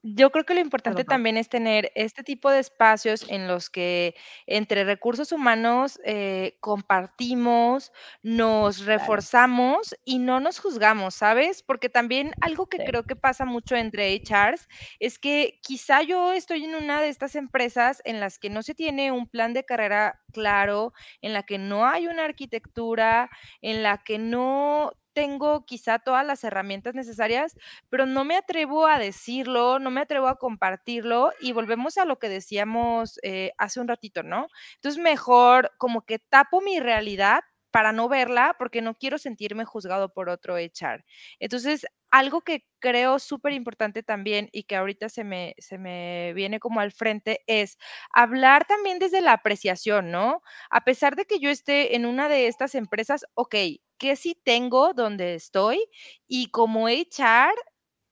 yo 0.03 0.31
creo 0.31 0.45
que 0.45 0.55
lo 0.55 0.61
importante 0.61 1.05
también 1.05 1.37
es 1.37 1.49
tener 1.49 1.93
este 1.95 2.23
tipo 2.23 2.51
de 2.51 2.59
espacios 2.59 3.27
en 3.29 3.47
los 3.47 3.69
que 3.69 4.15
entre 4.47 4.85
recursos 4.85 5.31
humanos 5.31 6.01
eh, 6.05 6.57
compartimos, 6.61 7.93
nos 8.23 8.87
reforzamos 8.87 9.95
y 10.05 10.19
no 10.19 10.41
nos 10.41 10.59
juzgamos, 10.59 11.15
¿sabes? 11.15 11.63
Porque 11.63 11.91
también 11.91 12.33
algo 12.41 12.67
que 12.67 12.79
creo 12.79 13.05
que 13.05 13.17
pasa 13.17 13.45
mucho 13.45 13.77
entre 13.77 14.15
HRs 14.15 14.69
es 15.01 15.19
que 15.19 15.59
quizá 15.63 16.03
yo 16.03 16.33
estoy 16.33 16.65
en 16.65 16.75
una 16.75 17.03
de 17.03 17.09
estas 17.09 17.35
empresas 17.35 18.01
en 18.05 18.21
las 18.21 18.39
que 18.39 18.49
no 18.49 18.63
se 18.63 18.75
tiene 18.75 19.13
un 19.13 19.29
plan 19.29 19.53
de 19.53 19.65
carrera 19.65 20.23
claro, 20.33 20.95
en 21.21 21.35
la 21.35 21.43
que 21.43 21.59
no 21.59 21.87
hay 21.87 22.07
una 22.07 22.25
arquitectura, 22.25 23.31
en 23.61 23.83
la 23.83 23.99
que 23.99 24.19
no 24.19 24.93
tengo 25.21 25.67
quizá 25.67 25.99
todas 25.99 26.25
las 26.27 26.45
herramientas 26.45 26.95
necesarias, 26.95 27.55
pero 27.91 28.07
no 28.07 28.25
me 28.25 28.37
atrevo 28.37 28.87
a 28.87 28.99
decirlo, 28.99 29.79
no 29.79 29.91
me 29.91 30.01
atrevo 30.01 30.29
a 30.29 30.37
compartirlo 30.39 31.31
y 31.43 31.53
volvemos 31.53 31.99
a 31.99 32.07
lo 32.07 32.19
que 32.19 32.31
decíamos 32.31 33.19
eh, 33.23 33.53
hace 33.59 33.81
un 33.81 33.89
ratito, 33.89 34.23
¿no? 34.23 34.47
Entonces 34.77 34.99
mejor 35.03 35.73
como 35.77 36.07
que 36.07 36.19
tapo 36.21 36.63
mi 36.63 36.81
realidad 36.81 37.41
para 37.71 37.93
no 37.93 38.09
verla 38.09 38.57
porque 38.59 38.81
no 38.81 38.95
quiero 38.95 39.19
sentirme 39.19 39.67
juzgado 39.67 40.09
por 40.15 40.31
otro 40.31 40.57
echar. 40.57 41.05
Entonces, 41.39 41.87
algo 42.11 42.41
que 42.41 42.65
creo 42.79 43.19
súper 43.19 43.53
importante 43.53 44.03
también 44.03 44.49
y 44.53 44.63
que 44.65 44.77
ahorita 44.77 45.11
se 45.11 45.23
me, 45.23 45.55
se 45.59 45.77
me 45.77 46.33
viene 46.35 46.61
como 46.61 46.81
al 46.81 46.93
frente 46.93 47.41
es 47.47 47.77
hablar 48.15 48.65
también 48.67 48.99
desde 48.99 49.21
la 49.21 49.33
apreciación, 49.35 50.11
¿no? 50.11 50.43
A 50.71 50.81
pesar 50.83 51.15
de 51.15 51.27
que 51.27 51.41
yo 51.41 51.51
esté 51.51 51.95
en 51.95 52.07
una 52.07 52.31
de 52.31 52.47
estas 52.47 52.75
empresas, 52.75 53.27
ok, 53.35 53.55
¿qué 54.01 54.17
sí 54.17 54.37
tengo 54.45 54.95
donde 54.95 55.37
estoy? 55.37 55.85
Y 56.29 56.49
como 56.51 56.89
echar, 56.89 57.55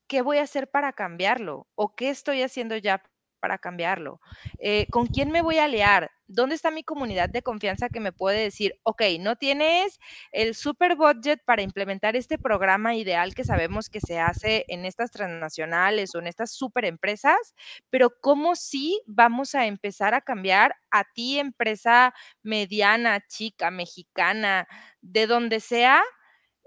¿qué 0.08 0.22
voy 0.22 0.38
a 0.38 0.42
hacer 0.44 0.70
para 0.70 0.92
cambiarlo? 0.94 1.68
¿O 1.76 1.94
qué 1.96 2.10
estoy 2.10 2.42
haciendo 2.42 2.76
ya 2.76 3.02
para 3.38 3.58
cambiarlo? 3.58 4.20
Eh, 4.58 4.88
¿Con 4.90 5.06
quién 5.06 5.30
me 5.30 5.42
voy 5.42 5.58
a 5.58 5.64
aliar? 5.64 6.10
¿Dónde 6.26 6.54
está 6.54 6.70
mi 6.70 6.82
comunidad 6.84 7.30
de 7.30 7.42
confianza 7.42 7.88
que 7.88 8.00
me 8.00 8.12
puede 8.12 8.42
decir, 8.42 8.74
ok, 8.82 9.02
no 9.20 9.36
tienes 9.36 9.98
el 10.32 10.54
super 10.54 10.94
budget 10.96 11.40
para 11.46 11.62
implementar 11.62 12.16
este 12.16 12.38
programa 12.38 12.94
ideal 12.94 13.34
que 13.34 13.44
sabemos 13.44 13.88
que 13.88 14.00
se 14.00 14.18
hace 14.20 14.64
en 14.68 14.84
estas 14.84 15.10
transnacionales 15.10 16.14
o 16.14 16.18
en 16.18 16.26
estas 16.26 16.52
super 16.52 16.84
empresas, 16.84 17.54
pero 17.90 18.10
cómo 18.20 18.56
sí 18.56 19.00
vamos 19.06 19.54
a 19.54 19.66
empezar 19.66 20.14
a 20.14 20.20
cambiar 20.20 20.74
a 20.90 21.04
ti, 21.14 21.38
empresa 21.38 22.14
mediana, 22.42 23.20
chica, 23.26 23.70
mexicana, 23.70 24.66
de 25.00 25.26
donde 25.26 25.60
sea, 25.60 26.02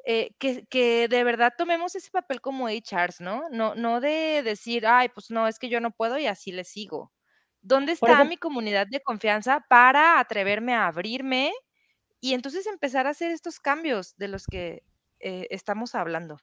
eh, 0.06 0.32
que, 0.40 1.08
de 1.08 1.24
verdad 1.24 1.54
tomemos 1.58 1.96
ese 1.96 2.10
papel 2.12 2.42
como 2.42 2.68
HRs, 2.68 3.22
¿no? 3.22 3.50
¿no? 3.50 3.76
No 3.76 4.02
de 4.02 4.42
decir, 4.44 4.86
ay, 4.88 5.10
pues 5.10 5.30
no, 5.30 5.48
es 5.48 5.60
que 5.60 5.70
yo 5.70 5.80
no 5.80 5.92
puedo 5.92 6.18
y 6.18 6.28
así 6.28 6.52
le 6.52 6.64
sigo. 6.64 7.12
¿Dónde 7.62 7.92
está 7.92 8.24
mi 8.24 8.38
comunidad 8.38 8.88
de 8.88 9.02
confianza 9.02 9.64
para 9.70 10.20
atreverme 10.20 10.74
a 10.74 10.88
abrirme 10.88 11.52
y 12.20 12.34
entonces 12.34 12.66
empezar 12.66 13.06
a 13.06 13.12
hacer 13.12 13.32
estos 13.32 13.60
cambios 13.60 14.16
de 14.18 14.28
los 14.28 14.48
que 14.48 14.84
eh, 15.20 15.48
estamos 15.52 15.94
hablando? 15.94 16.40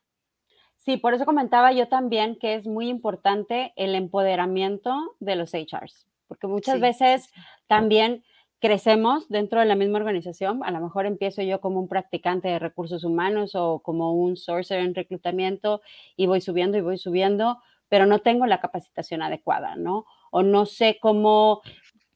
Sí, 0.76 0.96
por 0.96 1.14
eso 1.14 1.24
comentaba 1.24 1.72
yo 1.72 1.88
también 1.88 2.38
que 2.38 2.54
es 2.54 2.66
muy 2.66 2.88
importante 2.88 3.72
el 3.74 3.96
empoderamiento 3.96 5.16
de 5.18 5.34
los 5.34 5.52
HRs, 5.52 6.06
porque 6.28 6.46
muchas 6.46 6.80
veces 6.80 7.30
también 7.66 8.24
crecemos 8.60 9.28
dentro 9.28 9.60
de 9.60 9.66
la 9.66 9.76
misma 9.76 9.98
organización. 9.98 10.62
A 10.64 10.70
lo 10.70 10.80
mejor 10.80 11.06
empiezo 11.06 11.42
yo 11.42 11.60
como 11.60 11.80
un 11.80 11.88
practicante 11.88 12.48
de 12.48 12.58
recursos 12.58 13.04
humanos 13.04 13.54
o 13.54 13.80
como 13.80 14.14
un 14.14 14.36
sourcer 14.36 14.80
en 14.80 14.94
reclutamiento 14.94 15.80
y 16.16 16.26
voy 16.26 16.40
subiendo 16.40 16.78
y 16.78 16.80
voy 16.82 16.98
subiendo, 16.98 17.58
pero 17.88 18.06
no 18.06 18.20
tengo 18.20 18.46
la 18.46 18.60
capacitación 18.60 19.22
adecuada, 19.22 19.76
¿no? 19.76 20.06
O 20.30 20.42
no 20.42 20.66
sé 20.66 20.98
cómo 21.00 21.62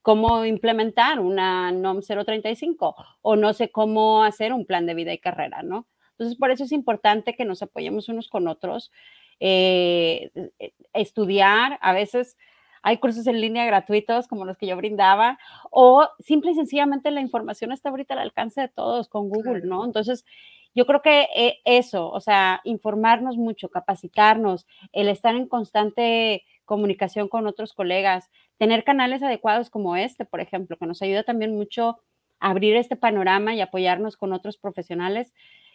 cómo 0.02 0.44
implementar 0.44 1.20
una 1.20 1.70
NOM 1.70 2.00
035 2.00 2.96
o 3.22 3.36
no 3.36 3.52
sé 3.52 3.70
cómo 3.70 4.24
hacer 4.24 4.52
un 4.52 4.66
plan 4.66 4.84
de 4.84 4.94
vida 4.94 5.12
y 5.12 5.18
carrera, 5.18 5.62
¿no? 5.62 5.86
Entonces, 6.12 6.36
por 6.36 6.50
eso 6.50 6.64
es 6.64 6.72
importante 6.72 7.34
que 7.34 7.44
nos 7.44 7.62
apoyemos 7.62 8.08
unos 8.08 8.28
con 8.28 8.48
otros, 8.48 8.92
eh, 9.40 10.30
eh, 10.58 10.72
estudiar, 10.92 11.78
a 11.80 11.92
veces 11.92 12.36
hay 12.82 12.98
cursos 12.98 13.26
en 13.26 13.40
línea 13.40 13.64
gratuitos 13.64 14.26
como 14.28 14.44
los 14.44 14.58
que 14.58 14.66
yo 14.66 14.76
brindaba, 14.76 15.38
o 15.70 16.08
simple 16.18 16.50
y 16.50 16.54
sencillamente 16.54 17.10
la 17.10 17.20
información 17.20 17.72
está 17.72 17.88
ahorita 17.90 18.14
al 18.14 18.20
alcance 18.20 18.60
de 18.60 18.68
todos 18.68 19.08
con 19.08 19.28
Google, 19.28 19.62
¿no? 19.64 19.84
Entonces, 19.84 20.24
yo 20.74 20.86
creo 20.86 21.02
que 21.02 21.28
eh, 21.36 21.58
eso, 21.64 22.10
o 22.10 22.20
sea, 22.20 22.60
informarnos 22.64 23.36
mucho, 23.36 23.68
capacitarnos, 23.68 24.66
el 24.92 25.08
estar 25.08 25.34
en 25.34 25.46
constante 25.46 26.44
comunicación 26.64 27.28
con 27.28 27.46
otros 27.46 27.74
colegas, 27.74 28.30
tener 28.58 28.84
canales 28.84 29.22
adecuados 29.22 29.70
como 29.70 29.96
este, 29.96 30.24
por 30.24 30.40
ejemplo, 30.40 30.76
que 30.76 30.86
nos 30.86 31.02
ayuda 31.02 31.24
también 31.24 31.54
mucho 31.54 32.00
a 32.40 32.50
abrir 32.50 32.76
este 32.76 32.96
panorama 32.96 33.54
y 33.54 33.60
apoyarnos 33.60 34.16
con 34.16 34.32
otros 34.32 34.56
profesionales, 34.56 35.32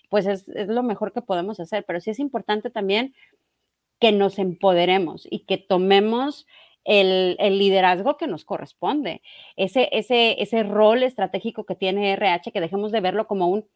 pues 0.10 0.26
es, 0.26 0.50
es 0.50 0.68
lo 0.68 0.84
mejor 0.84 1.14
que 1.14 1.22
podemos 1.22 1.60
hacer. 1.60 1.86
Pero 1.86 2.02
sí 2.02 2.10
es 2.10 2.20
importante 2.20 2.70
también 2.70 3.14
que 4.00 4.12
nos 4.12 4.40
empoderemos 4.40 5.28
y 5.30 5.40
que 5.40 5.58
tomemos 5.58 6.48
el, 6.88 7.38
liderazgo 7.60 8.18
que 8.18 8.28
nos 8.28 8.46
corresponde, 8.46 9.22
ese, 9.58 9.90
ese, 9.92 10.42
ese 10.42 10.64
rol 10.64 11.04
estratégico 11.04 11.66
que 11.66 11.76
tiene 11.76 12.14
RH, 12.14 12.52
que 12.52 12.62
dejemos 12.62 12.92
de 12.92 13.02
verlo 13.02 13.28
como 13.28 13.48
un, 13.48 13.68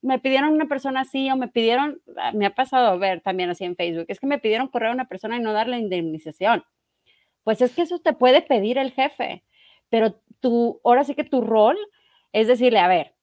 me 0.00 0.18
pidieron 0.18 0.52
una 0.52 0.66
persona 0.66 1.02
así 1.02 1.30
o 1.30 1.36
me 1.36 1.48
pidieron, 1.48 2.00
ah, 2.16 2.32
me 2.32 2.46
ha 2.46 2.54
pasado 2.54 2.88
a 2.88 2.96
ver 2.96 3.20
también 3.20 3.50
así 3.50 3.64
en 3.64 3.76
Facebook, 3.76 4.06
es 4.08 4.18
que 4.18 4.26
me 4.26 4.38
pidieron 4.38 4.68
correr 4.68 4.90
a 4.90 4.94
una 4.94 5.08
persona 5.08 5.36
y 5.36 5.40
no 5.40 5.52
darle 5.52 5.78
indemnización. 5.78 6.64
Pues 7.42 7.60
es 7.60 7.74
que 7.74 7.82
eso 7.82 7.98
te 8.00 8.14
puede 8.14 8.40
pedir 8.42 8.78
el 8.78 8.92
jefe, 8.92 9.44
pero 9.90 10.20
tú, 10.40 10.80
ahora 10.84 11.04
sí 11.04 11.14
que 11.14 11.24
tu 11.24 11.42
rol 11.42 11.76
es 12.32 12.48
decirle, 12.48 12.80
a 12.80 12.88
ver, 12.88 13.14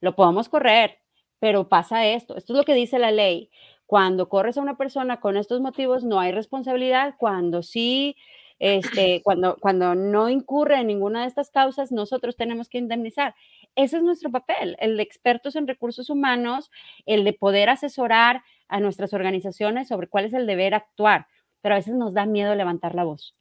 lo 0.00 0.14
podemos 0.14 0.48
correr, 0.48 0.98
pero 1.40 1.68
pasa 1.68 2.06
esto, 2.06 2.36
esto 2.36 2.52
es 2.52 2.58
lo 2.58 2.64
que 2.64 2.74
dice 2.74 2.98
la 2.98 3.10
ley. 3.10 3.50
Cuando 3.86 4.28
corres 4.28 4.58
a 4.58 4.62
una 4.62 4.76
persona 4.76 5.20
con 5.20 5.36
estos 5.36 5.60
motivos 5.60 6.04
no 6.04 6.20
hay 6.20 6.32
responsabilidad, 6.32 7.14
cuando 7.18 7.62
sí 7.62 8.16
este, 8.58 9.22
cuando, 9.22 9.56
cuando 9.60 9.94
no 9.94 10.28
incurre 10.28 10.80
en 10.80 10.86
ninguna 10.86 11.22
de 11.22 11.28
estas 11.28 11.50
causas, 11.50 11.92
nosotros 11.92 12.36
tenemos 12.36 12.68
que 12.68 12.78
indemnizar. 12.78 13.34
Ese 13.74 13.96
es 13.96 14.02
nuestro 14.02 14.30
papel, 14.30 14.76
el 14.80 14.96
de 14.96 15.02
expertos 15.02 15.56
en 15.56 15.66
recursos 15.66 16.10
humanos, 16.10 16.70
el 17.06 17.24
de 17.24 17.32
poder 17.32 17.70
asesorar 17.70 18.42
a 18.68 18.80
nuestras 18.80 19.12
organizaciones 19.12 19.88
sobre 19.88 20.08
cuál 20.08 20.26
es 20.26 20.32
el 20.32 20.46
deber 20.46 20.74
actuar, 20.74 21.26
pero 21.60 21.74
a 21.74 21.78
veces 21.78 21.94
nos 21.94 22.12
da 22.12 22.26
miedo 22.26 22.54
levantar 22.54 22.94
la 22.94 23.04
voz, 23.04 23.34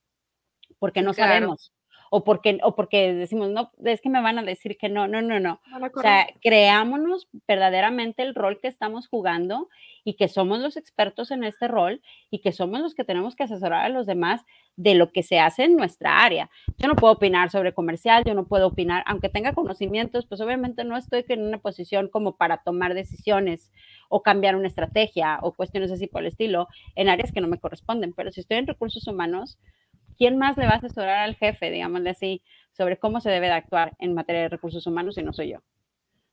porque 0.79 1.01
no 1.01 1.13
sabemos. 1.13 1.72
O 2.15 2.23
porque, 2.23 2.59
o 2.61 2.75
porque 2.75 3.11
decimos, 3.11 3.49
no, 3.49 3.71
es 3.83 3.99
que 3.99 4.07
me 4.07 4.21
van 4.21 4.37
a 4.37 4.43
decir 4.43 4.77
que 4.77 4.87
no, 4.87 5.07
no, 5.07 5.23
no, 5.23 5.39
no. 5.39 5.59
O 5.95 5.99
sea, 5.99 6.27
creámonos 6.43 7.27
verdaderamente 7.47 8.21
el 8.21 8.35
rol 8.35 8.59
que 8.61 8.67
estamos 8.67 9.07
jugando 9.07 9.67
y 10.03 10.13
que 10.13 10.27
somos 10.27 10.59
los 10.59 10.77
expertos 10.77 11.31
en 11.31 11.43
este 11.43 11.67
rol 11.67 12.03
y 12.29 12.41
que 12.41 12.51
somos 12.51 12.81
los 12.81 12.93
que 12.93 13.03
tenemos 13.03 13.35
que 13.35 13.45
asesorar 13.45 13.83
a 13.83 13.89
los 13.89 14.05
demás 14.05 14.45
de 14.75 14.93
lo 14.93 15.11
que 15.11 15.23
se 15.23 15.39
hace 15.39 15.63
en 15.63 15.75
nuestra 15.75 16.23
área. 16.23 16.51
Yo 16.77 16.87
no 16.87 16.95
puedo 16.95 17.13
opinar 17.13 17.49
sobre 17.49 17.73
comercial, 17.73 18.23
yo 18.25 18.35
no 18.35 18.45
puedo 18.45 18.67
opinar, 18.67 19.03
aunque 19.07 19.29
tenga 19.29 19.53
conocimientos, 19.53 20.27
pues 20.27 20.39
obviamente 20.39 20.83
no 20.83 20.97
estoy 20.97 21.25
en 21.29 21.41
una 21.41 21.57
posición 21.57 22.09
como 22.09 22.37
para 22.37 22.57
tomar 22.57 22.93
decisiones 22.93 23.71
o 24.07 24.21
cambiar 24.21 24.55
una 24.55 24.67
estrategia 24.67 25.39
o 25.41 25.53
cuestiones 25.53 25.91
así 25.91 26.05
por 26.05 26.21
el 26.21 26.27
estilo 26.27 26.67
en 26.93 27.09
áreas 27.09 27.31
que 27.31 27.41
no 27.41 27.47
me 27.47 27.57
corresponden. 27.57 28.13
Pero 28.13 28.31
si 28.31 28.41
estoy 28.41 28.57
en 28.57 28.67
recursos 28.67 29.07
humanos, 29.07 29.57
¿quién 30.17 30.37
más 30.37 30.57
le 30.57 30.65
va 30.65 30.73
a 30.73 30.77
asesorar 30.77 31.19
al 31.19 31.35
jefe, 31.35 31.71
digámosle 31.71 32.09
así, 32.11 32.41
sobre 32.71 32.97
cómo 32.97 33.19
se 33.21 33.29
debe 33.29 33.47
de 33.47 33.53
actuar 33.53 33.93
en 33.99 34.13
materia 34.13 34.43
de 34.43 34.49
recursos 34.49 34.85
humanos 34.87 35.15
si 35.15 35.23
no 35.23 35.33
soy 35.33 35.51
yo? 35.51 35.59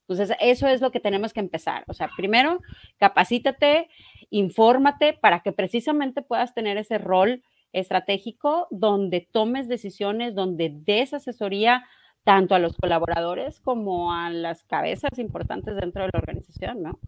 Entonces, 0.09 0.37
eso 0.41 0.67
es 0.67 0.81
lo 0.81 0.91
que 0.91 0.99
tenemos 0.99 1.33
que 1.33 1.39
empezar. 1.39 1.85
O 1.87 1.95
sea, 1.95 2.11
primero, 2.17 2.61
capacítate, 2.99 3.89
infórmate 4.31 5.13
para 5.13 5.41
que 5.41 5.53
precisamente 5.53 6.21
puedas 6.21 6.53
tener 6.53 6.77
ese 6.79 6.99
rol 6.99 7.45
estratégico 7.73 8.67
donde 8.71 9.29
tomes 9.31 9.69
decisiones, 9.69 10.35
donde 10.35 10.71
des 10.73 11.15
asesoría 11.15 11.85
tanto 12.25 12.55
a 12.55 12.59
los 12.59 12.77
colaboradores 12.77 13.61
como 13.61 14.13
a 14.13 14.31
las 14.31 14.65
cabezas 14.65 15.19
importantes 15.19 15.77
dentro 15.77 16.03
de 16.03 16.11
la 16.13 16.19
organización, 16.19 16.83
¿no? 16.83 16.99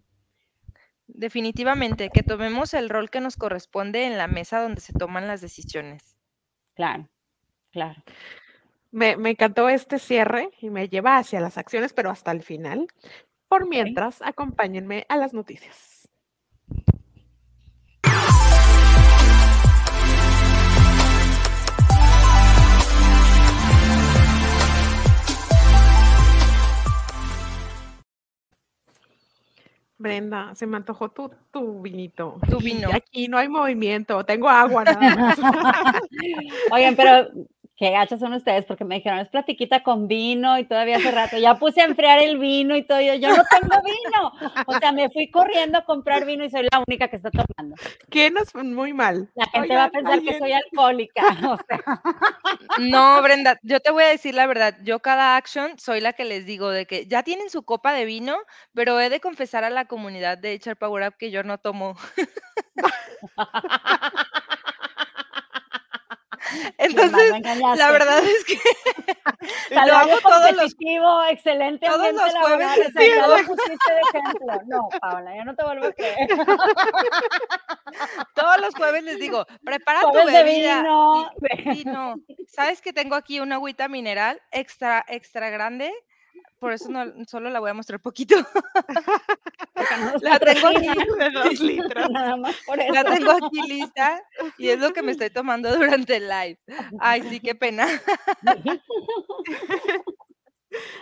Definitivamente, 1.09 2.09
que 2.09 2.23
tomemos 2.23 2.73
el 2.73 2.89
rol 2.89 3.11
que 3.11 3.21
nos 3.21 3.37
corresponde 3.37 4.07
en 4.07 4.17
la 4.17 4.29
mesa 4.29 4.63
donde 4.63 4.81
se 4.81 4.93
toman 4.93 5.27
las 5.27 5.41
decisiones. 5.41 6.17
Claro, 6.83 7.09
claro. 7.71 8.03
Me, 8.91 9.13
encantó 9.31 9.69
este 9.69 10.01
cierre 10.01 10.51
y 10.61 10.69
me 10.69 10.89
lleva 10.89 11.17
hacia 11.17 11.41
las 11.41 11.57
acciones, 11.57 11.93
pero 11.93 12.11
hasta 12.11 12.33
el 12.33 12.43
final. 12.43 12.89
Por 13.47 13.69
mientras, 13.69 14.21
acompáñenme 14.21 15.07
a 15.09 15.17
las 15.17 15.33
noticias. 15.33 15.92
Brenda, 30.03 30.55
se 30.55 30.67
me 30.67 30.77
antojó 30.77 31.11
tu, 31.11 31.31
tu 31.51 31.81
vinito. 31.81 32.39
Tu 32.51 32.59
vino. 32.59 32.91
aquí 32.93 33.29
no 33.29 33.39
hay 33.39 33.49
movimiento, 33.49 34.25
tengo 34.25 34.49
agua 34.49 34.85
nada 34.85 35.17
más. 35.17 35.39
Oigan, 36.73 36.97
pero 36.97 37.29
qué 37.83 37.91
gachas 37.91 38.21
son 38.21 38.33
ustedes, 38.33 38.65
porque 38.65 38.85
me 38.85 38.95
dijeron, 38.95 39.19
es 39.19 39.29
platiquita 39.29 39.83
con 39.83 40.07
vino 40.07 40.57
y 40.57 40.63
todavía 40.63 40.99
hace 40.99 41.11
rato 41.11 41.37
ya 41.37 41.57
puse 41.57 41.81
a 41.81 41.87
enfriar 41.87 42.21
el 42.21 42.39
vino 42.39 42.77
y 42.77 42.85
todo, 42.85 43.01
yo, 43.01 43.15
yo 43.15 43.31
no 43.31 43.43
tengo 43.51 43.75
vino. 43.83 44.53
O 44.67 44.79
sea, 44.79 44.93
me 44.93 45.11
fui 45.11 45.29
corriendo 45.33 45.79
a 45.79 45.85
comprar 45.85 46.25
vino 46.25 46.45
y 46.45 46.51
soy 46.51 46.69
la 46.71 46.85
única 46.87 47.09
que 47.09 47.17
está 47.17 47.33
tomando. 47.33 47.75
¿Qué 48.09 48.31
nos 48.31 48.55
muy 48.55 48.93
mal? 48.93 49.33
La 49.35 49.47
gente 49.47 49.75
va 49.75 49.87
a 49.87 49.91
pensar 49.91 50.23
que 50.23 50.39
soy 50.39 50.53
alcohólica. 50.53 51.23
No, 52.79 53.21
Brenda, 53.21 53.59
yo 53.63 53.81
te 53.81 53.91
voy 53.91 54.05
a 54.05 54.09
decir 54.09 54.35
la 54.35 54.47
verdad, 54.47 54.77
yo 54.83 55.01
cada 55.01 55.37
action 55.37 55.79
soy 55.79 56.01
la 56.01 56.13
que 56.13 56.25
les 56.25 56.47
digo 56.47 56.71
de 56.71 56.87
que 56.87 57.07
ya 57.07 57.23
tienen 57.23 57.51
su 57.51 57.65
copa 57.65 57.93
de 57.93 58.05
vino, 58.05 58.37
pero 58.75 59.01
he 59.01 59.11
de 59.11 59.21
confesar 59.21 59.65
a 59.65 59.71
la 59.71 59.87
comunidad 59.87 60.39
de 60.39 60.53
Echar 60.53 60.77
Power 60.77 61.09
Up 61.09 61.17
que 61.19 61.31
yo 61.31 61.43
no 61.43 61.59
tomo. 61.59 61.97
Entonces, 66.79 67.33
la 67.77 67.91
verdad 67.91 68.19
es 68.25 68.45
que 68.45 68.59
lo 69.87 69.95
hago 69.95 70.21
todos 70.21 70.53
los 70.53 70.75
excelente 71.31 71.87
todos 71.87 72.13
los 72.13 72.35
jueves. 72.35 72.69
Sí, 72.97 73.11
lo 73.27 73.37
pusiste 73.47 73.93
de 73.93 74.19
ejemplo. 74.19 74.61
No, 74.67 74.89
Paola, 75.01 75.37
yo 75.37 75.45
no 75.45 75.55
te 75.55 75.65
vuelvo 75.65 75.87
a 75.87 75.93
creer. 75.93 76.29
todos 78.35 78.61
los 78.61 78.75
jueves 78.75 79.03
les 79.05 79.19
digo, 79.19 79.47
prepara 79.65 80.03
tu 80.03 80.13
bebida. 80.13 80.85
Vino. 81.65 82.15
¿Sabes 82.47 82.81
que 82.81 82.93
tengo 82.93 83.15
aquí 83.15 83.41
una 83.41 83.57
agüita 83.57 83.89
mineral 83.89 84.41
extra 84.51 85.05
extra 85.09 85.51
grande? 85.51 85.93
Por 86.59 86.73
eso 86.73 86.89
no, 86.89 87.05
solo 87.27 87.51
la 87.51 87.59
voy 87.59 87.71
a 87.71 87.75
mostrar 87.75 87.99
poquito. 87.99 88.37
la 90.21 90.39
tengo 90.39 90.69
aquí 90.69 90.89
de 91.19 91.31
dos 91.31 91.61
litros. 91.61 92.11
Nada 92.11 92.37
más 92.37 92.57
por 92.65 92.81
eso. 92.81 92.93
La 92.93 93.05
tengo 93.05 93.33
aquí 93.33 93.63
lista 93.67 94.23
y 94.59 94.69
es 94.69 94.79
lo 94.79 94.93
que 94.93 95.03
me 95.03 95.13
estoy 95.13 95.31
tomando 95.31 95.75
durante 95.75 96.17
el 96.17 96.29
live. 96.29 96.59
Ay, 97.01 97.23
sí, 97.29 97.41
qué 97.41 97.55
pena. 97.55 97.89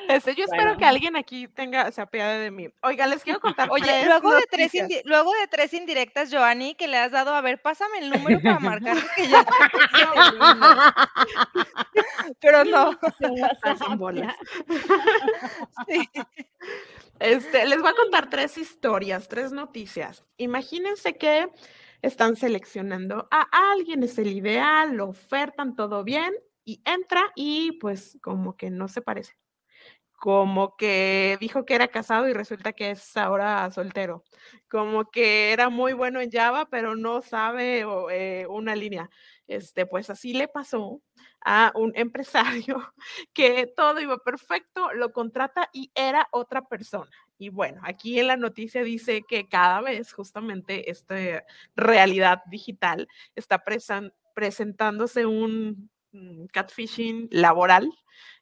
Este, 0.09 0.35
yo 0.35 0.45
espero 0.45 0.77
que 0.77 0.85
alguien 0.85 1.17
aquí 1.17 1.47
tenga, 1.47 1.91
se 1.93 2.01
apiade 2.01 2.41
de 2.41 2.51
mí. 2.51 2.69
Oiga, 2.83 3.07
les 3.07 3.23
quiero 3.23 3.41
contar. 3.41 3.69
Oye, 3.71 4.05
luego 4.05 4.35
de, 4.35 4.43
tres 4.51 4.73
luego 5.05 5.33
de 5.41 5.47
tres 5.47 5.73
indirectas, 5.75 6.31
Joanny, 6.33 6.75
que 6.75 6.89
le 6.89 6.97
has 6.97 7.13
dado, 7.13 7.35
a 7.35 7.41
ver, 7.41 7.63
pásame 7.63 7.99
el 7.99 8.11
número 8.11 8.41
para 8.41 8.59
marcar 8.59 8.97
que 9.15 9.29
ya. 9.29 9.47
Pero 12.65 12.71
no. 12.71 12.99
Este, 17.21 17.67
les 17.67 17.79
voy 17.83 17.91
a 17.91 17.95
contar 17.95 18.31
tres 18.31 18.57
historias, 18.57 19.29
tres 19.29 19.53
noticias. 19.53 20.25
Imagínense 20.39 21.19
que 21.19 21.51
están 22.01 22.35
seleccionando 22.35 23.29
a 23.31 23.73
alguien, 23.73 24.03
es 24.03 24.19
el 24.19 24.33
ideal, 24.33 24.97
lo 24.97 25.11
ofertan 25.11 25.77
todo 25.77 26.03
bien 26.03 26.33
y 26.65 26.81
entra 26.87 27.31
y 27.35 27.73
pues 27.73 28.17
como 28.23 28.57
que 28.57 28.71
no 28.71 28.89
se 28.89 29.03
parece 29.03 29.35
como 30.21 30.77
que 30.77 31.39
dijo 31.41 31.65
que 31.65 31.75
era 31.75 31.89
casado 31.89 32.29
y 32.29 32.35
resulta 32.35 32.75
que 32.75 32.91
es 32.91 33.17
ahora 33.17 33.71
soltero, 33.71 34.23
como 34.69 35.11
que 35.11 35.51
era 35.53 35.71
muy 35.71 35.95
bueno 35.95 36.21
en 36.21 36.31
Java, 36.31 36.69
pero 36.71 36.95
no 36.95 37.23
sabe 37.23 37.87
eh, 38.13 38.47
una 38.47 38.77
línea. 38.77 39.09
Este, 39.51 39.85
pues 39.85 40.09
así 40.11 40.33
le 40.33 40.47
pasó 40.47 41.03
a 41.45 41.73
un 41.75 41.91
empresario 41.97 42.95
que 43.35 43.67
todo 43.67 43.99
iba 43.99 44.17
perfecto, 44.19 44.93
lo 44.93 45.13
contrata 45.13 45.69
y 45.73 45.91
era 45.97 46.29
otra 46.31 46.69
persona. 46.69 47.11
Y 47.37 47.49
bueno, 47.49 47.81
aquí 47.83 48.21
en 48.21 48.29
la 48.29 48.37
noticia 48.37 48.85
dice 48.85 49.23
que 49.29 49.49
cada 49.49 49.81
vez 49.81 50.13
justamente 50.13 50.89
esta 50.89 51.17
realidad 51.75 52.43
digital 52.47 53.09
está 53.35 53.65
presentándose 54.35 55.27
un 55.27 55.91
mm, 56.13 56.45
catfishing 56.53 57.29
laboral 57.33 57.91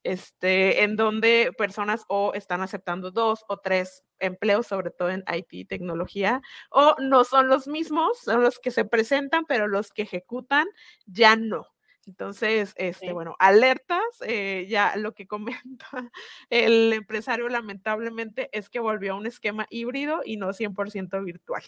este, 0.02 0.82
en 0.82 0.96
donde 0.96 1.52
personas 1.56 2.04
o 2.09 2.34
están 2.34 2.61
aceptando 2.61 3.11
dos 3.11 3.46
o 3.48 3.56
tres 3.56 4.04
empleos, 4.20 4.66
sobre 4.66 4.90
todo 4.90 5.10
en 5.10 5.24
IT 5.32 5.48
y 5.52 5.64
tecnología, 5.64 6.42
o 6.70 6.94
no 7.00 7.24
son 7.24 7.48
los 7.48 7.68
mismos, 7.68 8.18
son 8.18 8.42
los 8.42 8.58
que 8.58 8.70
se 8.70 8.84
presentan, 8.84 9.44
pero 9.46 9.68
los 9.68 9.92
que 9.92 10.02
ejecutan 10.02 10.66
ya 11.06 11.36
no. 11.36 11.66
Entonces, 12.06 12.72
este, 12.76 13.12
bueno, 13.12 13.36
alertas, 13.38 14.02
eh, 14.22 14.66
ya 14.68 14.96
lo 14.96 15.12
que 15.14 15.26
comenta 15.28 16.10
el 16.50 16.92
empresario 16.94 17.48
lamentablemente 17.48 18.48
es 18.52 18.70
que 18.70 18.80
volvió 18.80 19.12
a 19.12 19.16
un 19.16 19.26
esquema 19.26 19.66
híbrido 19.70 20.22
y 20.24 20.38
no 20.38 20.52
100% 20.52 21.22
virtual. 21.22 21.62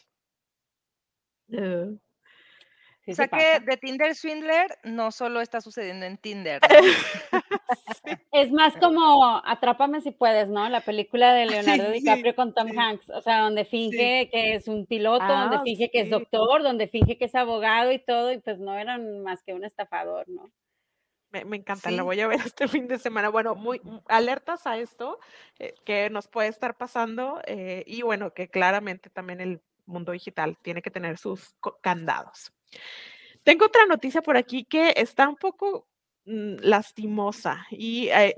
O 3.10 3.14
sea 3.14 3.28
que 3.28 3.60
de 3.60 3.76
Tinder 3.76 4.14
Swindler 4.14 4.78
no 4.84 5.10
solo 5.10 5.40
está 5.40 5.60
sucediendo 5.60 6.06
en 6.06 6.16
Tinder. 6.18 6.60
Es 8.32 8.50
más 8.50 8.76
como 8.76 9.40
Atrápame 9.44 10.00
si 10.00 10.10
puedes, 10.10 10.48
¿no? 10.48 10.68
La 10.68 10.80
película 10.80 11.34
de 11.34 11.46
Leonardo 11.78 11.90
DiCaprio 11.90 12.34
con 12.34 12.54
Tom 12.54 12.68
Hanks, 12.76 13.10
o 13.10 13.20
sea, 13.20 13.42
donde 13.42 13.64
finge 13.64 14.28
que 14.30 14.54
es 14.54 14.68
un 14.68 14.86
piloto, 14.86 15.26
donde 15.26 15.56
ah, 15.56 15.62
finge 15.64 15.90
que 15.90 16.00
es 16.00 16.10
doctor, 16.10 16.62
donde 16.62 16.88
finge 16.88 17.18
que 17.18 17.26
es 17.26 17.34
abogado 17.34 17.92
y 17.92 17.98
todo, 17.98 18.32
y 18.32 18.38
pues 18.38 18.58
no 18.58 18.76
eran 18.76 19.22
más 19.22 19.42
que 19.42 19.54
un 19.54 19.64
estafador, 19.64 20.28
¿no? 20.28 20.50
Me, 21.30 21.56
encanta, 21.56 21.92
la 21.92 22.02
voy 22.02 22.20
a 22.20 22.26
ver 22.26 22.40
este 22.44 22.66
fin 22.68 22.88
de 22.88 22.98
semana. 22.98 23.28
Bueno, 23.28 23.54
muy 23.54 23.80
alertas 24.08 24.66
a 24.66 24.78
esto 24.78 25.20
eh, 25.58 25.74
que 25.84 26.10
nos 26.10 26.26
puede 26.26 26.48
estar 26.48 26.76
pasando 26.76 27.40
eh, 27.46 27.84
y 27.86 28.02
bueno, 28.02 28.34
que 28.34 28.48
claramente 28.48 29.10
también 29.10 29.40
el 29.40 29.60
mundo 29.86 30.12
digital 30.12 30.56
tiene 30.62 30.82
que 30.82 30.90
tener 30.90 31.18
sus 31.18 31.54
candados. 31.80 32.52
Tengo 33.42 33.66
otra 33.66 33.86
noticia 33.86 34.22
por 34.22 34.36
aquí 34.36 34.64
que 34.64 34.94
está 34.96 35.28
un 35.28 35.36
poco 35.36 35.86
mm, 36.26 36.56
lastimosa 36.60 37.66
y 37.70 38.08
eh, 38.08 38.34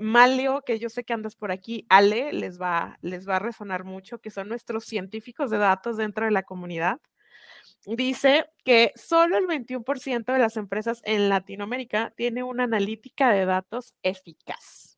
que 0.65 0.79
yo 0.79 0.89
sé 0.89 1.03
que 1.03 1.13
andas 1.13 1.35
por 1.35 1.51
aquí, 1.51 1.85
Ale, 1.89 2.33
les 2.33 2.59
va, 2.59 2.97
les 3.01 3.27
va 3.27 3.37
a 3.37 3.39
resonar 3.39 3.83
mucho, 3.83 4.19
que 4.19 4.31
son 4.31 4.47
nuestros 4.49 4.85
científicos 4.85 5.51
de 5.51 5.57
datos 5.57 5.97
dentro 5.97 6.25
de 6.25 6.31
la 6.31 6.43
comunidad. 6.43 6.99
Dice 7.85 8.45
que 8.63 8.93
solo 8.95 9.37
el 9.37 9.47
21% 9.47 10.31
de 10.31 10.39
las 10.39 10.55
empresas 10.55 11.01
en 11.03 11.27
Latinoamérica 11.27 12.13
tiene 12.15 12.43
una 12.43 12.63
analítica 12.63 13.31
de 13.31 13.45
datos 13.45 13.93
eficaz 14.03 14.93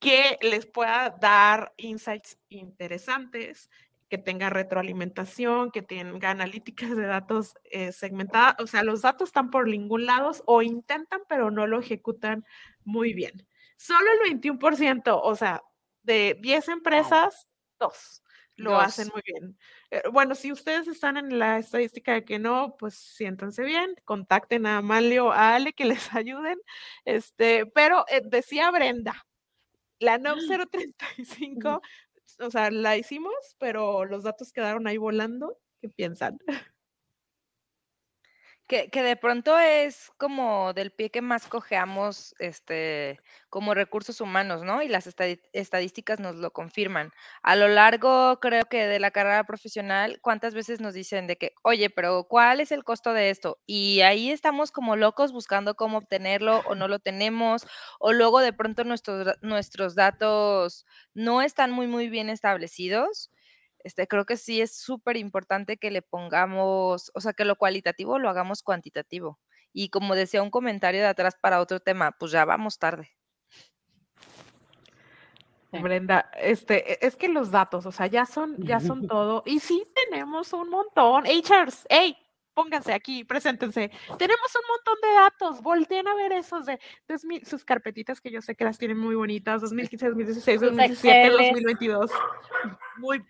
que 0.00 0.38
les 0.40 0.66
pueda 0.66 1.14
dar 1.20 1.72
insights 1.76 2.38
interesantes 2.48 3.68
que 4.10 4.18
tenga 4.18 4.50
retroalimentación, 4.50 5.70
que 5.70 5.82
tenga 5.82 6.30
analíticas 6.30 6.96
de 6.96 7.06
datos 7.06 7.54
eh, 7.64 7.92
segmentadas. 7.92 8.56
O 8.58 8.66
sea, 8.66 8.82
los 8.82 9.02
datos 9.02 9.30
están 9.30 9.50
por 9.50 9.68
ningún 9.68 10.04
lado 10.04 10.32
o 10.46 10.62
intentan, 10.62 11.22
pero 11.28 11.50
no 11.50 11.66
lo 11.66 11.80
ejecutan 11.80 12.44
muy 12.84 13.14
bien. 13.14 13.46
Solo 13.76 14.06
el 14.12 14.40
21%, 14.40 15.18
o 15.22 15.34
sea, 15.36 15.62
de 16.02 16.36
10 16.40 16.68
empresas, 16.68 17.48
dos 17.78 18.22
lo 18.60 18.78
hacen 18.78 19.08
muy 19.12 19.22
bien. 19.24 19.58
Eh, 19.90 20.02
bueno, 20.12 20.34
si 20.34 20.52
ustedes 20.52 20.86
están 20.86 21.16
en 21.16 21.38
la 21.38 21.58
estadística 21.58 22.12
de 22.12 22.24
que 22.24 22.38
no, 22.38 22.76
pues 22.78 22.94
siéntanse 22.94 23.64
bien, 23.64 23.94
contacten 24.04 24.66
a 24.66 24.78
Amalio, 24.78 25.32
a 25.32 25.54
Ale, 25.54 25.72
que 25.72 25.84
les 25.84 26.12
ayuden. 26.14 26.58
Este, 27.04 27.66
pero 27.66 28.04
eh, 28.08 28.22
decía 28.24 28.70
Brenda, 28.70 29.26
la 29.98 30.18
NOM 30.18 30.38
035 30.70 31.82
o 32.40 32.50
sea, 32.50 32.70
la 32.70 32.96
hicimos, 32.96 33.34
pero 33.58 34.04
los 34.04 34.24
datos 34.24 34.52
quedaron 34.52 34.86
ahí 34.86 34.96
volando. 34.98 35.58
¿Qué 35.80 35.88
piensan? 35.88 36.38
Que, 38.70 39.02
de 39.02 39.16
pronto 39.16 39.58
es 39.58 40.12
como 40.16 40.72
del 40.74 40.92
pie 40.92 41.10
que 41.10 41.22
más 41.22 41.48
cojeamos 41.48 42.36
este, 42.38 43.18
como 43.48 43.74
recursos 43.74 44.20
humanos, 44.20 44.62
¿no? 44.62 44.80
Y 44.80 44.86
las 44.86 45.08
estadísticas 45.52 46.20
nos 46.20 46.36
lo 46.36 46.52
confirman. 46.52 47.10
A 47.42 47.56
lo 47.56 47.66
largo, 47.66 48.38
creo 48.38 48.66
que 48.66 48.86
de 48.86 49.00
la 49.00 49.10
carrera 49.10 49.42
profesional, 49.42 50.20
¿cuántas 50.22 50.54
veces 50.54 50.80
nos 50.80 50.94
dicen 50.94 51.26
de 51.26 51.36
que, 51.36 51.52
oye, 51.64 51.90
pero 51.90 52.28
¿cuál 52.28 52.60
es 52.60 52.70
el 52.70 52.84
costo 52.84 53.12
de 53.12 53.30
esto? 53.30 53.58
Y 53.66 54.02
ahí 54.02 54.30
estamos 54.30 54.70
como 54.70 54.94
locos 54.94 55.32
buscando 55.32 55.74
cómo 55.74 55.98
obtenerlo 55.98 56.62
o 56.68 56.76
no 56.76 56.86
lo 56.86 57.00
tenemos, 57.00 57.66
o 57.98 58.12
luego 58.12 58.38
de 58.38 58.52
pronto 58.52 58.84
nuestros, 58.84 59.36
nuestros 59.42 59.96
datos 59.96 60.86
no 61.12 61.42
están 61.42 61.72
muy, 61.72 61.88
muy 61.88 62.08
bien 62.08 62.30
establecidos 62.30 63.32
este, 63.84 64.06
creo 64.06 64.24
que 64.24 64.36
sí 64.36 64.60
es 64.60 64.76
súper 64.76 65.16
importante 65.16 65.76
que 65.76 65.90
le 65.90 66.02
pongamos, 66.02 67.10
o 67.14 67.20
sea, 67.20 67.32
que 67.32 67.44
lo 67.44 67.56
cualitativo 67.56 68.18
lo 68.18 68.28
hagamos 68.28 68.62
cuantitativo. 68.62 69.38
Y 69.72 69.90
como 69.90 70.14
decía 70.14 70.42
un 70.42 70.50
comentario 70.50 71.00
de 71.00 71.06
atrás 71.06 71.36
para 71.40 71.60
otro 71.60 71.80
tema, 71.80 72.12
pues 72.12 72.32
ya 72.32 72.44
vamos 72.44 72.78
tarde. 72.78 73.10
Brenda, 75.72 76.30
este, 76.36 76.94
e, 76.94 77.06
es 77.06 77.14
que 77.14 77.28
los 77.28 77.50
datos, 77.50 77.86
o 77.86 77.92
sea, 77.92 78.06
ya 78.08 78.26
son, 78.26 78.56
ya 78.58 78.80
son 78.80 79.06
todo. 79.06 79.42
Y 79.46 79.60
sí 79.60 79.84
tenemos 79.94 80.52
un 80.52 80.68
montón. 80.68 81.24
HRs, 81.26 81.86
hey, 81.88 82.16
pónganse 82.54 82.92
aquí, 82.92 83.24
preséntense. 83.24 83.90
Tenemos 84.18 84.54
un 84.56 84.68
montón 84.68 84.96
de 85.02 85.14
datos. 85.14 85.62
Volteen 85.62 86.08
a 86.08 86.14
ver 86.14 86.32
esos 86.32 86.66
de, 86.66 86.78
sus 87.44 87.64
carpetitas 87.64 88.20
que 88.20 88.30
yo 88.32 88.42
sé 88.42 88.56
que 88.56 88.64
las 88.64 88.78
tienen 88.78 88.98
muy 88.98 89.14
bonitas, 89.14 89.60
2015, 89.60 90.06
2016, 90.06 90.60
2017, 90.60 91.30
2022. 91.30 92.10
Muy 92.98 93.24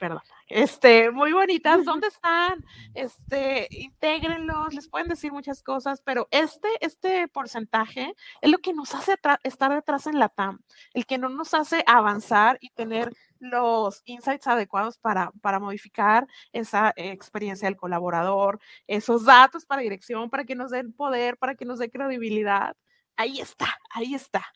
perdón, 0.00 0.22
este, 0.48 1.10
muy 1.10 1.32
bonitas, 1.32 1.84
¿dónde 1.84 2.06
están? 2.08 2.64
Este, 2.94 3.68
intégrenlos, 3.70 4.72
les 4.72 4.88
pueden 4.88 5.08
decir 5.08 5.30
muchas 5.30 5.62
cosas, 5.62 6.00
pero 6.02 6.26
este, 6.30 6.68
este 6.80 7.28
porcentaje 7.28 8.14
es 8.40 8.50
lo 8.50 8.58
que 8.58 8.72
nos 8.72 8.94
hace 8.94 9.16
estar 9.44 9.74
detrás 9.74 10.06
en 10.06 10.18
la 10.18 10.30
TAM, 10.30 10.60
el 10.94 11.04
que 11.04 11.18
no 11.18 11.28
nos 11.28 11.52
hace 11.52 11.84
avanzar 11.86 12.56
y 12.62 12.70
tener 12.70 13.12
los 13.40 14.00
insights 14.06 14.46
adecuados 14.46 14.98
para, 14.98 15.32
para 15.42 15.60
modificar 15.60 16.26
esa 16.52 16.94
experiencia 16.96 17.68
del 17.68 17.76
colaborador, 17.76 18.58
esos 18.86 19.26
datos 19.26 19.66
para 19.66 19.82
dirección, 19.82 20.30
para 20.30 20.44
que 20.44 20.54
nos 20.54 20.70
den 20.70 20.94
poder, 20.94 21.36
para 21.36 21.54
que 21.54 21.66
nos 21.66 21.78
dé 21.78 21.90
credibilidad. 21.90 22.74
Ahí 23.16 23.38
está, 23.38 23.68
ahí 23.90 24.14
está. 24.14 24.46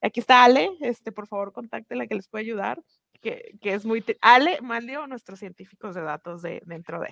Aquí 0.00 0.20
está 0.20 0.44
Ale, 0.44 0.70
este, 0.80 1.12
por 1.12 1.26
favor, 1.26 1.52
contáctela 1.52 2.06
que 2.06 2.14
les 2.14 2.28
puede 2.28 2.44
ayudar 2.44 2.82
que, 3.20 3.56
es 3.62 3.84
muy... 3.84 4.04
Ale 4.20 4.60
Malio, 4.60 5.06
nuestros 5.06 5.38
científicos 5.38 5.94
de 5.94 6.02
datos 6.02 6.42
de, 6.42 6.62
dentro 6.66 7.00
de... 7.00 7.08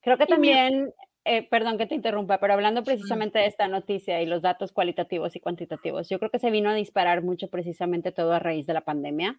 Creo 0.00 0.16
que 0.16 0.26
también, 0.26 0.92
eh, 1.24 1.46
perdón 1.48 1.78
que 1.78 1.86
te 1.86 1.94
interrumpa, 1.94 2.38
pero 2.38 2.54
hablando 2.54 2.82
precisamente 2.82 3.38
de 3.38 3.46
esta 3.46 3.68
noticia 3.68 4.22
y 4.22 4.26
los 4.26 4.42
datos 4.42 4.72
cualitativos 4.72 5.36
y 5.36 5.40
cuantitativos, 5.40 6.08
yo 6.08 6.18
creo 6.18 6.30
que 6.30 6.38
se 6.38 6.50
vino 6.50 6.70
a 6.70 6.74
disparar 6.74 7.22
mucho 7.22 7.48
precisamente 7.48 8.12
todo 8.12 8.32
a 8.32 8.38
raíz 8.38 8.66
de 8.66 8.74
la 8.74 8.82
pandemia 8.82 9.38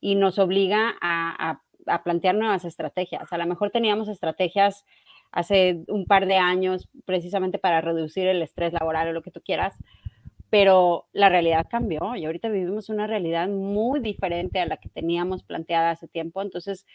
y 0.00 0.14
nos 0.14 0.38
obliga 0.38 0.96
a, 1.00 1.60
a 1.86 2.02
plantear 2.02 2.34
nuevas 2.34 2.64
estrategias. 2.64 3.32
A 3.32 3.38
lo 3.38 3.46
mejor 3.46 3.70
teníamos 3.70 4.08
estrategias 4.08 4.84
hace 5.32 5.84
un 5.88 6.06
par 6.06 6.26
de 6.26 6.36
años 6.36 6.88
precisamente 7.04 7.58
para 7.58 7.80
reducir 7.80 8.26
el 8.26 8.42
estrés 8.42 8.72
laboral 8.72 9.08
o 9.08 9.12
lo 9.12 9.22
que 9.22 9.30
tú 9.30 9.40
quieras, 9.40 9.76
pero 10.50 11.08
la 11.12 11.28
realidad 11.28 11.66
cambió 11.70 12.16
y 12.16 12.26
ahorita 12.26 12.48
vivimos 12.48 12.88
una 12.88 13.06
realidad 13.06 13.48
muy 13.48 14.00
diferente 14.00 14.58
a 14.60 14.66
la 14.66 14.76
que 14.76 14.88
teníamos 14.88 15.44
planteada 15.44 15.92
hace 15.92 16.08
tiempo. 16.08 16.42
Entonces, 16.42 16.86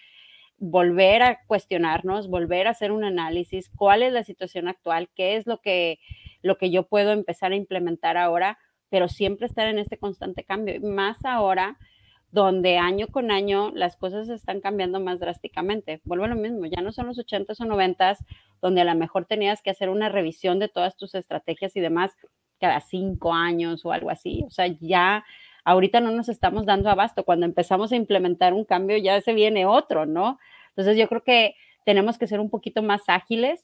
volver 0.58 1.24
a 1.24 1.40
cuestionarnos, 1.48 2.30
volver 2.30 2.68
a 2.68 2.72
hacer 2.72 2.92
un 2.92 3.06
análisis, 3.06 3.70
cuál 3.70 4.04
es 4.04 4.12
la 4.12 4.24
situación 4.24 4.68
actual, 4.68 5.10
qué 5.16 5.38
es 5.38 5.48
lo 5.48 5.62
que, 5.62 6.00
lo 6.42 6.58
que 6.58 6.70
yo 6.70 6.84
puedo 6.88 7.14
empezar 7.14 7.54
a 7.54 7.56
implementar 7.56 8.18
ahora, 8.18 8.58
pero 8.90 9.08
siempre 9.08 9.48
estar 9.48 9.68
en 9.68 9.80
este 9.80 9.98
constante 9.98 10.44
cambio. 10.44 10.80
Más 10.82 11.24
ahora, 11.24 11.78
donde 12.32 12.78
año 12.78 13.08
con 13.08 13.32
año 13.32 13.72
las 13.74 13.96
cosas 13.96 14.28
están 14.28 14.60
cambiando 14.60 15.00
más 15.00 15.20
drásticamente. 15.22 16.02
Vuelvo 16.04 16.26
a 16.26 16.30
lo 16.30 16.36
mismo, 16.36 16.66
ya 16.66 16.82
no 16.82 16.92
son 16.92 17.08
los 17.08 17.18
80s 17.18 17.62
o 17.62 17.66
90s, 17.66 18.18
donde 18.62 18.82
a 18.82 18.86
lo 18.86 18.96
mejor 18.96 19.26
tenías 19.26 19.62
que 19.62 19.70
hacer 19.70 19.90
una 19.90 20.10
revisión 20.10 20.60
de 20.60 20.68
todas 20.68 20.98
tus 20.98 21.16
estrategias 21.16 21.76
y 21.78 21.80
demás 21.80 22.12
cada 22.66 22.82
cinco 22.82 23.32
años 23.32 23.86
o 23.86 23.92
algo 23.92 24.10
así. 24.10 24.44
O 24.48 24.50
sea, 24.50 24.66
ya 24.82 25.24
ahorita 25.64 26.00
no 26.02 26.10
nos 26.12 26.30
estamos 26.30 26.66
dando 26.66 26.90
abasto. 26.90 27.24
Cuando 27.24 27.46
empezamos 27.46 27.92
a 27.92 27.96
implementar 27.96 28.54
un 28.54 28.66
cambio, 28.66 28.98
ya 28.98 29.22
se 29.22 29.34
viene 29.34 29.68
otro, 29.68 30.08
¿no? 30.08 30.40
Entonces 30.70 30.98
yo 30.98 31.08
creo 31.08 31.24
que 31.24 31.56
tenemos 31.84 32.18
que 32.18 32.26
ser 32.26 32.40
un 32.40 32.50
poquito 32.50 32.82
más 32.82 33.04
ágiles, 33.08 33.64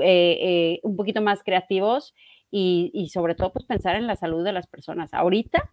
eh, 0.00 0.38
eh, 0.40 0.80
un 0.82 0.96
poquito 0.96 1.22
más 1.22 1.44
creativos 1.44 2.12
y, 2.50 3.08
sobre 3.12 3.36
todo 3.36 3.52
pues 3.52 3.64
pensar 3.64 3.94
en 3.94 4.08
la 4.08 4.16
salud 4.16 4.44
de 4.44 4.52
las 4.52 4.66
personas. 4.66 5.14
Ahorita, 5.14 5.70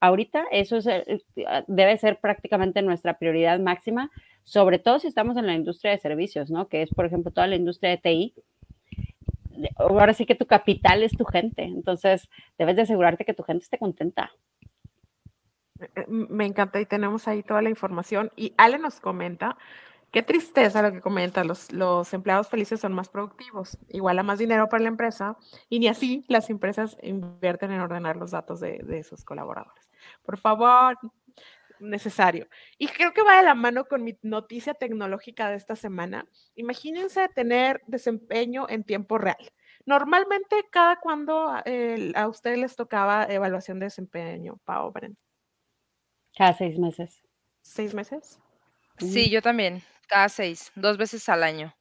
ahorita 0.00 0.46
eso 0.50 0.78
eh, 0.90 1.20
debe 1.68 1.96
ser 1.98 2.18
prácticamente 2.18 2.82
nuestra 2.82 3.18
prioridad 3.20 3.60
máxima, 3.60 4.10
sobre 4.42 4.80
todo 4.80 4.98
si 4.98 5.06
estamos 5.06 5.36
en 5.36 5.46
la 5.46 5.54
industria 5.54 5.92
de 5.92 5.98
servicios, 5.98 6.50
¿no? 6.50 6.66
Que 6.66 6.82
es, 6.82 6.90
por 6.90 7.06
ejemplo, 7.06 7.30
toda 7.30 7.46
la 7.46 7.54
industria 7.54 7.90
de 7.90 7.98
TI 7.98 8.34
ahora 9.76 10.14
sí 10.14 10.26
que 10.26 10.34
tu 10.34 10.46
capital 10.46 11.02
es 11.02 11.12
tu 11.12 11.24
gente, 11.24 11.62
entonces 11.62 12.28
debes 12.58 12.76
de 12.76 12.82
asegurarte 12.82 13.24
que 13.24 13.34
tu 13.34 13.42
gente 13.42 13.64
esté 13.64 13.78
contenta. 13.78 14.32
Eh, 15.80 15.88
eh, 15.96 16.04
me 16.08 16.46
encanta 16.46 16.80
y 16.80 16.86
tenemos 16.86 17.28
ahí 17.28 17.42
toda 17.42 17.62
la 17.62 17.70
información. 17.70 18.30
Y 18.36 18.54
Ale 18.56 18.78
nos 18.78 19.00
comenta, 19.00 19.56
qué 20.10 20.22
tristeza 20.22 20.82
lo 20.82 20.92
que 20.92 21.00
comenta, 21.00 21.44
los, 21.44 21.72
los 21.72 22.12
empleados 22.14 22.48
felices 22.48 22.80
son 22.80 22.92
más 22.92 23.08
productivos, 23.08 23.78
igual 23.88 24.18
a 24.18 24.22
más 24.22 24.38
dinero 24.38 24.68
para 24.68 24.82
la 24.82 24.88
empresa 24.88 25.36
y 25.68 25.78
ni 25.78 25.88
así 25.88 26.24
las 26.28 26.50
empresas 26.50 26.96
invierten 27.02 27.72
en 27.72 27.80
ordenar 27.80 28.16
los 28.16 28.30
datos 28.30 28.60
de, 28.60 28.78
de 28.78 29.02
sus 29.02 29.24
colaboradores. 29.24 29.90
Por 30.22 30.38
favor, 30.38 30.96
necesario. 31.80 32.48
Y 32.78 32.88
creo 32.88 33.12
que 33.12 33.22
va 33.22 33.38
de 33.38 33.44
la 33.44 33.54
mano 33.54 33.84
con 33.84 34.02
mi 34.02 34.18
noticia 34.22 34.74
tecnológica 34.74 35.50
de 35.50 35.56
esta 35.56 35.76
semana. 35.76 36.26
Imagínense 36.54 37.28
tener 37.28 37.82
desempeño 37.86 38.66
en 38.68 38.84
tiempo 38.84 39.18
real. 39.18 39.52
Normalmente, 39.84 40.64
¿cada 40.70 40.96
cuando 40.96 41.48
a 41.48 42.28
ustedes 42.28 42.58
les 42.58 42.76
tocaba 42.76 43.24
evaluación 43.24 43.78
de 43.78 43.86
desempeño, 43.86 44.58
Pau, 44.64 44.90
Bren? 44.90 45.16
Cada 46.36 46.54
seis 46.54 46.78
meses. 46.78 47.22
¿Seis 47.62 47.94
meses? 47.94 48.40
Sí, 48.98 49.30
yo 49.30 49.42
también, 49.42 49.82
cada 50.08 50.28
seis, 50.28 50.72
dos 50.74 50.96
veces 50.96 51.28
al 51.28 51.42
año 51.42 51.75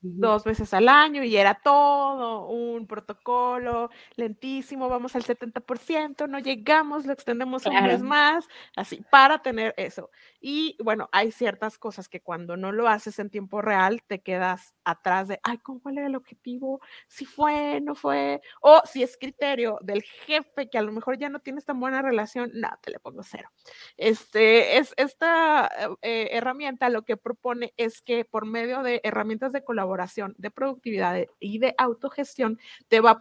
dos 0.00 0.44
veces 0.44 0.72
al 0.74 0.88
año 0.88 1.22
y 1.24 1.36
era 1.36 1.54
todo 1.54 2.46
un 2.48 2.86
protocolo 2.86 3.90
lentísimo, 4.16 4.88
vamos 4.88 5.14
al 5.14 5.24
70%, 5.24 6.28
no 6.28 6.38
llegamos, 6.38 7.06
lo 7.06 7.12
extendemos 7.12 7.66
un 7.66 7.74
mes 7.82 8.02
más, 8.02 8.46
así, 8.76 9.02
para 9.10 9.42
tener 9.42 9.74
eso. 9.76 10.10
Y 10.40 10.76
bueno, 10.82 11.08
hay 11.12 11.32
ciertas 11.32 11.78
cosas 11.78 12.08
que 12.08 12.22
cuando 12.22 12.56
no 12.56 12.72
lo 12.72 12.88
haces 12.88 13.18
en 13.18 13.30
tiempo 13.30 13.60
real, 13.60 14.02
te 14.06 14.22
quedas 14.22 14.74
atrás 14.84 15.28
de, 15.28 15.38
ay, 15.42 15.58
¿cómo 15.58 15.80
cuál 15.80 15.98
era 15.98 16.06
el 16.06 16.16
objetivo? 16.16 16.80
Si 17.08 17.26
fue, 17.26 17.80
no 17.82 17.94
fue, 17.94 18.40
o 18.62 18.80
si 18.84 19.02
es 19.02 19.18
criterio 19.18 19.78
del 19.82 20.02
jefe 20.02 20.70
que 20.70 20.78
a 20.78 20.82
lo 20.82 20.92
mejor 20.92 21.18
ya 21.18 21.28
no 21.28 21.40
tienes 21.40 21.64
tan 21.64 21.78
buena 21.78 22.00
relación, 22.00 22.50
no, 22.54 22.70
te 22.82 22.90
le 22.90 23.00
pongo 23.00 23.22
cero. 23.22 23.50
Este, 23.96 24.78
es, 24.78 24.94
esta 24.96 25.70
eh, 26.00 26.28
herramienta 26.32 26.88
lo 26.88 27.02
que 27.02 27.16
propone 27.16 27.74
es 27.76 28.00
que 28.00 28.24
por 28.24 28.46
medio 28.46 28.82
de 28.82 29.00
herramientas 29.04 29.52
de 29.52 29.62
colaboración, 29.62 29.89
de 30.36 30.50
productividad 30.50 31.24
y 31.38 31.58
de 31.58 31.74
autogestión, 31.78 32.58
te 32.88 33.00
va 33.00 33.18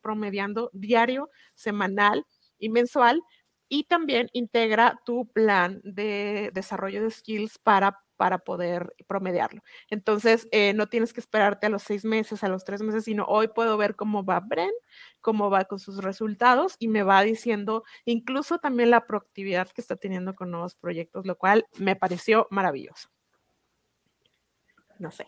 promediando 0.00 0.70
diario, 0.72 1.30
semanal 1.54 2.26
y 2.58 2.68
mensual 2.68 3.22
y 3.68 3.84
también 3.84 4.28
integra 4.32 5.00
tu 5.04 5.26
plan 5.26 5.80
de 5.84 6.50
desarrollo 6.52 7.02
de 7.02 7.10
skills 7.10 7.58
para 7.58 7.98
para 8.20 8.36
poder 8.36 8.94
promediarlo. 9.06 9.62
Entonces, 9.88 10.46
eh, 10.52 10.74
no 10.74 10.88
tienes 10.88 11.14
que 11.14 11.20
esperarte 11.20 11.64
a 11.64 11.70
los 11.70 11.82
seis 11.82 12.04
meses, 12.04 12.44
a 12.44 12.48
los 12.48 12.64
tres 12.64 12.82
meses, 12.82 13.04
sino 13.04 13.24
hoy 13.24 13.48
puedo 13.48 13.78
ver 13.78 13.96
cómo 13.96 14.26
va 14.26 14.40
Bren, 14.40 14.72
cómo 15.22 15.48
va 15.48 15.64
con 15.64 15.78
sus 15.78 16.04
resultados 16.04 16.76
y 16.78 16.88
me 16.88 17.02
va 17.02 17.22
diciendo 17.22 17.82
incluso 18.04 18.58
también 18.58 18.90
la 18.90 19.06
productividad 19.06 19.70
que 19.70 19.80
está 19.80 19.96
teniendo 19.96 20.34
con 20.34 20.50
nuevos 20.50 20.74
proyectos, 20.74 21.24
lo 21.24 21.38
cual 21.38 21.66
me 21.78 21.96
pareció 21.96 22.46
maravilloso. 22.50 23.08
No 24.98 25.10
sé. 25.10 25.26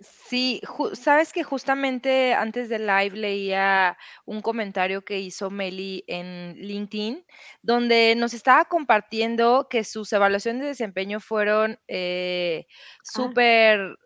Sí, 0.00 0.60
sabes 0.92 1.32
que 1.32 1.42
justamente 1.42 2.32
antes 2.32 2.68
del 2.68 2.86
live 2.86 3.16
leía 3.16 3.98
un 4.26 4.40
comentario 4.42 5.04
que 5.04 5.18
hizo 5.18 5.50
Meli 5.50 6.04
en 6.06 6.54
LinkedIn, 6.56 7.26
donde 7.62 8.14
nos 8.16 8.32
estaba 8.32 8.66
compartiendo 8.66 9.66
que 9.68 9.82
sus 9.82 10.12
evaluaciones 10.12 10.62
de 10.62 10.68
desempeño 10.68 11.18
fueron 11.18 11.80
eh, 11.88 12.66
ah. 12.68 13.02
súper 13.02 13.98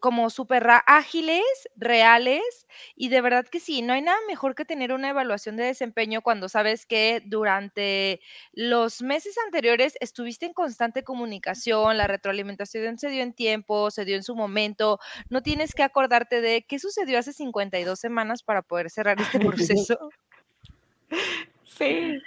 como 0.00 0.30
súper 0.30 0.66
ágiles, 0.86 1.68
reales, 1.76 2.66
y 2.94 3.08
de 3.08 3.20
verdad 3.20 3.46
que 3.46 3.60
sí, 3.60 3.82
no 3.82 3.92
hay 3.92 4.02
nada 4.02 4.18
mejor 4.26 4.54
que 4.54 4.64
tener 4.64 4.92
una 4.92 5.08
evaluación 5.08 5.56
de 5.56 5.64
desempeño 5.64 6.22
cuando 6.22 6.48
sabes 6.48 6.86
que 6.86 7.22
durante 7.24 8.20
los 8.52 9.02
meses 9.02 9.36
anteriores 9.44 9.94
estuviste 10.00 10.46
en 10.46 10.52
constante 10.52 11.02
comunicación, 11.02 11.96
la 11.96 12.06
retroalimentación 12.06 12.98
se 12.98 13.08
dio 13.10 13.22
en 13.22 13.32
tiempo, 13.32 13.90
se 13.90 14.04
dio 14.04 14.16
en 14.16 14.22
su 14.22 14.36
momento, 14.36 14.98
no 15.28 15.42
tienes 15.42 15.74
que 15.74 15.82
acordarte 15.82 16.40
de 16.40 16.62
qué 16.62 16.78
sucedió 16.78 17.18
hace 17.18 17.32
52 17.32 17.98
semanas 17.98 18.42
para 18.42 18.62
poder 18.62 18.90
cerrar 18.90 19.20
este 19.20 19.38
proceso. 19.40 20.10
Sí. 21.64 22.20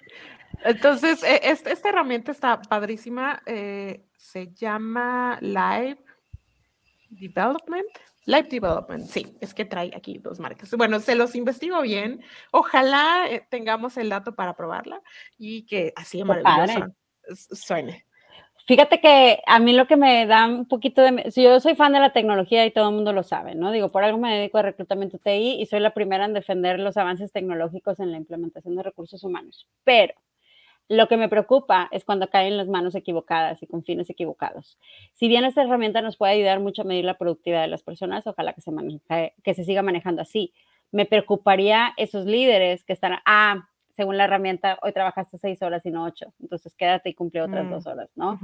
Entonces, 0.64 1.24
e, 1.24 1.40
esta, 1.44 1.90
herramienta 1.90 2.32
está 2.32 2.62
padrísima. 2.62 3.42
Eh, 3.46 4.02
se 4.18 4.52
llama 4.54 5.38
Live 5.42 5.98
Development. 7.12 7.88
Live 8.26 8.50
Development, 8.50 9.04
sí, 9.08 9.36
es 9.42 9.54
que 9.54 9.66
trae 9.66 9.92
aquí 9.96 10.20
dos 10.20 10.40
marcas. 10.40 10.72
Bueno, 10.78 11.00
se 11.00 11.16
los 11.16 11.36
investigo 11.36 11.82
bien. 11.82 12.22
Ojalá 12.52 13.26
eh, 13.28 13.46
tengamos 13.50 13.98
el 13.98 14.10
dato 14.10 14.36
para 14.36 14.56
probarla 14.56 15.02
y 15.40 15.66
que 15.66 15.92
así 15.96 16.20
de 16.20 16.26
maravilloso 16.26 16.94
suene. 17.52 18.06
Fíjate 18.68 19.02
que 19.02 19.42
a 19.48 19.60
mí 19.60 19.74
lo 19.74 19.88
que 19.88 19.98
me 19.98 20.28
da 20.28 20.46
un 20.46 20.68
poquito 20.68 21.02
de... 21.02 21.32
Si 21.32 21.42
yo 21.42 21.60
soy 21.60 21.76
fan 21.76 21.94
de 21.94 22.00
la 22.00 22.14
tecnología 22.14 22.64
y 22.66 22.72
todo 22.72 22.90
el 22.90 22.96
mundo 22.96 23.12
lo 23.12 23.24
sabe, 23.24 23.56
¿no? 23.56 23.72
Digo, 23.72 23.90
por 23.90 24.04
algo 24.04 24.20
me 24.20 24.38
dedico 24.38 24.60
a 24.60 24.62
reclutamiento 24.62 25.18
TI 25.18 25.58
y 25.60 25.66
soy 25.66 25.80
la 25.80 25.94
primera 25.94 26.26
en 26.26 26.34
defender 26.34 26.80
los 26.80 26.96
avances 26.96 27.32
tecnológicos 27.32 28.00
en 28.00 28.12
la 28.12 28.18
implementación 28.18 28.76
de 28.76 28.84
recursos 28.84 29.24
humanos. 29.24 29.68
Pero 29.84 30.14
lo 30.92 31.08
que 31.08 31.16
me 31.16 31.30
preocupa 31.30 31.88
es 31.92 32.04
cuando 32.04 32.30
caen 32.30 32.52
en 32.52 32.58
las 32.58 32.68
manos 32.68 32.96
equivocadas 32.96 33.64
y 33.64 33.68
con 33.68 33.82
fines 33.82 34.10
equivocados. 34.10 34.78
Si 35.14 35.30
bien 35.30 35.46
esta 35.46 35.62
herramienta 35.64 36.02
nos 36.02 36.18
puede 36.18 36.34
ayudar 36.34 36.60
mucho 36.60 36.82
a 36.82 36.86
medir 36.86 37.06
la 37.06 37.18
productividad 37.18 37.62
de 37.62 37.70
las 37.70 37.82
personas, 37.82 38.28
ojalá 38.28 38.52
que 38.52 38.60
se, 38.60 38.72
que 39.42 39.54
se 39.54 39.64
siga 39.64 39.84
manejando 39.84 40.22
así. 40.22 40.54
Me 40.92 41.06
preocuparía 41.06 41.94
esos 41.96 42.26
líderes 42.26 42.84
que 42.84 42.92
están, 42.92 43.14
ah, 43.26 43.70
según 43.96 44.18
la 44.18 44.26
herramienta, 44.26 44.80
hoy 44.82 44.92
trabajaste 44.92 45.38
seis 45.38 45.62
horas 45.62 45.86
y 45.86 45.92
no 45.92 46.04
ocho, 46.04 46.34
entonces 46.42 46.76
quédate 46.76 47.10
y 47.10 47.14
cumple 47.14 47.42
otras 47.42 47.70
dos 47.70 47.86
mm, 47.86 47.90
horas, 47.90 48.10
¿no? 48.16 48.38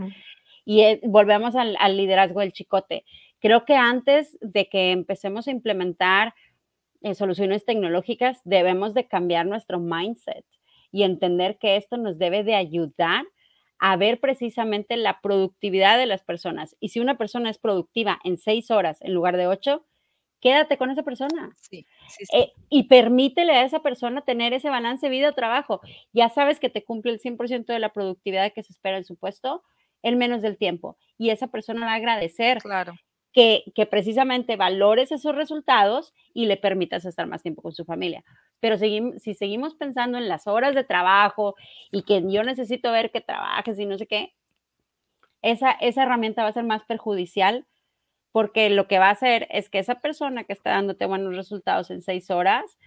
Y 0.63 1.05
volvemos 1.05 1.53
al, 1.55 1.75
liderazgo 1.97 2.39
del 2.39 2.53
chicote. 2.53 3.03
Creo 3.39 3.65
que 3.65 3.75
antes 3.75 4.37
de 4.39 4.69
que 4.69 4.91
empecemos 4.91 5.49
a 5.49 5.51
implementar 5.51 6.33
eh, 7.01 7.13
soluciones 7.13 7.65
tecnológicas, 7.65 8.39
debemos 8.45 8.93
de 8.93 9.05
cambiar 9.05 9.45
nuestro 9.45 9.79
mindset 9.79 10.45
y 10.91 11.03
entender 11.03 11.57
que 11.57 11.75
esto 11.75 11.97
nos 11.97 12.17
debe 12.17 12.43
de 12.43 12.55
ayudar 12.55 13.25
a 13.79 13.95
ver 13.95 14.19
precisamente 14.19 14.97
la 14.97 15.21
productividad 15.21 15.97
de 15.97 16.07
las 16.07 16.23
personas. 16.23 16.75
Y 16.79 16.89
si 16.89 16.99
una 16.99 17.17
persona 17.17 17.49
es 17.49 17.59
productiva 17.59 18.19
en 18.23 18.37
seis 18.37 18.71
horas 18.71 19.01
en 19.01 19.13
lugar 19.13 19.37
de 19.37 19.47
ocho, 19.47 19.85
quédate 20.41 20.77
con 20.77 20.89
esa 20.89 21.03
persona. 21.03 21.51
Sí, 21.55 21.85
eh, 22.33 22.53
y 22.69 22.83
permítele 22.83 23.53
a 23.53 23.63
esa 23.63 23.81
persona 23.81 24.21
tener 24.21 24.53
ese 24.53 24.69
balance 24.69 25.09
vida-trabajo. 25.09 25.81
Ya 26.13 26.29
sabes 26.29 26.59
que 26.59 26.69
te 26.69 26.83
cumple 26.83 27.11
el 27.11 27.19
100% 27.19 27.73
de 27.73 27.79
la 27.79 27.93
productividad 27.93 28.51
que 28.53 28.63
se 28.63 28.73
espera 28.73 28.97
en 28.97 29.05
su 29.05 29.15
puesto 29.15 29.63
en 30.03 30.17
menos 30.17 30.41
del 30.41 30.57
tiempo. 30.57 30.97
Y 31.17 31.29
esa 31.29 31.47
persona 31.47 31.85
va 31.85 31.93
a 31.93 31.95
agradecer 31.95 32.59
claro 32.59 32.95
que, 33.37 33.85
precisamente 33.85 34.55
valores 34.55 35.11
esos 35.11 35.35
resultados 35.35 36.13
y 36.33 36.47
le 36.47 36.57
permitas 36.57 37.05
estar 37.05 37.27
más 37.27 37.43
tiempo 37.43 37.61
con 37.61 37.71
su 37.71 37.85
familia. 37.85 38.23
Pero 38.59 38.77
si 38.77 39.33
seguimos 39.35 39.75
pensando 39.75 40.17
en 40.17 40.27
las 40.27 40.47
horas 40.47 40.73
de 40.73 40.83
trabajo 40.83 41.55
y 41.91 42.03
que 42.03 42.23
yo 42.27 42.43
necesito 42.43 42.91
ver 42.91 43.11
que 43.11 43.21
trabajes 43.21 43.77
y 43.77 43.85
no 43.85 43.97
sé 43.97 44.07
qué, 44.07 44.33
esa, 45.41 45.71
esa 45.71 46.03
herramienta 46.03 46.43
va 46.43 46.49
a 46.49 46.53
ser 46.53 46.63
más 46.63 46.83
perjudicial 46.83 47.65
porque 48.31 48.69
lo 48.69 48.87
que 48.87 48.99
va 48.99 49.07
a 49.07 49.11
hacer 49.11 49.47
es 49.51 49.69
que 49.69 49.79
esa 49.79 49.95
persona 49.95 50.43
que 50.43 50.53
está 50.53 50.71
dándote 50.71 51.05
buenos 51.05 51.35
resultados 51.35 51.89
en 51.91 52.01
seis 52.01 52.29
horas, 52.29 52.77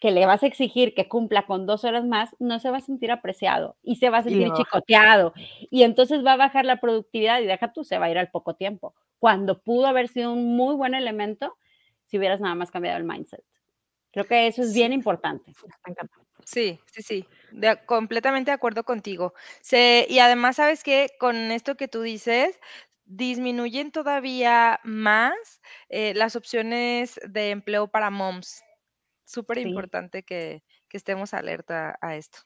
que 0.00 0.10
le 0.10 0.26
vas 0.26 0.42
a 0.42 0.46
exigir 0.46 0.94
que 0.94 1.08
cumpla 1.08 1.44
con 1.44 1.66
dos 1.66 1.84
horas 1.84 2.04
más, 2.04 2.36
no 2.38 2.58
se 2.58 2.70
va 2.70 2.78
a 2.78 2.80
sentir 2.80 3.10
apreciado 3.10 3.76
y 3.82 3.96
se 3.96 4.10
va 4.10 4.18
a 4.18 4.22
sentir 4.22 4.52
chicoteado. 4.52 5.32
Y 5.70 5.82
entonces 5.82 6.24
va 6.24 6.34
a 6.34 6.36
bajar 6.36 6.64
la 6.64 6.80
productividad 6.80 7.40
y 7.40 7.46
deja 7.46 7.72
tú, 7.72 7.84
se 7.84 7.98
va 7.98 8.06
a 8.06 8.10
ir 8.10 8.18
al 8.18 8.30
poco 8.30 8.54
tiempo 8.54 8.94
cuando 9.18 9.60
pudo 9.60 9.86
haber 9.86 10.08
sido 10.08 10.32
un 10.32 10.56
muy 10.56 10.74
buen 10.76 10.94
elemento 10.94 11.56
si 12.06 12.18
hubieras 12.18 12.40
nada 12.40 12.54
más 12.54 12.70
cambiado 12.70 12.96
el 12.96 13.04
mindset. 13.04 13.44
Creo 14.12 14.26
que 14.26 14.46
eso 14.46 14.62
es 14.62 14.74
bien 14.74 14.92
importante. 14.92 15.52
Sí, 16.44 16.80
sí, 16.90 17.02
sí, 17.02 17.26
completamente 17.86 18.50
de 18.50 18.54
acuerdo 18.54 18.84
contigo. 18.84 19.34
y 19.70 20.18
además, 20.18 20.56
sabes 20.56 20.82
que 20.82 21.10
con 21.18 21.36
esto 21.36 21.76
que 21.76 21.88
tú 21.88 22.02
dices, 22.02 22.58
disminuyen 23.04 23.90
todavía 23.90 24.80
más 24.84 25.60
eh, 25.88 26.14
las 26.14 26.36
opciones 26.36 27.20
de 27.26 27.50
empleo 27.50 27.88
para 27.88 28.10
moms. 28.10 28.62
Súper 29.24 29.58
importante 29.58 30.22
que, 30.22 30.62
estemos 30.90 31.34
alerta 31.34 31.98
a 32.00 32.16
esto. 32.16 32.38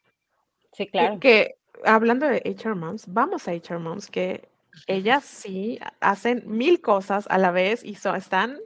Sí, 0.73 0.89
claro. 0.89 1.21
Que, 1.21 1.21
que 1.21 1.55
hablando 1.85 2.27
de 2.27 2.43
HR 2.45 2.75
Moms, 2.75 3.05
vamos 3.07 3.47
a 3.47 3.53
HR 3.53 3.79
Moms, 3.79 4.11
que 4.11 4.49
ellas 4.87 5.25
sí 5.25 5.79
hacen 6.01 6.43
mil 6.47 6.81
cosas 6.81 7.27
a 7.31 7.39
la 7.39 7.51
vez 7.51 7.85
y 7.85 7.93
están 7.95 8.59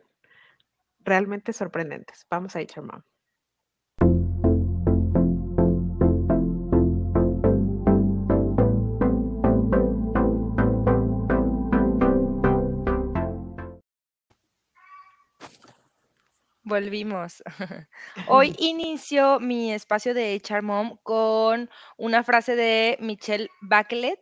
realmente 1.07 1.53
sorprendentes. 1.53 2.27
Vamos 2.29 2.55
a 2.57 2.61
Mom. 2.83 3.03
Volvimos. 16.65 17.45
Hoy 18.27 18.53
inicio 18.59 19.39
mi 19.39 19.73
espacio 19.73 20.15
de 20.15 20.35
HR 20.35 20.63
Mom 20.63 20.99
con 21.05 21.71
una 21.97 22.25
frase 22.25 22.57
de 22.57 22.99
Michelle 23.01 23.49
Bachelet, 23.61 24.19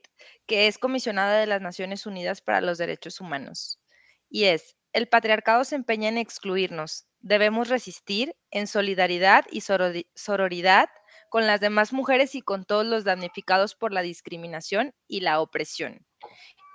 que 0.47 0.66
es 0.66 0.76
comisionada 0.76 1.41
de 1.41 1.47
las 1.47 1.62
Naciones 1.62 2.05
Unidas 2.05 2.43
para 2.43 2.61
los 2.61 2.76
Derechos 2.76 3.22
Humanos. 3.22 3.80
Y 4.28 4.45
es, 4.45 4.76
el 4.95 5.09
patriarcado 5.09 5.64
se 5.64 5.74
empeña 5.74 6.09
en 6.09 6.18
excluirnos. 6.18 7.07
Debemos 7.20 7.68
resistir 7.68 8.34
en 8.51 8.66
solidaridad 8.66 9.45
y 9.51 9.61
sororidad 9.61 10.88
con 11.28 11.47
las 11.47 11.61
demás 11.61 11.92
mujeres 11.92 12.36
y 12.36 12.42
con 12.42 12.64
todos 12.64 12.86
los 12.86 13.03
damnificados 13.03 13.74
por 13.74 13.92
la 13.92 14.03
discriminación 14.03 14.95
y 15.09 15.20
la 15.20 15.40
opresión. 15.40 16.07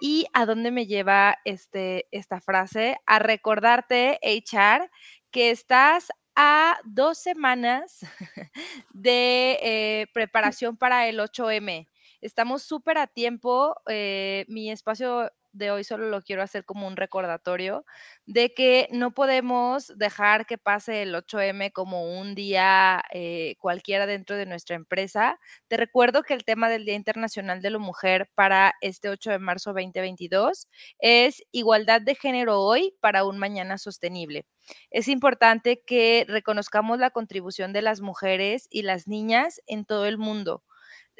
¿Y 0.02 0.28
a 0.34 0.46
dónde 0.46 0.70
me 0.72 0.86
lleva 0.86 1.38
este, 1.46 2.08
esta 2.12 2.42
frase? 2.42 2.98
A 3.06 3.20
recordarte, 3.20 4.20
HR, 4.22 4.90
que 5.32 5.52
estás 5.52 6.10
a 6.36 6.78
dos 6.84 7.20
semanas 7.20 8.00
de 8.92 9.60
eh, 9.62 10.08
preparación 10.14 10.76
para 10.76 11.08
el 11.08 11.20
8M. 11.20 11.88
Estamos 12.20 12.64
súper 12.64 12.98
a 12.98 13.08
tiempo. 13.08 13.76
Eh, 13.88 14.46
mi 14.50 14.72
espacio 14.72 15.32
de 15.52 15.72
hoy 15.72 15.84
solo 15.84 16.10
lo 16.10 16.22
quiero 16.22 16.44
hacer 16.44 16.66
como 16.66 16.88
un 16.88 16.96
recordatorio 16.96 17.86
de 18.26 18.54
que 18.54 18.88
no 18.92 19.12
podemos 19.12 19.88
dejar 19.98 20.46
que 20.46 20.58
pase 20.58 21.02
el 21.02 21.16
8M 21.16 21.72
como 21.72 22.20
un 22.20 22.36
día 22.36 23.04
eh, 23.12 23.56
cualquiera 23.60 24.06
dentro 24.06 24.36
de 24.38 24.46
nuestra 24.46 24.76
empresa. 24.76 25.40
Te 25.68 25.78
recuerdo 25.78 26.24
que 26.24 26.34
el 26.34 26.44
tema 26.44 26.70
del 26.70 26.86
Día 26.86 26.96
Internacional 26.96 27.62
de 27.62 27.70
la 27.72 27.80
Mujer 27.80 28.30
para 28.36 28.74
este 28.82 29.10
8 29.10 29.32
de 29.32 29.40
marzo 29.40 29.74
2022 29.74 30.68
es 31.00 31.44
igualdad 31.52 32.02
de 32.02 32.16
género 32.16 32.62
hoy 32.62 32.96
para 33.02 33.26
un 33.26 33.40
mañana 33.40 33.78
sostenible. 33.78 34.46
Es 34.92 35.08
importante 35.08 35.82
que 35.86 36.26
reconozcamos 36.28 37.00
la 37.00 37.10
contribución 37.10 37.74
de 37.74 37.82
las 37.82 38.02
mujeres 38.02 38.68
y 38.70 38.84
las 38.84 39.08
niñas 39.08 39.62
en 39.68 39.86
todo 39.86 40.06
el 40.06 40.18
mundo 40.18 40.64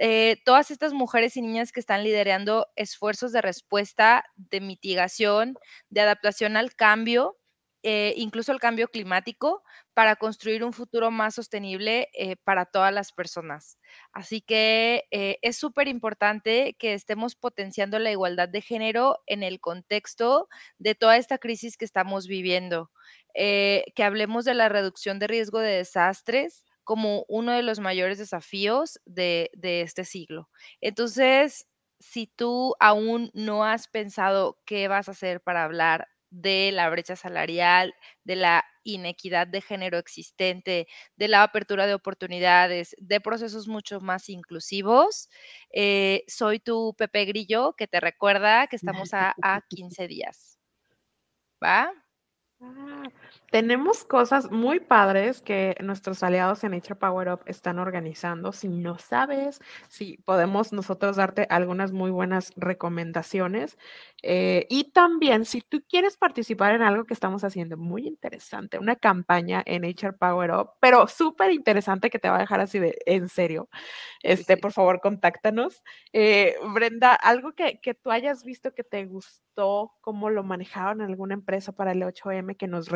eh, 0.02 0.38
todas 0.46 0.72
estas 0.72 0.94
mujeres 0.94 1.36
y 1.36 1.42
niñas 1.42 1.74
que 1.74 1.82
están 1.82 2.06
liderando 2.06 2.68
esfuerzos 2.78 3.34
de 3.34 3.42
respuesta, 3.42 4.24
de 4.38 4.62
mitigación, 4.62 5.58
de 5.90 6.00
adaptación 6.00 6.56
al 6.56 6.74
cambio 6.74 7.36
eh, 7.82 8.14
incluso 8.18 8.52
el 8.52 8.60
cambio 8.60 8.90
climático, 8.90 9.64
para 9.94 10.18
construir 10.18 10.66
un 10.66 10.74
futuro 10.74 11.12
más 11.12 11.36
sostenible 11.36 12.10
eh, 12.14 12.36
para 12.44 12.66
todas 12.66 12.94
las 12.94 13.14
personas. 13.14 13.78
Así 14.12 14.42
que 14.42 15.06
es 15.12 15.58
súper 15.58 15.88
importante 15.88 16.76
que 16.78 16.94
estemos 16.94 17.36
potenciando 17.36 17.98
la 17.98 18.12
igualdad 18.12 18.50
de 18.50 18.62
género 18.62 19.20
en 19.28 19.44
el 19.44 19.62
contexto 19.62 20.50
de 20.78 20.94
toda 20.96 21.16
esta 21.16 21.38
crisis 21.38 21.78
que 21.78 21.86
estamos 21.86 22.28
viviendo, 22.28 22.92
que 23.34 24.04
hablemos 24.04 24.44
de 24.44 24.56
la 24.56 24.68
reducción 24.68 25.18
de 25.20 25.28
riesgo 25.28 25.60
de 25.60 25.78
desastres 25.78 26.66
como 26.90 27.24
uno 27.28 27.52
de 27.52 27.62
los 27.62 27.80
mayores 27.80 28.18
desafíos 28.18 29.00
de, 29.06 29.52
de 29.54 29.82
este 29.82 30.04
siglo. 30.06 30.50
Entonces, 30.82 31.68
si 32.00 32.26
tú 32.26 32.76
aún 32.80 33.30
no 33.36 33.64
has 33.64 33.88
pensado 33.88 34.58
qué 34.66 34.88
vas 34.88 35.08
a 35.08 35.12
hacer 35.12 35.40
para 35.40 35.66
hablar 35.66 36.08
de 36.32 36.72
la 36.74 36.90
brecha 36.90 37.16
salarial, 37.16 37.94
de 38.24 38.38
la 38.38 38.66
inequidad 38.82 39.46
de 39.46 39.62
género 39.62 40.00
existente, 40.00 40.88
de 41.16 41.28
la 41.28 41.44
apertura 41.44 41.86
de 41.86 41.94
oportunidades, 41.94 42.96
de 42.98 43.22
procesos 43.22 43.68
mucho 43.68 44.00
más 44.02 44.28
inclusivos. 44.28 45.30
Eh, 45.72 46.24
soy 46.28 46.60
tu 46.60 46.96
Pepe 46.98 47.26
Grillo, 47.26 47.74
que 47.74 47.86
te 47.86 48.00
recuerda 48.00 48.66
que 48.66 48.78
estamos 48.78 49.14
a, 49.14 49.36
a 49.44 49.62
15 49.70 50.08
días. 50.08 50.58
¿Va? 51.64 51.94
Tenemos 53.52 54.04
cosas 54.04 54.52
muy 54.52 54.80
padres 54.80 55.42
que 55.42 55.76
nuestros 55.82 56.24
aliados 56.24 56.64
en 56.64 56.72
Nature 56.72 56.96
Power 56.96 57.30
Up 57.30 57.42
están 57.46 57.80
organizando. 57.80 58.52
Si 58.52 58.68
no 58.68 58.98
sabes, 58.98 59.60
si 59.88 60.18
podemos 60.26 60.72
nosotros 60.74 61.16
darte 61.16 61.48
algunas 61.50 61.92
muy 61.92 62.12
buenas 62.12 62.52
recomendaciones. 62.56 63.78
Eh, 64.22 64.68
y 64.70 64.92
también, 64.92 65.46
si 65.46 65.62
tú 65.62 65.82
quieres 65.88 66.18
participar 66.18 66.76
en 66.76 66.82
algo 66.82 67.06
que 67.06 67.14
estamos 67.14 67.44
haciendo 67.44 67.78
muy 67.78 68.06
interesante, 68.08 68.78
una 68.78 68.96
campaña 68.96 69.64
en 69.66 69.84
Nature 69.84 70.14
Power 70.14 70.52
Up, 70.52 70.72
pero 70.80 71.08
súper 71.08 71.52
interesante 71.52 72.10
que 72.10 72.20
te 72.20 72.30
va 72.30 72.38
a 72.38 72.40
dejar 72.40 72.60
así 72.60 72.80
de 72.80 72.98
en 73.06 73.30
serio, 73.30 73.70
este, 74.22 74.58
por 74.58 74.74
favor, 74.74 75.00
contáctanos. 75.02 75.84
Eh, 76.14 76.56
Brenda, 76.74 77.14
algo 77.16 77.54
que, 77.54 77.80
que 77.82 77.94
tú 77.94 78.12
hayas 78.12 78.44
visto 78.44 78.74
que 78.74 78.84
te 78.84 79.06
gustó, 79.06 79.94
cómo 80.02 80.30
lo 80.30 80.44
manejaron 80.44 81.02
en 81.02 81.08
alguna 81.08 81.34
empresa 81.34 81.72
para 81.72 81.92
el 81.94 82.02
8M 82.02 82.58
que 82.58 82.68
nos 82.68 82.90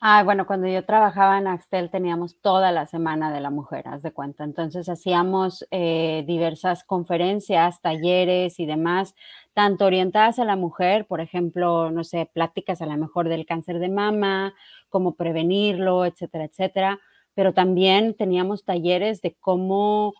Ah, 0.00 0.22
bueno, 0.22 0.46
cuando 0.46 0.68
yo 0.68 0.84
trabajaba 0.84 1.38
en 1.38 1.48
Axtel 1.48 1.90
teníamos 1.90 2.40
toda 2.40 2.70
la 2.70 2.86
semana 2.86 3.32
de 3.32 3.40
la 3.40 3.50
mujer, 3.50 3.88
haz 3.88 4.02
de 4.02 4.12
cuenta. 4.12 4.44
Entonces 4.44 4.88
hacíamos 4.88 5.66
eh, 5.72 6.22
diversas 6.26 6.84
conferencias, 6.84 7.80
talleres 7.82 8.60
y 8.60 8.66
demás, 8.66 9.14
tanto 9.54 9.86
orientadas 9.86 10.38
a 10.38 10.44
la 10.44 10.54
mujer, 10.54 11.06
por 11.08 11.20
ejemplo, 11.20 11.90
no 11.90 12.04
sé, 12.04 12.30
pláticas 12.32 12.80
a 12.80 12.86
lo 12.86 12.96
mejor 12.96 13.28
del 13.28 13.44
cáncer 13.44 13.80
de 13.80 13.88
mama, 13.88 14.54
cómo 14.88 15.16
prevenirlo, 15.16 16.04
etcétera, 16.04 16.44
etcétera. 16.44 17.00
Pero 17.34 17.52
también 17.52 18.14
teníamos 18.14 18.64
talleres 18.64 19.20
de 19.20 19.34
cómo, 19.40 20.14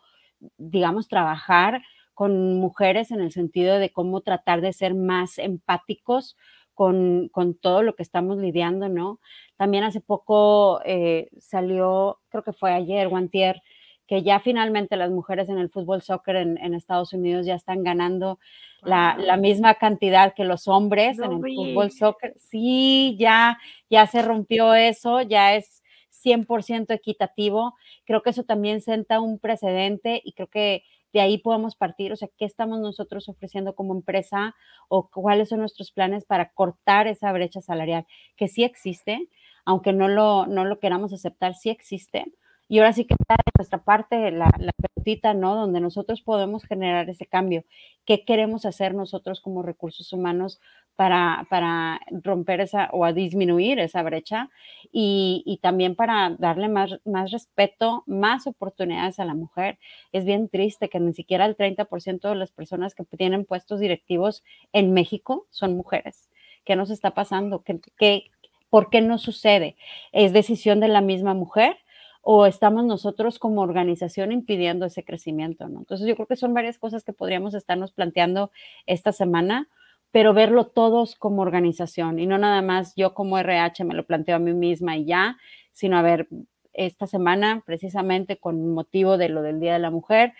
digamos, 0.56 1.06
trabajar 1.08 1.82
con 2.14 2.54
mujeres 2.58 3.12
en 3.12 3.20
el 3.20 3.30
sentido 3.30 3.78
de 3.78 3.90
cómo 3.92 4.22
tratar 4.22 4.60
de 4.60 4.72
ser 4.72 4.94
más 4.94 5.38
empáticos 5.38 6.36
con, 6.78 7.58
todo 7.60 7.82
lo 7.82 7.96
que 7.96 8.04
estamos 8.04 8.38
lidiando, 8.38 8.88
¿no? 8.88 9.18
También 9.56 9.82
hace 9.82 10.00
poco 10.00 10.80
eh, 10.84 11.28
salió, 11.40 12.20
creo 12.28 12.44
que 12.44 12.52
fue 12.52 12.72
ayer, 12.72 13.08
Guantier, 13.08 13.62
que 14.06 14.22
ya 14.22 14.38
finalmente 14.38 14.96
las 14.96 15.10
mujeres 15.10 15.48
en 15.48 15.58
el 15.58 15.70
fútbol 15.70 16.02
soccer 16.02 16.36
en, 16.36 16.74
Estados 16.74 17.12
Unidos 17.12 17.46
ya 17.46 17.56
están 17.56 17.82
ganando 17.82 18.38
la, 18.82 19.36
misma 19.38 19.74
cantidad 19.74 20.34
que 20.34 20.44
los 20.44 20.68
hombres 20.68 21.18
en 21.18 21.32
el 21.32 21.40
fútbol 21.40 21.90
soccer. 21.90 22.34
Sí, 22.38 23.16
ya, 23.18 23.58
ya 23.90 24.06
se 24.06 24.22
rompió 24.22 24.74
eso, 24.74 25.20
ya 25.22 25.56
es 25.56 25.82
100% 26.24 26.94
equitativo. 26.94 27.74
Creo 28.04 28.22
que 28.22 28.30
eso 28.30 28.44
también 28.44 28.80
senta 28.80 29.20
un 29.20 29.40
precedente 29.40 30.22
y 30.24 30.32
creo 30.32 30.46
que 30.48 30.84
de 31.12 31.20
ahí 31.20 31.38
podemos 31.38 31.74
partir, 31.76 32.12
o 32.12 32.16
sea, 32.16 32.28
qué 32.36 32.44
estamos 32.44 32.80
nosotros 32.80 33.28
ofreciendo 33.28 33.74
como 33.74 33.94
empresa 33.94 34.54
o 34.88 35.08
cuáles 35.10 35.48
son 35.48 35.60
nuestros 35.60 35.92
planes 35.92 36.24
para 36.24 36.52
cortar 36.52 37.06
esa 37.06 37.32
brecha 37.32 37.60
salarial, 37.60 38.06
que 38.36 38.48
sí 38.48 38.64
existe, 38.64 39.28
aunque 39.64 39.92
no 39.92 40.08
lo, 40.08 40.46
no 40.46 40.64
lo 40.64 40.78
queramos 40.80 41.12
aceptar, 41.12 41.54
sí 41.54 41.70
existe. 41.70 42.32
Y 42.68 42.78
ahora 42.78 42.92
sí 42.92 43.06
que 43.06 43.14
está 43.18 43.34
en 43.34 43.52
nuestra 43.56 43.82
parte 43.82 44.30
la, 44.30 44.50
la 44.58 44.72
pelotita, 44.72 45.32
¿no? 45.32 45.54
Donde 45.56 45.80
nosotros 45.80 46.20
podemos 46.20 46.64
generar 46.64 47.08
ese 47.08 47.26
cambio. 47.26 47.64
¿Qué 48.04 48.24
queremos 48.24 48.66
hacer 48.66 48.94
nosotros 48.94 49.40
como 49.40 49.62
recursos 49.62 50.12
humanos 50.12 50.60
para, 50.94 51.46
para 51.48 52.00
romper 52.10 52.60
esa 52.60 52.90
o 52.92 53.06
a 53.06 53.14
disminuir 53.14 53.78
esa 53.78 54.02
brecha? 54.02 54.50
Y, 54.92 55.42
y, 55.46 55.58
también 55.58 55.94
para 55.94 56.36
darle 56.38 56.68
más, 56.68 57.00
más 57.06 57.30
respeto, 57.30 58.04
más 58.06 58.46
oportunidades 58.46 59.18
a 59.18 59.24
la 59.24 59.34
mujer. 59.34 59.78
Es 60.12 60.26
bien 60.26 60.50
triste 60.50 60.90
que 60.90 61.00
ni 61.00 61.14
siquiera 61.14 61.46
el 61.46 61.56
30% 61.56 62.28
de 62.28 62.34
las 62.34 62.52
personas 62.52 62.94
que 62.94 63.04
tienen 63.04 63.46
puestos 63.46 63.80
directivos 63.80 64.44
en 64.74 64.92
México 64.92 65.46
son 65.50 65.74
mujeres. 65.74 66.28
¿Qué 66.66 66.76
nos 66.76 66.90
está 66.90 67.14
pasando? 67.14 67.62
¿Qué, 67.62 67.80
qué, 67.96 68.24
¿Por 68.68 68.90
qué 68.90 69.00
no 69.00 69.16
sucede? 69.16 69.76
¿Es 70.12 70.34
decisión 70.34 70.80
de 70.80 70.88
la 70.88 71.00
misma 71.00 71.32
mujer? 71.32 71.78
O 72.20 72.46
estamos 72.46 72.84
nosotros 72.84 73.38
como 73.38 73.62
organización 73.62 74.32
impidiendo 74.32 74.86
ese 74.86 75.04
crecimiento, 75.04 75.68
¿no? 75.68 75.80
Entonces 75.80 76.06
yo 76.06 76.14
creo 76.14 76.26
que 76.26 76.36
son 76.36 76.54
varias 76.54 76.78
cosas 76.78 77.04
que 77.04 77.12
podríamos 77.12 77.54
estarnos 77.54 77.92
planteando 77.92 78.50
esta 78.86 79.12
semana, 79.12 79.68
pero 80.10 80.34
verlo 80.34 80.66
todos 80.66 81.14
como 81.14 81.42
organización 81.42 82.18
y 82.18 82.26
no 82.26 82.38
nada 82.38 82.62
más 82.62 82.94
yo 82.96 83.14
como 83.14 83.38
RH 83.38 83.84
me 83.84 83.94
lo 83.94 84.06
planteo 84.06 84.36
a 84.36 84.40
mí 84.40 84.52
misma 84.52 84.96
y 84.96 85.04
ya, 85.04 85.36
sino 85.72 85.98
a 85.98 86.02
ver, 86.02 86.28
esta 86.72 87.06
semana 87.06 87.62
precisamente 87.66 88.38
con 88.38 88.72
motivo 88.72 89.18
de 89.18 89.28
lo 89.28 89.42
del 89.42 89.60
Día 89.60 89.72
de 89.72 89.78
la 89.80 89.90
Mujer, 89.90 90.32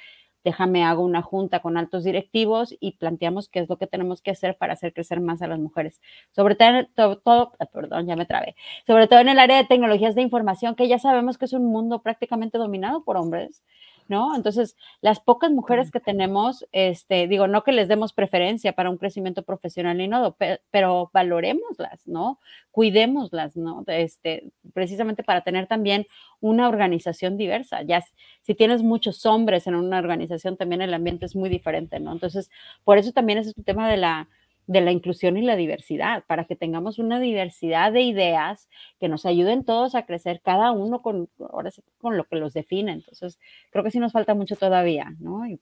déjame 0.49 0.83
hago 0.83 1.05
una 1.05 1.21
junta 1.21 1.61
con 1.61 1.77
altos 1.77 2.05
directivos 2.05 2.75
y 2.81 2.93
planteamos 2.93 3.49
qué 3.51 3.61
es 3.61 3.69
lo 3.69 3.77
que 3.77 3.87
tenemos 3.87 4.23
que 4.23 4.31
hacer 4.31 4.57
para 4.57 4.73
hacer 4.73 4.95
crecer 4.95 5.21
más 5.21 5.43
a 5.43 5.47
las 5.47 5.59
mujeres. 5.59 6.01
Sobre 6.33 6.55
todo, 6.55 7.53
ah, 7.59 7.67
perdón, 7.67 8.07
ya 8.07 8.17
me 8.17 8.25
trabé, 8.25 8.57
sobre 8.87 9.07
todo 9.09 9.21
en 9.21 9.29
el 9.29 9.39
área 9.39 9.59
de 9.59 9.65
tecnologías 9.65 10.15
de 10.15 10.23
información, 10.23 10.75
que 10.75 10.89
ya 10.89 10.99
sabemos 10.99 11.37
que 11.37 11.45
es 11.45 11.53
un 11.53 11.67
mundo 11.67 12.01
prácticamente 12.03 12.57
dominado 12.57 13.05
por 13.05 13.19
hombres. 13.19 13.63
¿No? 14.09 14.35
Entonces, 14.35 14.77
las 15.01 15.21
pocas 15.21 15.51
mujeres 15.51 15.91
que 15.91 16.01
tenemos, 16.01 16.67
este, 16.73 17.29
digo, 17.29 17.47
no 17.47 17.63
que 17.63 17.73
les 17.73 17.89
demos 17.89 18.13
preferencia 18.13 18.73
para 18.73 18.91
un 18.91 18.97
crecimiento 18.99 19.43
profesional 19.43 19.97
ni 19.99 20.09
nada, 20.09 20.35
pero, 20.71 21.11
valorémoslas, 21.13 22.07
¿no? 22.07 22.41
Cuidémoslas, 22.71 23.57
¿no? 23.57 23.85
Este, 23.87 24.51
precisamente 24.73 25.23
para 25.23 25.43
tener 25.43 25.67
también 25.67 26.07
una 26.41 26.69
organización 26.69 27.37
diversa. 27.37 27.83
Ya 27.83 28.03
si 28.43 28.55
tienes 28.55 28.83
muchos 28.83 29.27
hombres 29.27 29.67
en 29.67 29.75
una 29.75 29.99
organización, 29.99 30.57
también 30.57 30.83
el 30.83 30.95
ambiente 30.95 31.27
es 31.27 31.37
muy 31.37 31.49
diferente, 31.49 32.01
¿no? 32.01 32.13
Entonces, 32.13 32.51
por 32.85 32.99
eso 32.99 33.13
también 33.13 33.39
es 33.39 33.55
el 33.57 33.65
tema 33.65 33.89
de 33.89 33.97
la 33.99 34.29
de 34.69 34.83
la 34.83 34.93
inclusión 34.93 35.39
y 35.39 35.43
la 35.43 35.57
diversidad, 35.57 36.25
para 36.27 36.45
que 36.45 36.55
tengamos 36.55 36.99
una 36.99 37.19
diversidad 37.19 37.91
de 37.91 38.03
ideas 38.03 38.69
que 39.01 39.09
nos 39.09 39.25
ayuden 39.25 39.65
todos 39.65 39.95
a 39.95 40.05
crecer, 40.05 40.43
cada 40.45 40.73
uno 40.73 41.01
con, 41.01 41.31
ahora 41.51 41.71
con 41.97 42.19
lo 42.19 42.25
que 42.25 42.37
los 42.37 42.53
define. 42.53 42.93
Entonces, 42.93 43.41
creo 43.71 43.83
que 43.83 43.91
sí 43.91 43.99
nos 43.99 44.13
falta 44.13 44.35
mucho 44.35 44.57
todavía, 44.57 45.15
¿no? 45.21 45.47
Y 45.47 45.59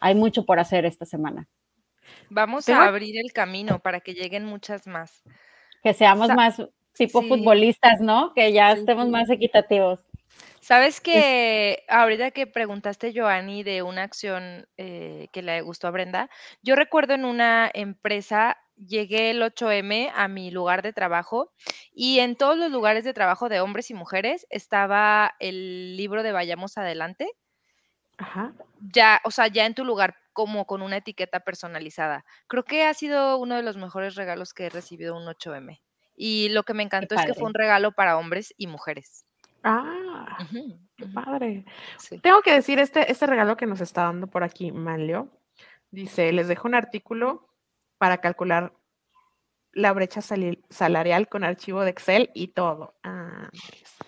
hay 0.00 0.14
mucho 0.14 0.46
por 0.46 0.58
hacer 0.58 0.86
esta 0.86 1.04
semana. 1.04 1.46
Vamos 2.30 2.66
a 2.70 2.86
abrir 2.86 3.18
el 3.18 3.32
camino 3.34 3.80
para 3.80 4.00
que 4.00 4.14
lleguen 4.14 4.46
muchas 4.46 4.86
más. 4.86 5.22
Que 5.82 5.92
seamos 5.92 6.30
más 6.30 6.62
tipo 6.94 7.20
futbolistas, 7.20 8.00
¿no? 8.00 8.32
Que 8.34 8.54
ya 8.54 8.72
estemos 8.72 9.10
más 9.10 9.28
equitativos. 9.28 10.07
Sabes 10.60 11.00
que 11.00 11.84
ahorita 11.88 12.30
que 12.30 12.46
preguntaste, 12.46 13.12
Joanny, 13.14 13.62
de 13.62 13.82
una 13.82 14.02
acción 14.02 14.66
eh, 14.76 15.28
que 15.32 15.42
le 15.42 15.60
gustó 15.62 15.86
a 15.88 15.90
Brenda, 15.90 16.30
yo 16.62 16.74
recuerdo 16.74 17.14
en 17.14 17.24
una 17.24 17.70
empresa 17.72 18.56
llegué 18.76 19.30
el 19.30 19.42
8M 19.42 20.10
a 20.14 20.28
mi 20.28 20.50
lugar 20.50 20.82
de 20.82 20.92
trabajo 20.92 21.52
y 21.92 22.20
en 22.20 22.36
todos 22.36 22.56
los 22.56 22.70
lugares 22.70 23.04
de 23.04 23.14
trabajo 23.14 23.48
de 23.48 23.60
hombres 23.60 23.90
y 23.90 23.94
mujeres 23.94 24.46
estaba 24.50 25.34
el 25.40 25.96
libro 25.96 26.22
de 26.22 26.32
Vayamos 26.32 26.78
Adelante. 26.78 27.28
Ajá. 28.18 28.52
Ya, 28.92 29.20
o 29.24 29.30
sea, 29.30 29.48
ya 29.48 29.66
en 29.66 29.74
tu 29.74 29.84
lugar 29.84 30.16
como 30.32 30.66
con 30.66 30.82
una 30.82 30.98
etiqueta 30.98 31.40
personalizada. 31.40 32.24
Creo 32.46 32.64
que 32.64 32.84
ha 32.84 32.94
sido 32.94 33.38
uno 33.38 33.56
de 33.56 33.62
los 33.62 33.76
mejores 33.76 34.14
regalos 34.14 34.54
que 34.54 34.66
he 34.66 34.70
recibido 34.70 35.16
un 35.16 35.26
8M. 35.26 35.80
Y 36.16 36.48
lo 36.50 36.62
que 36.62 36.74
me 36.74 36.82
encantó 36.82 37.14
es 37.14 37.24
que 37.24 37.34
fue 37.34 37.48
un 37.48 37.54
regalo 37.54 37.92
para 37.92 38.18
hombres 38.18 38.54
y 38.56 38.66
mujeres. 38.66 39.27
Ah, 39.62 40.38
qué 40.96 41.06
padre. 41.06 41.64
Tengo 42.22 42.42
que 42.42 42.52
decir, 42.52 42.78
este, 42.78 43.10
este 43.10 43.26
regalo 43.26 43.56
que 43.56 43.66
nos 43.66 43.80
está 43.80 44.04
dando 44.04 44.26
por 44.26 44.44
aquí 44.44 44.72
Manlio, 44.72 45.28
dice, 45.90 46.32
les 46.32 46.48
dejo 46.48 46.68
un 46.68 46.74
artículo 46.74 47.48
para 47.98 48.18
calcular 48.18 48.72
la 49.72 49.92
brecha 49.92 50.20
salarial 50.22 51.28
con 51.28 51.44
archivo 51.44 51.82
de 51.82 51.90
Excel 51.90 52.30
y 52.34 52.48
todo. 52.48 52.94
Ah, 53.02 53.48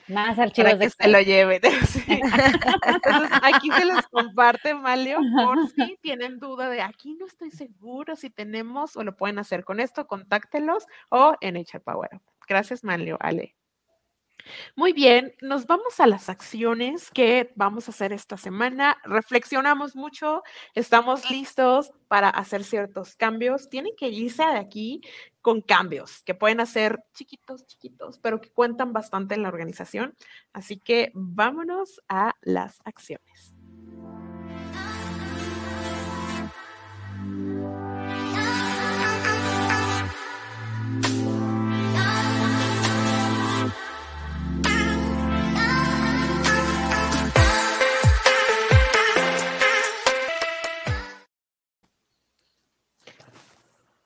Más 0.09 0.39
archivos 0.39 0.79
de 0.79 0.87
Excel. 0.87 1.07
se 1.07 1.13
lo 1.13 1.21
lleven. 1.21 1.61
Entonces, 2.07 3.39
aquí 3.43 3.71
se 3.71 3.85
los 3.85 4.07
comparte 4.11 4.75
Malio 4.75 5.19
por 5.37 5.69
si 5.69 5.99
tienen 6.01 6.39
duda 6.39 6.69
de 6.71 6.83
aquí 6.83 7.15
no 7.15 7.27
estoy 7.27 7.51
seguro 7.51 8.17
si 8.17 8.31
tenemos 8.31 8.97
o 8.97 9.05
lo 9.05 9.17
pueden 9.17 9.39
hacer 9.39 9.65
con 9.65 9.81
esto, 9.81 10.07
contáctelos 10.07 10.87
o 11.11 11.37
en 11.41 11.57
HR 11.57 11.83
Power. 11.83 12.21
Gracias, 12.49 12.83
Malio. 12.83 13.17
Ale. 13.21 13.55
Muy 14.77 14.93
bien, 14.93 15.35
nos 15.41 15.67
vamos 15.67 16.01
a 16.01 16.07
las 16.07 16.29
acciones 16.29 17.11
que 17.11 17.53
vamos 17.55 17.89
a 17.89 17.91
hacer 17.91 18.13
esta 18.13 18.37
semana. 18.37 18.97
Reflexionamos 19.05 19.97
mucho, 19.97 20.43
estamos 20.75 21.31
listos 21.31 21.93
para 22.09 22.29
hacer 22.31 22.65
ciertos 22.65 23.17
cambios. 23.17 23.69
Tienen 23.69 23.95
que 23.97 24.09
irse 24.09 24.45
de 24.45 24.59
aquí 24.59 25.01
con 25.41 25.61
cambios 25.61 26.23
que 26.23 26.35
pueden 26.35 26.61
hacer 26.61 27.03
chiquitos, 27.15 27.67
chiquitos, 27.67 28.19
pero 28.19 28.41
que 28.41 28.51
cuentan 28.51 28.93
bastante 28.93 29.35
en 29.35 29.43
la 29.43 29.49
organización. 29.49 30.15
Así 30.53 30.79
que 30.79 31.11
vámonos 31.15 32.01
a 32.09 32.35
las 32.43 32.81
acciones. 32.85 33.60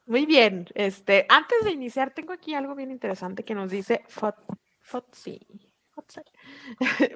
Muy 0.07 0.27
bien. 0.27 0.67
Este, 0.75 1.27
antes 1.29 1.65
de 1.65 1.73
iniciar, 1.73 2.13
tengo 2.13 2.33
aquí 2.33 2.55
algo 2.55 2.75
bien 2.75 2.91
interesante 2.91 3.45
que 3.45 3.55
nos 3.55 3.71
dice 3.71 4.05
Fotsi. 4.09 5.41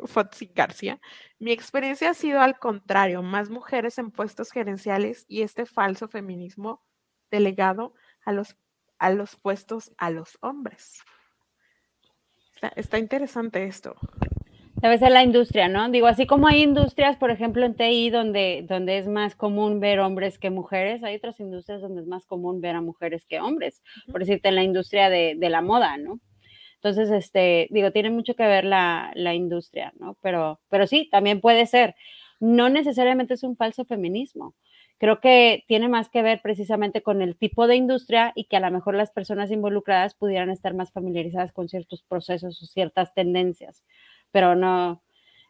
Fotsi 0.07 0.47
García. 0.55 1.01
Mi 1.39 1.53
experiencia 1.53 2.11
ha 2.11 2.14
sido 2.14 2.41
al 2.41 2.59
contrario, 2.59 3.22
más 3.22 3.51
mujeres 3.51 3.99
en 3.99 4.11
puestos 4.11 4.51
gerenciales 4.51 5.24
y 5.28 5.43
este 5.43 5.66
falso 5.66 6.09
feminismo 6.09 6.82
delegado 7.30 7.95
a 8.24 8.32
los, 8.32 8.57
a 8.99 9.11
los 9.11 9.36
puestos 9.36 9.93
a 9.99 10.11
los 10.11 10.39
hombres. 10.41 11.03
Está 12.76 12.99
interesante 12.99 13.64
esto. 13.64 13.95
Debe 14.80 14.98
ser 14.98 15.10
la 15.10 15.24
industria, 15.24 15.68
¿no? 15.68 15.88
Digo, 15.88 16.06
así 16.06 16.24
como 16.24 16.46
hay 16.46 16.62
industrias, 16.62 17.16
por 17.16 17.32
ejemplo, 17.32 17.66
en 17.66 17.74
TI, 17.74 18.10
donde, 18.10 18.64
donde 18.68 18.98
es 18.98 19.08
más 19.08 19.34
común 19.34 19.80
ver 19.80 19.98
hombres 19.98 20.38
que 20.38 20.50
mujeres, 20.50 21.02
hay 21.02 21.16
otras 21.16 21.40
industrias 21.40 21.80
donde 21.80 22.02
es 22.02 22.06
más 22.06 22.26
común 22.26 22.60
ver 22.60 22.76
a 22.76 22.80
mujeres 22.80 23.26
que 23.26 23.40
hombres, 23.40 23.82
por 24.10 24.20
decirte, 24.20 24.48
en 24.48 24.54
la 24.54 24.62
industria 24.62 25.10
de, 25.10 25.34
de 25.36 25.48
la 25.50 25.62
moda, 25.62 25.96
¿no? 25.96 26.20
Entonces, 26.76 27.10
este, 27.10 27.66
digo, 27.70 27.90
tiene 27.90 28.10
mucho 28.10 28.34
que 28.36 28.44
ver 28.44 28.64
la, 28.64 29.10
la, 29.16 29.34
industria, 29.34 29.92
¿no? 29.98 30.16
Pero, 30.22 30.60
pero 30.68 30.86
sí, 30.86 31.08
también 31.10 31.40
puede 31.40 31.66
ser. 31.66 31.96
No 32.38 32.68
necesariamente 32.68 33.34
es 33.34 33.42
un 33.42 33.56
falso 33.56 33.84
feminismo. 33.84 34.54
Creo 34.98 35.20
que 35.20 35.64
tiene 35.66 35.88
más 35.88 36.08
que 36.08 36.22
ver 36.22 36.40
precisamente 36.40 37.02
con 37.02 37.20
el 37.20 37.36
tipo 37.36 37.66
de 37.66 37.74
industria 37.74 38.32
y 38.36 38.44
que 38.44 38.56
a 38.56 38.60
lo 38.60 38.70
mejor 38.70 38.94
las 38.94 39.10
personas 39.10 39.50
involucradas 39.50 40.14
pudieran 40.14 40.50
estar 40.50 40.74
más 40.74 40.92
familiarizadas 40.92 41.52
con 41.52 41.68
ciertos 41.68 42.04
procesos 42.04 42.62
o 42.62 42.66
ciertas 42.66 43.12
tendencias 43.12 43.84
pero 44.30 44.54
no, 44.54 45.02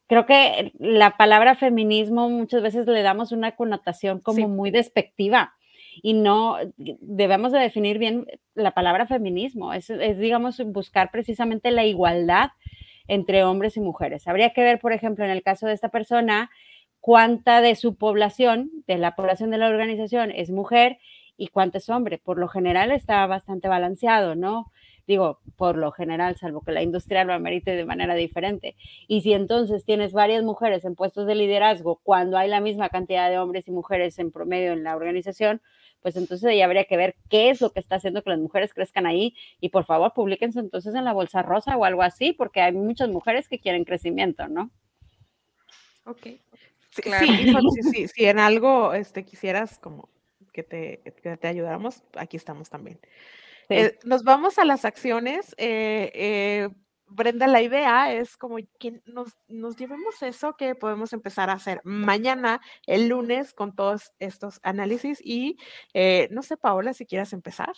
creo 0.07 0.27
que 0.27 0.73
la 0.79 1.17
palabra 1.17 1.55
feminismo 1.55 2.29
muchas 2.29 2.63
veces 2.63 2.87
le 2.87 3.03
damos 3.03 3.33
una 3.33 3.55
connotación 3.55 4.21
como 4.21 4.49
muy 4.49 4.71
despectiva 4.71 5.55
y 6.03 6.15
no 6.15 6.57
debemos 6.77 7.53
de 7.53 7.59
definir 7.59 7.99
bien 7.99 8.27
la 8.55 8.73
palabra 8.73 9.07
feminismo, 9.07 9.73
es, 9.73 9.91
es, 9.91 10.19
digamos 10.19 10.61
buscar 10.65 11.11
precisamente 11.11 11.71
la 11.71 11.85
igualdad 11.85 12.51
entre 13.07 13.43
hombres 13.45 13.77
y 13.77 13.81
mujeres. 13.81 14.29
Habría 14.29 14.53
que 14.53 14.63
ver, 14.63 14.79
por 14.79 14.93
ejemplo, 14.93 15.25
en 15.25 15.31
el 15.31 15.43
caso 15.43 15.67
de 15.67 15.73
esta 15.73 15.89
persona, 15.89 16.51
cuánta 17.01 17.61
de 17.61 17.75
su 17.75 17.97
población, 17.97 18.71
de 18.87 18.99
la 18.99 19.15
población 19.15 19.51
de 19.51 19.59
la 19.59 19.69
organización 19.69 20.31
es 20.31 20.51
mujer 20.51 20.99
y 21.37 21.49
cuánto 21.49 21.79
es 21.79 21.89
hombre. 21.89 22.19
Por 22.19 22.39
lo 22.39 22.49
general 22.49 22.93
está 22.93 23.27
bastante 23.27 23.69
balanceado, 23.69 24.35
¿no? 24.35 24.71
Digo, 25.09 25.41
por 25.57 25.79
lo 25.79 25.91
general, 25.91 26.37
salvo 26.37 26.61
que 26.61 26.71
la 26.71 26.83
industria 26.83 27.25
lo 27.25 27.33
amerite 27.33 27.75
de 27.75 27.87
manera 27.87 28.15
diferente. 28.15 28.77
Y 29.09 29.23
si 29.23 29.33
entonces 29.33 29.85
tienes 29.85 30.13
varias 30.13 30.45
mujeres 30.45 30.85
en 30.85 30.95
puestos 30.95 31.27
de 31.27 31.35
liderazgo 31.35 31.99
cuando 32.05 32.37
hay 32.37 32.49
la 32.49 32.61
misma 32.61 32.91
cantidad 32.91 33.31
de 33.31 33.39
hombres 33.39 33.67
y 33.67 33.71
mujeres 33.71 34.19
en 34.19 34.31
promedio 34.31 34.73
en 34.73 34.85
la 34.85 34.95
organización, 34.95 35.63
pues 36.03 36.17
entonces 36.17 36.51
ahí 36.51 36.61
habría 36.61 36.85
que 36.85 36.99
ver 36.99 37.17
qué 37.31 37.49
es 37.49 37.63
lo 37.63 37.71
que 37.71 37.81
está 37.81 37.97
haciendo 37.97 38.23
que 38.23 38.31
las 38.31 38.39
mujeres 38.39 38.75
crezcan 38.75 39.07
ahí 39.07 39.35
y 39.61 39.71
por 39.71 39.87
favor 39.87 40.13
publíquense 40.13 40.61
entonces 40.61 40.95
en 40.95 41.07
la 41.07 41.15
bolsa 41.15 41.41
rosa 41.41 41.77
o 41.79 41.85
algo 41.85 42.03
así, 42.03 42.35
porque 42.35 42.61
hay 42.61 42.73
muchas 42.73 43.09
mujeres 43.09 43.49
que 43.49 43.59
quieren 43.59 43.85
crecimiento, 43.85 44.47
¿no? 44.47 44.71
Ok. 46.05 46.27
Sí, 46.91 47.03
claro. 47.03 47.27
sí, 47.93 48.09
si 48.09 48.27
en 48.27 48.39
algo 48.39 48.93
este, 48.93 49.25
quisieras 49.25 49.79
como 49.79 50.11
que 50.53 50.63
te, 50.63 51.01
que 51.23 51.37
te 51.37 51.49
ayudáramos, 51.49 52.03
aquí 52.15 52.37
estamos 52.37 52.69
también. 52.69 52.99
Eh, 53.69 53.99
nos 54.05 54.25
vamos 54.25 54.59
a 54.59 54.65
las 54.65 54.85
acciones. 54.85 55.55
Eh, 55.59 56.11
eh, 56.15 56.69
Brenda, 57.07 57.47
la 57.47 57.63
idea 57.63 58.13
es 58.13 58.37
como 58.37 58.59
que 58.79 59.01
nos, 59.07 59.35
nos, 59.49 59.77
llevemos 59.77 60.23
eso 60.23 60.57
que 60.57 60.75
podemos 60.75 61.13
empezar 61.13 61.49
a 61.49 61.55
hacer 61.55 61.81
mañana, 61.85 62.61
el 62.87 63.09
lunes, 63.09 63.55
con 63.55 63.75
todos 63.75 64.13
estos 64.19 64.61
análisis. 64.63 65.21
Y 65.25 65.57
no 66.31 66.43
sé, 66.43 66.57
Paola, 66.57 66.93
si 66.93 67.07
quieras 67.07 67.33
empezar. 67.33 67.75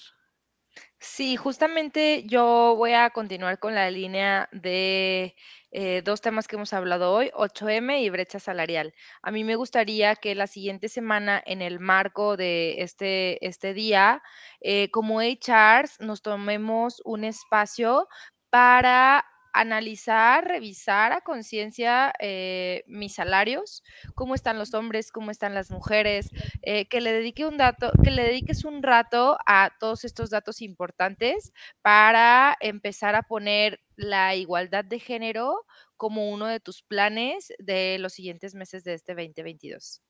Sí, 0.98 1.36
justamente 1.36 2.24
yo 2.26 2.74
voy 2.76 2.92
a 2.92 3.10
continuar 3.10 3.58
con 3.58 3.74
la 3.74 3.90
línea 3.90 4.48
de 4.52 5.34
eh, 5.72 6.02
dos 6.04 6.20
temas 6.20 6.48
que 6.48 6.56
hemos 6.56 6.72
hablado 6.72 7.12
hoy, 7.12 7.30
8M 7.34 8.02
y 8.02 8.10
brecha 8.10 8.38
salarial. 8.40 8.92
A 9.22 9.30
mí 9.30 9.44
me 9.44 9.56
gustaría 9.56 10.16
que 10.16 10.34
la 10.34 10.46
siguiente 10.46 10.88
semana, 10.88 11.42
en 11.46 11.62
el 11.62 11.80
marco 11.80 12.36
de 12.36 12.82
este, 12.82 13.44
este 13.46 13.74
día, 13.74 14.22
eh, 14.60 14.90
como 14.90 15.20
HRs, 15.20 16.00
nos 16.00 16.22
tomemos 16.22 17.00
un 17.04 17.24
espacio 17.24 18.08
para 18.50 19.24
analizar, 19.52 20.46
revisar 20.46 21.12
a 21.12 21.20
conciencia 21.20 22.12
eh, 22.20 22.84
mis 22.86 23.14
salarios, 23.14 23.82
cómo 24.14 24.34
están 24.34 24.58
los 24.58 24.74
hombres, 24.74 25.12
cómo 25.12 25.30
están 25.30 25.54
las 25.54 25.70
mujeres, 25.70 26.30
eh, 26.62 26.86
que 26.88 27.00
le 27.00 27.12
dedique 27.12 27.46
un 27.46 27.56
dato, 27.56 27.92
que 28.02 28.10
le 28.10 28.24
dediques 28.24 28.64
un 28.64 28.82
rato 28.82 29.38
a 29.46 29.70
todos 29.78 30.04
estos 30.04 30.30
datos 30.30 30.62
importantes 30.62 31.52
para 31.82 32.56
empezar 32.60 33.14
a 33.14 33.22
poner 33.22 33.80
la 33.96 34.34
igualdad 34.34 34.84
de 34.84 34.98
género 34.98 35.66
como 35.96 36.30
uno 36.30 36.46
de 36.46 36.60
tus 36.60 36.82
planes 36.82 37.52
de 37.58 37.98
los 37.98 38.14
siguientes 38.14 38.54
meses 38.54 38.84
de 38.84 38.94
este 38.94 39.14
2022. 39.14 40.02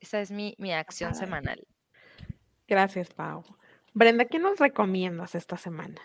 Esa 0.00 0.20
es 0.20 0.30
mi, 0.30 0.54
mi 0.58 0.72
acción 0.72 1.14
semanal. 1.14 1.66
Gracias, 2.66 3.10
Pau. 3.10 3.44
Brenda, 3.92 4.24
¿qué 4.24 4.38
nos 4.38 4.58
recomiendas 4.58 5.34
esta 5.34 5.56
semana? 5.56 6.00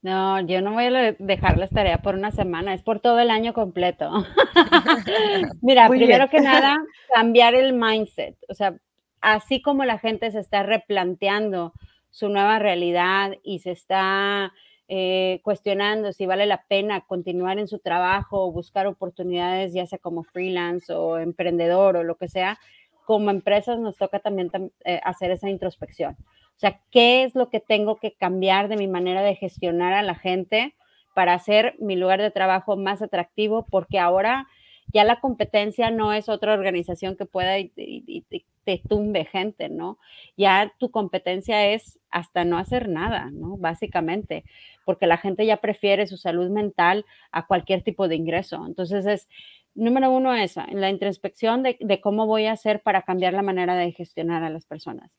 No, 0.00 0.40
yo 0.40 0.60
no 0.62 0.74
voy 0.74 0.84
a 0.84 1.16
dejar 1.18 1.58
la 1.58 1.66
tarea 1.66 1.98
por 1.98 2.14
una 2.14 2.30
semana, 2.30 2.72
es 2.72 2.82
por 2.82 3.00
todo 3.00 3.18
el 3.18 3.30
año 3.30 3.52
completo. 3.52 4.10
Mira, 5.62 5.88
primero 5.88 6.28
que 6.30 6.40
nada, 6.40 6.78
cambiar 7.14 7.54
el 7.54 7.72
mindset. 7.72 8.36
O 8.48 8.54
sea, 8.54 8.76
así 9.20 9.60
como 9.60 9.84
la 9.84 9.98
gente 9.98 10.30
se 10.30 10.38
está 10.38 10.62
replanteando 10.62 11.72
su 12.10 12.28
nueva 12.28 12.58
realidad 12.58 13.32
y 13.42 13.58
se 13.58 13.72
está 13.72 14.52
eh, 14.86 15.40
cuestionando 15.42 16.12
si 16.12 16.26
vale 16.26 16.46
la 16.46 16.62
pena 16.62 17.02
continuar 17.02 17.58
en 17.58 17.68
su 17.68 17.78
trabajo 17.78 18.46
o 18.46 18.52
buscar 18.52 18.86
oportunidades, 18.86 19.72
ya 19.74 19.86
sea 19.86 19.98
como 19.98 20.22
freelance 20.22 20.92
o 20.92 21.18
emprendedor 21.18 21.96
o 21.96 22.04
lo 22.04 22.16
que 22.16 22.28
sea, 22.28 22.58
como 23.04 23.30
empresas 23.30 23.78
nos 23.78 23.96
toca 23.96 24.20
también 24.20 24.50
eh, 24.84 25.00
hacer 25.04 25.30
esa 25.32 25.50
introspección. 25.50 26.16
O 26.58 26.60
sea, 26.60 26.80
¿qué 26.90 27.22
es 27.22 27.36
lo 27.36 27.50
que 27.50 27.60
tengo 27.60 28.00
que 28.00 28.14
cambiar 28.14 28.66
de 28.66 28.76
mi 28.76 28.88
manera 28.88 29.22
de 29.22 29.36
gestionar 29.36 29.92
a 29.92 30.02
la 30.02 30.16
gente 30.16 30.74
para 31.14 31.34
hacer 31.34 31.76
mi 31.78 31.94
lugar 31.94 32.20
de 32.20 32.32
trabajo 32.32 32.76
más 32.76 33.00
atractivo? 33.00 33.64
Porque 33.70 34.00
ahora 34.00 34.48
ya 34.92 35.04
la 35.04 35.20
competencia 35.20 35.92
no 35.92 36.12
es 36.12 36.28
otra 36.28 36.54
organización 36.54 37.14
que 37.14 37.26
pueda 37.26 37.60
y, 37.60 38.24
te 38.64 38.82
tumbe 38.88 39.24
gente, 39.24 39.68
¿no? 39.68 39.98
Ya 40.36 40.72
tu 40.78 40.90
competencia 40.90 41.68
es 41.68 42.00
hasta 42.10 42.44
no 42.44 42.58
hacer 42.58 42.88
nada, 42.88 43.30
¿no? 43.30 43.56
Básicamente, 43.56 44.44
porque 44.84 45.06
la 45.06 45.16
gente 45.16 45.46
ya 45.46 45.58
prefiere 45.58 46.08
su 46.08 46.16
salud 46.16 46.50
mental 46.50 47.06
a 47.30 47.46
cualquier 47.46 47.82
tipo 47.82 48.08
de 48.08 48.16
ingreso. 48.16 48.66
Entonces 48.66 49.06
es, 49.06 49.28
número 49.76 50.10
uno, 50.10 50.34
esa, 50.34 50.66
la 50.72 50.90
introspección 50.90 51.62
de 51.62 52.00
cómo 52.00 52.26
voy 52.26 52.46
a 52.46 52.52
hacer 52.52 52.82
para 52.82 53.02
cambiar 53.02 53.32
la 53.32 53.42
manera 53.42 53.76
de 53.76 53.92
gestionar 53.92 54.42
a 54.42 54.50
las 54.50 54.66
personas. 54.66 55.12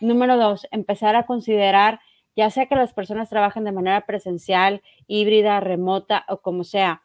Número 0.00 0.36
dos, 0.36 0.66
empezar 0.70 1.16
a 1.16 1.26
considerar, 1.26 2.00
ya 2.36 2.50
sea 2.50 2.66
que 2.66 2.76
las 2.76 2.92
personas 2.92 3.28
trabajen 3.28 3.64
de 3.64 3.72
manera 3.72 4.06
presencial, 4.06 4.82
híbrida, 5.06 5.60
remota 5.60 6.24
o 6.28 6.40
como 6.40 6.64
sea, 6.64 7.02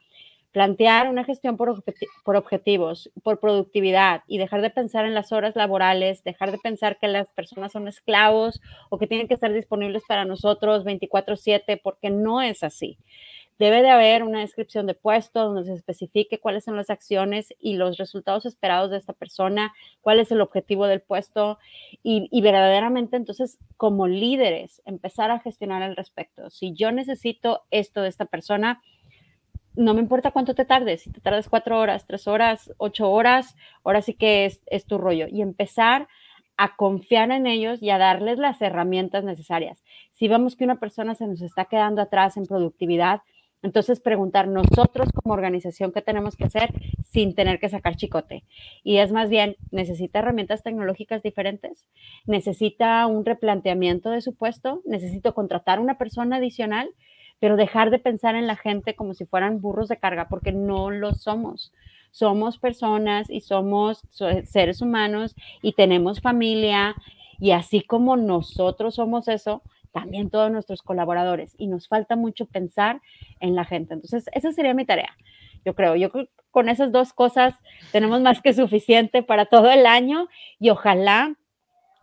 Plantear 0.53 1.09
una 1.09 1.23
gestión 1.23 1.57
por, 1.57 1.83
por, 2.23 2.35
objetivos, 2.35 3.11
por 3.23 3.39
productividad 3.39 4.21
y 4.27 4.37
dejar 4.37 4.61
de 4.61 4.69
pensar 4.69 5.05
en 5.05 5.15
las 5.15 5.31
horas 5.31 5.55
laborales, 5.55 6.23
dejar 6.23 6.51
de 6.51 6.59
pensar 6.59 6.99
que 6.99 7.07
las 7.07 7.27
personas 7.29 7.71
son 7.71 7.87
esclavos 7.87 8.61
o 8.91 8.99
que 8.99 9.07
tienen 9.07 9.27
que 9.27 9.33
estar 9.33 9.51
disponibles 9.51 10.03
para 10.07 10.25
nosotros 10.25 10.85
24/7, 10.85 11.81
porque 11.81 12.11
no 12.11 12.39
es 12.43 12.61
así. 12.61 12.99
Debe 13.59 13.81
de 13.81 13.89
haber 13.89 14.23
una 14.23 14.39
descripción 14.39 14.87
de 14.87 14.93
puesto 14.93 15.43
donde 15.43 15.65
se 15.65 15.73
especifique 15.73 16.39
cuáles 16.39 16.63
son 16.63 16.75
las 16.75 16.89
acciones 16.89 17.53
y 17.59 17.75
los 17.75 17.97
resultados 17.97 18.45
esperados 18.45 18.91
de 18.91 18.97
esta 18.97 19.13
persona, 19.13 19.73
cuál 20.01 20.19
es 20.19 20.31
el 20.31 20.41
objetivo 20.41 20.87
del 20.87 21.01
puesto 21.01 21.59
y, 22.01 22.27
y, 22.31 22.41
verdaderamente 22.41 23.15
entonces 23.15 23.59
como 23.77 24.07
líderes 24.07 24.81
empezar 24.85 25.31
a 25.31 25.39
gestionar 25.39 25.83
al 25.83 25.95
respecto. 25.95 26.49
Si 26.49 26.73
yo 26.73 26.91
necesito 26.91 27.63
esto 27.71 28.01
de 28.01 28.09
esta 28.09 28.25
persona, 28.25 28.81
no 29.75 29.93
me 29.93 30.01
importa 30.01 30.31
cuánto 30.31 30.53
te 30.55 30.65
tardes, 30.65 31.01
si 31.01 31.11
te 31.11 31.21
tardas 31.21 31.49
cuatro 31.49 31.79
horas, 31.79 32.05
tres 32.05 32.27
horas, 32.27 32.71
ocho 32.77 33.11
horas, 33.11 33.55
ahora 33.83 34.01
sí 34.01 34.13
que 34.13 34.45
es, 34.45 34.61
es 34.67 34.85
tu 34.85 34.97
rollo. 34.97 35.27
Y 35.27 35.41
empezar 35.41 36.07
a 36.57 36.75
confiar 36.75 37.31
en 37.31 37.47
ellos 37.47 37.81
y 37.81 37.89
a 37.89 37.97
darles 37.97 38.37
las 38.37 38.61
herramientas 38.61 39.23
necesarias. 39.23 39.83
Si 40.13 40.27
vemos 40.27 40.55
que 40.55 40.63
una 40.63 40.79
persona 40.79 41.15
se 41.15 41.27
nos 41.27 41.41
está 41.41 41.65
quedando 41.65 42.01
atrás 42.01 42.37
en 42.37 42.45
productividad, 42.45 43.21
entonces 43.63 43.99
preguntar 43.99 44.47
nosotros 44.47 45.09
como 45.11 45.33
organización 45.33 45.91
qué 45.91 46.01
tenemos 46.01 46.35
que 46.35 46.45
hacer 46.45 46.73
sin 47.03 47.33
tener 47.33 47.59
que 47.59 47.69
sacar 47.69 47.95
chicote. 47.95 48.43
Y 48.83 48.97
es 48.97 49.11
más 49.11 49.29
bien, 49.29 49.55
¿necesita 49.71 50.19
herramientas 50.19 50.61
tecnológicas 50.61 51.23
diferentes? 51.23 51.85
¿Necesita 52.25 53.07
un 53.07 53.25
replanteamiento 53.25 54.11
de 54.11 54.21
su 54.21 54.35
puesto? 54.35 54.81
¿Necesito 54.85 55.33
contratar 55.33 55.79
una 55.79 55.97
persona 55.97 56.37
adicional? 56.37 56.89
pero 57.43 57.57
dejar 57.57 57.89
de 57.89 57.99
pensar 57.99 58.35
en 58.35 58.47
la 58.47 58.55
gente 58.55 58.95
como 58.95 59.13
si 59.13 59.25
fueran 59.25 59.59
burros 59.59 59.89
de 59.89 59.97
carga, 59.97 60.29
porque 60.29 60.53
no 60.53 60.91
lo 60.91 61.13
somos. 61.13 61.73
Somos 62.09 62.57
personas 62.57 63.29
y 63.29 63.41
somos 63.41 64.03
seres 64.45 64.81
humanos 64.81 65.35
y 65.61 65.73
tenemos 65.73 66.21
familia 66.21 66.95
y 67.41 67.51
así 67.51 67.81
como 67.81 68.15
nosotros 68.15 68.95
somos 68.95 69.27
eso, 69.27 69.61
también 69.93 70.29
todos 70.29 70.51
nuestros 70.51 70.81
colaboradores 70.81 71.55
y 71.57 71.67
nos 71.67 71.87
falta 71.87 72.17
mucho 72.17 72.45
pensar 72.45 73.01
en 73.39 73.55
la 73.55 73.63
gente. 73.63 73.93
Entonces, 73.93 74.25
esa 74.33 74.51
sería 74.51 74.73
mi 74.73 74.85
tarea. 74.85 75.15
Yo 75.63 75.75
creo, 75.75 75.95
yo 75.95 76.09
con 76.51 76.67
esas 76.67 76.91
dos 76.91 77.13
cosas 77.13 77.55
tenemos 77.91 78.19
más 78.21 78.41
que 78.41 78.53
suficiente 78.53 79.23
para 79.23 79.45
todo 79.45 79.71
el 79.71 79.85
año 79.85 80.27
y 80.59 80.71
ojalá 80.71 81.35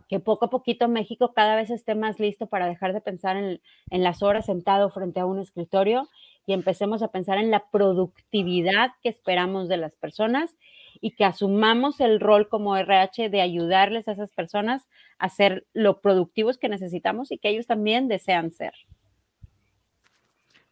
que 0.08 0.18
poco 0.18 0.46
a 0.46 0.50
poquito 0.50 0.88
México 0.88 1.32
cada 1.34 1.54
vez 1.54 1.70
esté 1.70 1.94
más 1.94 2.18
listo 2.18 2.46
para 2.46 2.66
dejar 2.66 2.92
de 2.92 3.00
pensar 3.00 3.36
en, 3.36 3.60
las 3.90 4.22
horas 4.24 4.46
sentado 4.46 4.90
frente 4.90 5.20
a 5.20 5.26
un 5.26 5.38
escritorio 5.38 6.08
y 6.46 6.52
empecemos 6.52 7.02
a 7.02 7.12
pensar 7.12 7.38
en 7.38 7.52
la 7.52 7.64
productividad 7.70 8.90
que 9.02 9.08
esperamos 9.08 9.68
de 9.68 9.76
las 9.76 9.94
personas 9.94 10.56
y 11.00 11.12
que 11.12 11.24
asumamos 11.24 12.00
el 12.00 12.18
rol 12.18 12.48
como 12.48 12.76
RH 12.76 13.28
de 13.28 13.40
ayudarles 13.40 14.08
a 14.08 14.12
esas 14.12 14.32
personas 14.32 14.88
a 15.20 15.28
ser 15.28 15.66
lo 15.74 16.00
productivos 16.00 16.58
que 16.58 16.68
necesitamos 16.68 17.30
y 17.30 17.38
que 17.38 17.50
ellos 17.50 17.66
también 17.66 18.08
desean 18.08 18.52
ser. 18.52 18.72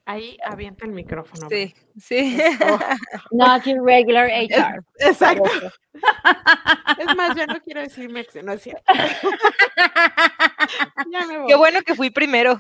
Ahí 0.09 0.39
avienta 0.43 0.87
el 0.87 0.93
micrófono. 0.93 1.49
Sí, 1.51 1.75
sí. 1.99 2.39
Not 3.31 3.65
your 3.65 3.85
regular 3.85 4.31
HR. 4.31 4.83
exacto. 5.01 5.51
Es 6.99 7.17
más, 7.17 7.37
ya 7.37 7.47
no 7.47 7.61
quiero 7.61 7.81
decir 7.81 8.09
Mex, 8.09 8.35
no 8.43 8.53
es 8.53 8.63
cierto. 8.63 8.83
Qué 11.49 11.55
bueno 11.57 11.81
que 11.83 11.95
fui 11.95 12.11
primero. 12.11 12.59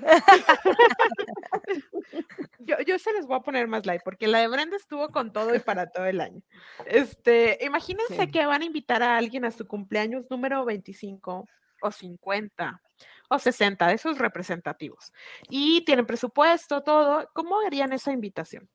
Yo, 2.58 2.76
yo 2.86 2.98
se 2.98 3.12
les 3.12 3.26
voy 3.26 3.36
a 3.36 3.42
poner 3.42 3.68
más 3.68 3.86
like, 3.86 4.02
porque 4.04 4.26
la 4.26 4.40
de 4.40 4.48
Brenda 4.48 4.76
estuvo 4.76 5.08
con 5.10 5.32
todo 5.32 5.54
y 5.54 5.60
para 5.60 5.86
todo 5.86 6.06
el 6.06 6.20
año. 6.20 6.42
Este, 6.86 7.64
imagínense 7.64 8.30
que 8.30 8.44
van 8.44 8.62
a 8.62 8.66
invitar 8.66 9.02
a 9.02 9.16
alguien 9.16 9.44
a 9.44 9.52
su 9.52 9.66
cumpleaños 9.66 10.30
número 10.30 10.64
25 10.64 11.48
o 11.82 11.90
50 11.90 12.80
o 13.28 13.38
60 13.38 13.86
de 13.86 13.94
esos 13.94 14.18
representativos 14.18 15.12
y 15.48 15.84
tienen 15.84 16.06
presupuesto, 16.06 16.82
todo, 16.82 17.28
¿cómo 17.34 17.60
harían 17.60 17.92
esa 17.92 18.12
invitación? 18.12 18.68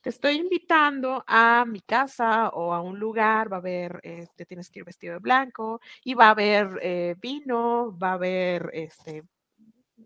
Te 0.00 0.10
estoy 0.10 0.36
invitando 0.36 1.24
a 1.26 1.64
mi 1.66 1.80
casa 1.80 2.50
o 2.50 2.72
a 2.72 2.80
un 2.80 2.98
lugar, 2.98 3.52
va 3.52 3.56
a 3.56 3.60
haber, 3.60 4.00
eh, 4.04 4.28
te 4.36 4.46
tienes 4.46 4.70
que 4.70 4.78
ir 4.80 4.84
vestido 4.84 5.14
de 5.14 5.20
blanco 5.20 5.80
y 6.04 6.14
va 6.14 6.28
a 6.28 6.30
haber 6.30 6.78
eh, 6.80 7.16
vino, 7.18 7.96
va 7.98 8.10
a 8.10 8.14
haber, 8.14 8.70
este, 8.72 9.24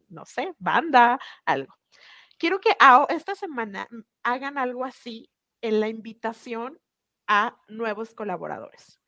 no 0.09 0.25
sé, 0.25 0.55
banda, 0.59 1.19
algo. 1.45 1.75
Quiero 2.39 2.61
que 2.61 2.77
esta 3.11 3.35
semana 3.35 3.89
hagan 4.23 4.57
algo 4.59 4.85
así 4.85 5.31
en 5.61 5.81
la 5.81 5.89
invitación 5.89 6.81
a 7.27 7.57
nuevos 7.69 8.15
colaboradores 8.15 9.00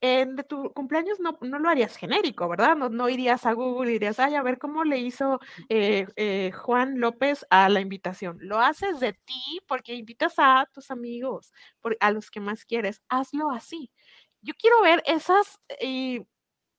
en 0.00 0.36
de 0.36 0.44
tu 0.44 0.72
cumpleaños 0.72 1.18
no, 1.20 1.38
no, 1.40 1.58
lo 1.58 1.68
harías 1.68 1.96
genérico, 1.96 2.48
¿verdad? 2.48 2.76
No, 2.76 2.88
no 2.88 3.08
irías 3.08 3.46
a 3.46 3.52
Google 3.52 3.90
y 3.90 3.92
dirías, 3.94 4.18
ay, 4.20 4.34
a 4.34 4.42
ver 4.42 4.58
cómo 4.58 4.84
le 4.84 4.98
hizo 4.98 5.40
eh, 5.68 6.06
eh, 6.16 6.52
Juan 6.52 7.00
López 7.00 7.46
a 7.50 7.68
la 7.68 7.80
invitación. 7.80 8.38
Lo 8.40 8.58
haces 8.60 9.00
de 9.00 9.12
ti 9.14 9.60
porque 9.66 9.94
invitas 9.94 10.34
a 10.38 10.68
tus 10.72 10.90
amigos, 10.90 11.52
a 12.00 12.10
los 12.12 12.30
que 12.30 12.40
más 12.40 12.64
quieres. 12.64 13.02
Hazlo 13.08 13.50
así. 13.50 13.90
Yo 14.42 14.54
quiero 14.58 14.80
ver 14.82 15.02
esas 15.06 15.60
eh, 15.80 16.24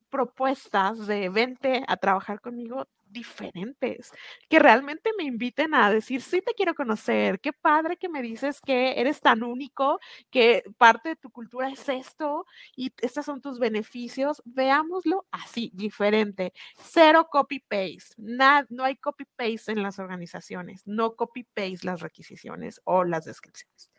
propuestas 0.10 1.08
de 1.08 1.30
vente 1.30 1.84
a 1.88 1.98
trabajar 1.98 2.42
conmigo 2.42 2.88
diferentes, 3.10 4.12
que 4.50 4.60
realmente 4.60 5.12
me 5.18 5.24
inviten 5.24 5.74
a 5.74 5.92
decir, 5.92 6.22
sí 6.22 6.42
te 6.42 6.54
quiero 6.54 6.76
conocer, 6.76 7.40
qué 7.40 7.54
padre 7.54 7.98
que 7.98 8.10
me 8.10 8.22
dices 8.22 8.62
que 8.62 9.00
eres 9.00 9.22
tan 9.22 9.44
único, 9.44 10.00
que 10.30 10.64
parte 10.78 11.10
de 11.10 11.16
tu 11.16 11.30
cultura 11.32 11.70
es 11.70 11.88
esto 11.90 12.46
y 12.76 12.94
estos 13.02 13.26
son 13.26 13.42
tus 13.42 13.60
beneficios, 13.60 14.42
veámoslo 14.46 15.28
así, 15.32 15.72
diferente, 15.74 16.54
cero 16.78 17.28
copy-paste, 17.32 18.16
no 18.18 18.84
hay 18.84 18.96
copy-paste 18.98 19.72
en 19.72 19.84
las 19.84 20.00
organizaciones, 20.00 20.82
no 20.86 21.16
copy-paste 21.16 21.86
las 21.86 22.02
requisiciones 22.02 22.82
o 22.84 23.04
las 23.04 23.26
descripciones 23.26 23.92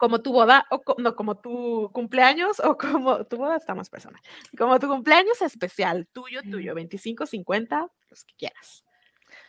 como 0.00 0.22
tu 0.22 0.32
boda, 0.32 0.66
o 0.70 0.82
no, 0.96 1.14
como 1.14 1.34
tu 1.36 1.90
cumpleaños, 1.92 2.58
o 2.60 2.78
como 2.78 3.26
tu 3.26 3.36
boda 3.36 3.58
está 3.58 3.74
más 3.74 3.90
personal, 3.90 4.18
como 4.56 4.80
tu 4.80 4.88
cumpleaños 4.88 5.42
especial, 5.42 6.08
tuyo, 6.10 6.40
tuyo, 6.42 6.74
25, 6.74 7.26
50, 7.26 7.86
los 8.08 8.24
que 8.24 8.34
quieras. 8.34 8.82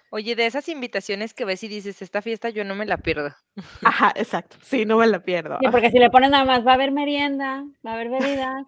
Oye, 0.10 0.36
de 0.36 0.46
esas 0.46 0.68
invitaciones 0.68 1.34
que 1.34 1.46
ves 1.46 1.64
y 1.64 1.70
dices, 1.70 2.02
esta 2.02 2.22
fiesta 2.22 2.50
yo 2.50 2.66
no 2.66 2.76
me 2.76 2.86
la 2.86 2.98
pierdo. 2.98 3.34
Ajá, 3.82 4.12
exacto, 4.14 4.58
sí, 4.62 4.84
no 4.84 4.98
me 4.98 5.08
la 5.08 5.24
pierdo. 5.24 5.58
Sí, 5.62 5.70
porque 5.72 5.90
si 5.90 6.00
le 6.00 6.10
pones 6.10 6.32
nada 6.32 6.44
más, 6.44 6.68
va 6.68 6.72
a 6.72 6.74
haber 6.74 6.92
merienda, 6.92 7.64
va 7.86 7.92
a 7.92 7.94
haber 7.94 8.10
bebida. 8.10 8.66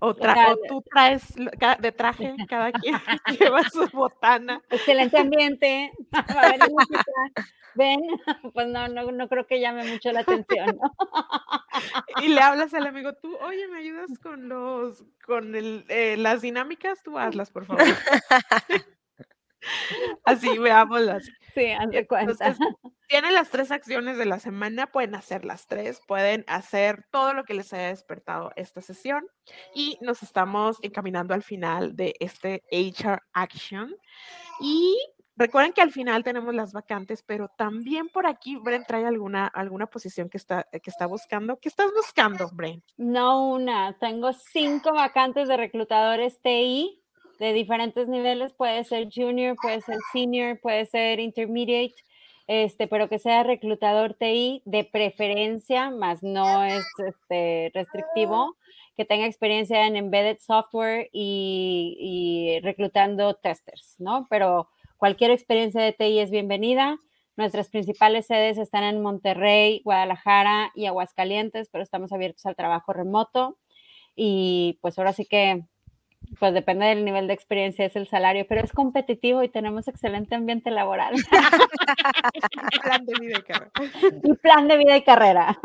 O, 0.00 0.14
tú 0.14 0.82
traes 0.90 1.34
de 1.80 1.92
traje, 1.92 2.34
cada 2.48 2.72
quien 2.72 2.94
lleva 3.38 3.62
su 3.64 3.86
botana. 3.92 4.62
Excelente 4.70 5.18
ambiente. 5.18 5.92
Ven, 7.78 8.00
pues 8.54 8.66
no, 8.66 8.88
no, 8.88 9.10
no 9.12 9.28
creo 9.28 9.46
que 9.46 9.60
llame 9.60 9.84
mucho 9.84 10.12
la 10.12 10.20
atención. 10.20 10.78
Y 12.20 12.28
le 12.28 12.40
hablas 12.40 12.74
al 12.74 12.88
amigo, 12.88 13.12
tú, 13.14 13.36
oye, 13.36 13.68
¿me 13.68 13.78
ayudas 13.78 14.18
con 14.20 14.48
los, 14.48 15.04
con 15.24 15.54
el, 15.54 15.84
eh, 15.88 16.16
las 16.16 16.42
dinámicas? 16.42 17.04
Tú 17.04 17.16
hazlas, 17.16 17.52
por 17.52 17.66
favor. 17.66 17.84
Así, 20.24 20.58
veámoslas. 20.58 21.24
Sí, 21.54 21.68
de 21.90 22.06
cuenta. 22.08 22.56
tienen 23.06 23.34
las 23.34 23.50
tres 23.50 23.70
acciones 23.70 24.18
de 24.18 24.26
la 24.26 24.40
semana, 24.40 24.88
pueden 24.88 25.14
hacer 25.14 25.44
las 25.44 25.68
tres, 25.68 26.00
pueden 26.08 26.44
hacer 26.48 27.04
todo 27.12 27.32
lo 27.32 27.44
que 27.44 27.54
les 27.54 27.72
haya 27.72 27.88
despertado 27.88 28.50
esta 28.56 28.80
sesión 28.80 29.24
y 29.72 29.98
nos 30.00 30.24
estamos 30.24 30.78
encaminando 30.82 31.34
al 31.34 31.44
final 31.44 31.94
de 31.94 32.14
este 32.18 32.64
HR 32.72 33.20
Action. 33.34 33.94
Y 34.60 34.98
recuerden 35.38 35.72
que 35.72 35.80
al 35.80 35.92
final 35.92 36.24
tenemos 36.24 36.54
las 36.54 36.72
vacantes, 36.72 37.22
pero 37.22 37.48
también 37.48 38.08
por 38.08 38.26
aquí 38.26 38.56
Bren 38.56 38.84
trae 38.84 39.06
alguna, 39.06 39.46
alguna 39.46 39.86
posición 39.86 40.28
que 40.28 40.36
está, 40.36 40.64
que 40.64 40.90
está 40.90 41.06
buscando. 41.06 41.58
¿Qué 41.58 41.68
estás 41.68 41.90
buscando, 41.94 42.50
Bren? 42.52 42.82
No 42.96 43.48
una, 43.48 43.96
tengo 43.98 44.32
cinco 44.32 44.92
vacantes 44.92 45.48
de 45.48 45.56
reclutadores 45.56 46.40
TI 46.42 47.00
de 47.38 47.52
diferentes 47.52 48.08
niveles, 48.08 48.52
puede 48.52 48.82
ser 48.82 49.08
junior, 49.14 49.56
puede 49.62 49.80
ser 49.80 49.98
senior, 50.12 50.58
puede 50.60 50.86
ser 50.86 51.20
intermediate, 51.20 51.94
este, 52.48 52.88
pero 52.88 53.08
que 53.08 53.20
sea 53.20 53.44
reclutador 53.44 54.14
TI 54.14 54.62
de 54.64 54.82
preferencia, 54.82 55.90
más 55.90 56.24
no 56.24 56.64
es 56.64 56.84
este, 57.06 57.70
restrictivo, 57.74 58.56
que 58.96 59.04
tenga 59.04 59.26
experiencia 59.26 59.86
en 59.86 59.94
embedded 59.94 60.38
software 60.40 61.08
y, 61.12 61.96
y 62.00 62.60
reclutando 62.60 63.34
testers, 63.34 63.94
¿no? 63.98 64.26
Pero 64.28 64.68
cualquier 64.98 65.30
experiencia 65.30 65.80
de 65.80 65.92
TI 65.92 66.18
es 66.18 66.30
bienvenida. 66.30 66.98
Nuestras 67.36 67.70
principales 67.70 68.26
sedes 68.26 68.58
están 68.58 68.82
en 68.84 69.00
Monterrey, 69.00 69.80
Guadalajara 69.84 70.72
y 70.74 70.86
Aguascalientes, 70.86 71.68
pero 71.70 71.84
estamos 71.84 72.12
abiertos 72.12 72.44
al 72.46 72.56
trabajo 72.56 72.92
remoto. 72.92 73.56
Y 74.16 74.78
pues 74.82 74.98
ahora 74.98 75.12
sí 75.12 75.24
que 75.24 75.62
pues 76.40 76.52
depende 76.52 76.86
del 76.86 77.04
nivel 77.04 77.28
de 77.28 77.32
experiencia, 77.32 77.86
es 77.86 77.96
el 77.96 78.08
salario, 78.08 78.44
pero 78.48 78.62
es 78.62 78.72
competitivo 78.72 79.42
y 79.42 79.48
tenemos 79.48 79.86
excelente 79.88 80.34
ambiente 80.34 80.70
laboral. 80.70 81.14
plan 82.82 83.06
de 83.06 83.14
vida 83.20 83.38
y 83.38 83.42
carrera. 83.42 83.70
Y 84.24 84.34
plan 84.34 84.68
de 84.68 84.76
vida 84.76 84.96
y 84.96 85.02
carrera. 85.04 85.58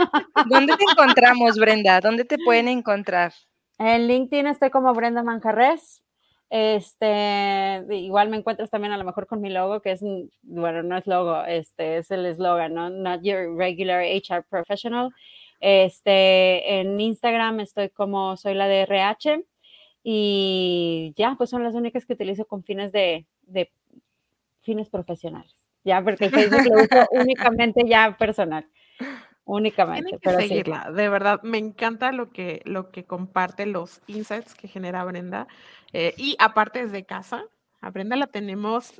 ¿Dónde 0.47 0.77
te 0.77 0.83
encontramos, 0.91 1.57
Brenda? 1.57 1.99
¿Dónde 1.99 2.23
te 2.23 2.37
pueden 2.37 2.67
encontrar? 2.67 3.33
En 3.79 4.07
LinkedIn 4.07 4.47
estoy 4.47 4.69
como 4.69 4.93
Brenda 4.93 5.23
Manjarres. 5.23 6.02
Este, 6.55 7.83
igual 7.89 8.29
me 8.29 8.37
encuentras 8.37 8.69
también 8.69 8.93
a 8.93 8.97
lo 8.97 9.03
mejor 9.03 9.25
con 9.25 9.41
mi 9.41 9.49
logo, 9.49 9.81
que 9.81 9.89
es, 9.89 10.01
bueno, 10.43 10.83
no 10.83 10.95
es 10.95 11.07
logo, 11.07 11.43
este 11.45 11.97
es 11.97 12.11
el 12.11 12.27
eslogan, 12.27 12.75
¿no? 12.75 12.91
Not 12.91 13.23
your 13.23 13.57
regular 13.57 14.03
HR 14.03 14.43
professional. 14.47 15.09
Este, 15.59 16.79
en 16.79 17.01
Instagram 17.01 17.59
estoy 17.59 17.89
como 17.89 18.37
soy 18.37 18.53
la 18.53 18.67
de 18.67 18.81
RH 18.81 19.43
y 20.03 21.13
ya, 21.17 21.33
pues 21.39 21.49
son 21.49 21.63
las 21.63 21.73
únicas 21.73 22.05
que 22.05 22.13
utilizo 22.13 22.45
con 22.45 22.63
fines 22.63 22.91
de, 22.91 23.25
de 23.47 23.71
fines 24.61 24.89
profesionales. 24.91 25.55
Ya, 25.83 26.03
porque 26.03 26.29
Facebook 26.29 26.67
lo 26.69 26.83
uso 26.83 27.07
únicamente 27.13 27.83
ya 27.87 28.15
personal. 28.15 28.67
Únicamente. 29.45 30.17
Tienen 30.17 30.19
que 30.19 30.47
seguirla, 30.47 30.91
de 30.91 31.09
verdad, 31.09 31.41
me 31.43 31.57
encanta 31.57 32.11
lo 32.11 32.31
que, 32.31 32.61
lo 32.63 32.91
que 32.91 33.03
comparte, 33.03 33.65
los 33.65 34.01
insights 34.07 34.55
que 34.55 34.67
genera 34.67 35.03
Brenda. 35.03 35.47
Eh, 35.91 36.13
y 36.17 36.35
aparte 36.39 36.85
desde 36.85 37.05
casa, 37.05 37.43
a 37.81 37.89
Brenda 37.89 38.15
la 38.15 38.27
tenemos, 38.27 38.93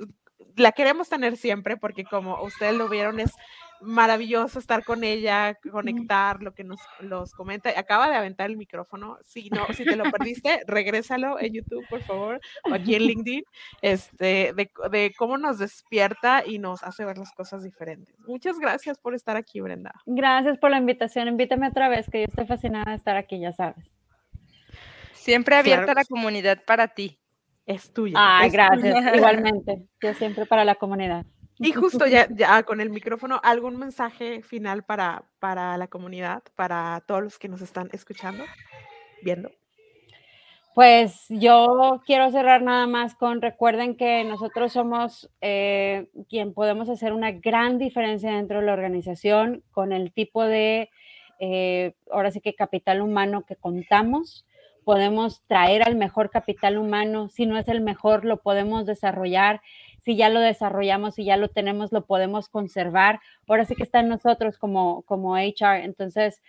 la 0.56 0.72
queremos 0.72 1.08
tener 1.08 1.38
siempre 1.38 1.78
porque 1.78 2.04
como 2.04 2.42
ustedes 2.42 2.76
lo 2.76 2.88
vieron, 2.88 3.20
es 3.20 3.32
maravilloso 3.80 4.58
estar 4.58 4.84
con 4.84 5.04
ella, 5.04 5.58
conectar 5.70 6.42
lo 6.42 6.54
que 6.54 6.64
nos 6.64 6.80
los 7.00 7.32
comenta. 7.32 7.70
Acaba 7.76 8.08
de 8.08 8.16
aventar 8.16 8.50
el 8.50 8.56
micrófono. 8.56 9.18
Si 9.24 9.50
no, 9.50 9.66
si 9.74 9.84
te 9.84 9.96
lo 9.96 10.04
perdiste, 10.10 10.62
regrésalo 10.66 11.38
en 11.40 11.54
YouTube, 11.54 11.86
por 11.88 12.02
favor, 12.02 12.40
o 12.70 12.74
aquí 12.74 12.94
en 12.94 13.02
LinkedIn, 13.06 13.44
este, 13.82 14.52
de, 14.54 14.70
de, 14.90 15.14
cómo 15.16 15.38
nos 15.38 15.58
despierta 15.58 16.42
y 16.46 16.58
nos 16.58 16.82
hace 16.82 17.04
ver 17.04 17.18
las 17.18 17.32
cosas 17.32 17.62
diferentes. 17.62 18.14
Muchas 18.26 18.58
gracias 18.58 18.98
por 18.98 19.14
estar 19.14 19.36
aquí, 19.36 19.60
Brenda. 19.60 19.92
Gracias 20.06 20.58
por 20.58 20.70
la 20.70 20.78
invitación. 20.78 21.28
Invítame 21.28 21.68
otra 21.68 21.88
vez, 21.88 22.08
que 22.10 22.20
yo 22.20 22.26
estoy 22.26 22.46
fascinada 22.46 22.90
de 22.90 22.96
estar 22.96 23.16
aquí, 23.16 23.40
ya 23.40 23.52
sabes. 23.52 23.90
Siempre 25.12 25.56
abierta 25.56 25.94
la 25.94 26.04
comunidad 26.04 26.62
para 26.64 26.88
ti. 26.88 27.18
Es 27.66 27.92
tuya. 27.92 28.14
Ah, 28.18 28.46
gracias. 28.50 28.94
Igualmente. 29.16 29.86
Yo 30.02 30.12
siempre 30.14 30.44
para 30.44 30.64
la 30.64 30.74
comunidad. 30.74 31.24
Y 31.58 31.72
justo 31.72 32.06
ya, 32.06 32.28
ya 32.30 32.62
con 32.62 32.80
el 32.80 32.90
micrófono, 32.90 33.40
¿algún 33.42 33.78
mensaje 33.78 34.42
final 34.42 34.84
para, 34.84 35.24
para 35.38 35.76
la 35.76 35.88
comunidad, 35.88 36.42
para 36.54 37.02
todos 37.06 37.22
los 37.22 37.38
que 37.38 37.48
nos 37.48 37.60
están 37.60 37.88
escuchando, 37.92 38.44
viendo? 39.22 39.50
Pues 40.74 41.26
yo 41.28 42.02
quiero 42.04 42.32
cerrar 42.32 42.62
nada 42.62 42.88
más 42.88 43.14
con, 43.14 43.40
recuerden 43.40 43.96
que 43.96 44.24
nosotros 44.24 44.72
somos 44.72 45.30
eh, 45.40 46.08
quien 46.28 46.52
podemos 46.52 46.88
hacer 46.88 47.12
una 47.12 47.30
gran 47.30 47.78
diferencia 47.78 48.32
dentro 48.32 48.58
de 48.58 48.66
la 48.66 48.72
organización 48.72 49.62
con 49.70 49.92
el 49.92 50.12
tipo 50.12 50.42
de, 50.42 50.90
eh, 51.38 51.94
ahora 52.10 52.32
sí 52.32 52.40
que 52.40 52.56
capital 52.56 53.02
humano 53.02 53.44
que 53.46 53.54
contamos. 53.54 54.46
Podemos 54.84 55.42
traer 55.46 55.82
al 55.82 55.96
mejor 55.96 56.30
capital 56.30 56.78
humano, 56.78 57.28
si 57.28 57.46
no 57.46 57.58
es 57.58 57.68
el 57.68 57.80
mejor, 57.80 58.24
lo 58.24 58.42
podemos 58.42 58.86
desarrollar 58.86 59.60
si 60.04 60.16
ya 60.16 60.28
lo 60.28 60.40
desarrollamos, 60.40 61.14
si 61.14 61.24
ya 61.24 61.38
lo 61.38 61.48
tenemos, 61.48 61.90
lo 61.90 62.04
podemos 62.04 62.50
conservar. 62.50 63.20
Ahora 63.48 63.64
sí 63.64 63.74
que 63.74 63.82
está 63.82 64.00
en 64.00 64.08
nosotros 64.08 64.58
como, 64.58 65.02
como 65.02 65.34
HR. 65.34 65.82
Entonces, 65.82 66.42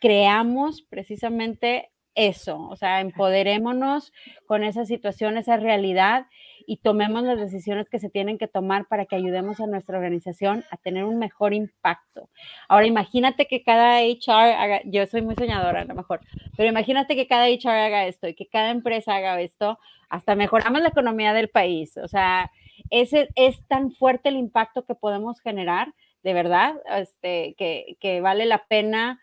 creamos 0.00 0.82
precisamente 0.82 1.90
eso, 2.14 2.58
o 2.70 2.76
sea, 2.76 3.02
empoderémonos 3.02 4.12
con 4.46 4.64
esa 4.64 4.86
situación, 4.86 5.36
esa 5.36 5.58
realidad 5.58 6.26
y 6.66 6.78
tomemos 6.78 7.22
las 7.22 7.38
decisiones 7.38 7.88
que 7.88 7.98
se 7.98 8.10
tienen 8.10 8.38
que 8.38 8.48
tomar 8.48 8.86
para 8.86 9.06
que 9.06 9.16
ayudemos 9.16 9.60
a 9.60 9.66
nuestra 9.66 9.96
organización 9.96 10.64
a 10.70 10.76
tener 10.76 11.04
un 11.04 11.18
mejor 11.18 11.54
impacto. 11.54 12.28
Ahora, 12.68 12.86
imagínate 12.86 13.46
que 13.46 13.62
cada 13.62 14.00
HR 14.00 14.52
haga, 14.52 14.80
yo 14.84 15.06
soy 15.06 15.22
muy 15.22 15.36
soñadora 15.36 15.82
a 15.82 15.84
lo 15.84 15.94
mejor, 15.94 16.20
pero 16.56 16.68
imagínate 16.68 17.14
que 17.14 17.26
cada 17.26 17.46
HR 17.48 17.86
haga 17.86 18.06
esto 18.06 18.28
y 18.28 18.34
que 18.34 18.46
cada 18.46 18.70
empresa 18.70 19.14
haga 19.14 19.40
esto, 19.40 19.78
hasta 20.08 20.34
mejoramos 20.34 20.82
la 20.82 20.88
economía 20.88 21.32
del 21.32 21.48
país, 21.48 21.96
o 21.96 22.08
sea, 22.08 22.50
ese 22.90 23.28
es 23.36 23.64
tan 23.66 23.92
fuerte 23.92 24.28
el 24.28 24.36
impacto 24.36 24.84
que 24.84 24.94
podemos 24.94 25.40
generar, 25.40 25.94
de 26.22 26.34
verdad, 26.34 26.74
este, 26.96 27.54
que, 27.56 27.96
que 28.00 28.20
vale 28.20 28.46
la 28.46 28.66
pena 28.66 29.20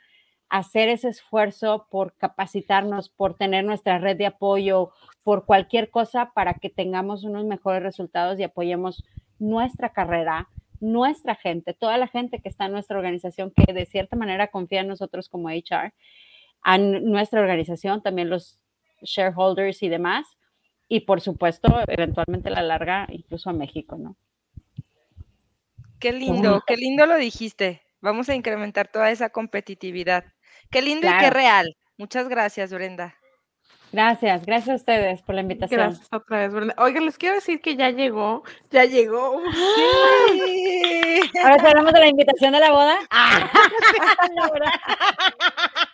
hacer 0.54 0.88
ese 0.88 1.10
esfuerzo 1.10 1.88
por 1.90 2.16
capacitarnos, 2.16 3.10
por 3.10 3.34
tener 3.34 3.66
nuestra 3.66 3.98
red 3.98 4.16
de 4.16 4.28
apoyo, 4.28 4.92
por 5.24 5.48
cualquier 5.48 5.90
cosa 5.90 6.32
para 6.36 6.54
que 6.54 6.70
tengamos 6.70 7.24
unos 7.24 7.44
mejores 7.44 7.82
resultados 7.82 8.40
y 8.40 8.44
apoyemos 8.44 9.04
nuestra 9.40 9.90
carrera, 9.94 10.50
nuestra 10.80 11.34
gente, 11.34 11.74
toda 11.74 11.98
la 11.98 12.08
gente 12.08 12.38
que 12.38 12.50
está 12.50 12.68
en 12.68 12.74
nuestra 12.74 13.00
organización, 13.00 13.52
que 13.52 13.74
de 13.74 13.88
cierta 13.88 14.16
manera 14.16 14.50
confía 14.50 14.82
en 14.82 14.90
nosotros 14.90 15.28
como 15.28 15.50
HR, 15.50 15.92
a 16.62 16.78
nuestra 16.78 17.42
organización, 17.42 18.04
también 18.04 18.30
los 18.30 18.60
shareholders 19.02 19.82
y 19.82 19.90
demás, 19.90 20.38
y 20.88 21.00
por 21.00 21.20
supuesto, 21.20 21.68
eventualmente 21.88 22.52
la 22.52 22.62
larga 22.62 23.08
incluso 23.10 23.50
a 23.50 23.54
México, 23.54 23.98
¿no? 23.98 24.16
Qué 26.00 26.14
lindo, 26.14 26.62
qué 26.68 26.78
lindo 26.78 27.08
lo 27.08 27.18
dijiste. 27.18 27.82
Vamos 28.02 28.28
a 28.30 28.36
incrementar 28.36 28.90
toda 28.90 29.10
esa 29.10 29.30
competitividad. 29.30 30.26
Qué 30.74 30.82
lindo 30.82 31.08
y 31.08 31.18
qué 31.20 31.30
real. 31.30 31.78
Muchas 31.98 32.28
gracias, 32.28 32.74
Brenda. 32.74 33.16
Gracias, 33.92 34.44
gracias 34.48 34.70
a 34.70 34.76
ustedes 34.76 35.22
por 35.22 35.36
la 35.36 35.42
invitación. 35.42 35.80
Gracias 35.80 36.08
otra 36.12 36.40
vez, 36.40 36.52
Brenda. 36.52 36.74
Oigan, 36.80 37.06
les 37.06 37.20
quiero 37.20 37.36
decir 37.36 37.62
que 37.62 37.76
ya 37.76 37.92
llegó, 37.92 38.42
ya 38.72 38.86
llegó. 38.86 39.40
Ahora 41.44 41.70
hablamos 41.70 41.94
de 41.94 42.00
la 42.00 42.08
invitación 42.08 42.54
de 42.54 42.60
la 42.60 42.72
boda. 42.72 42.98
Ah. 43.12 43.52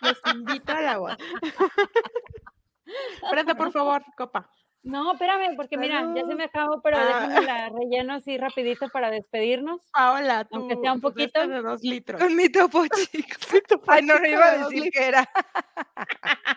Los 0.00 0.18
invito 0.34 0.72
a 0.72 0.80
la 0.80 0.96
boda. 0.96 1.18
Brenda, 3.30 3.54
por 3.54 3.70
favor, 3.70 4.02
copa. 4.16 4.48
No, 4.82 5.12
espérame, 5.12 5.56
porque 5.56 5.76
mira, 5.76 6.10
ya 6.14 6.26
se 6.26 6.34
me 6.34 6.44
acabó, 6.44 6.80
pero 6.80 6.96
ah. 6.96 7.04
déjame 7.04 7.42
la 7.42 7.68
relleno 7.68 8.14
así 8.14 8.38
rapidito 8.38 8.88
para 8.88 9.10
despedirnos. 9.10 9.82
Hola, 9.94 10.44
tú. 10.44 10.56
Aunque 10.56 10.76
sea 10.76 10.94
un 10.94 11.00
poquito. 11.00 11.46
De 11.46 11.60
dos 11.60 11.82
litros. 11.82 12.20
Con 12.20 12.34
mi 12.34 12.48
topo 12.48 12.84
chico. 13.12 13.36
Ay, 13.86 14.02
no, 14.02 14.18
no 14.18 14.26
iba 14.26 14.46
a 14.46 14.58
decir 14.58 14.90
que 14.90 15.06
era. 15.06 15.28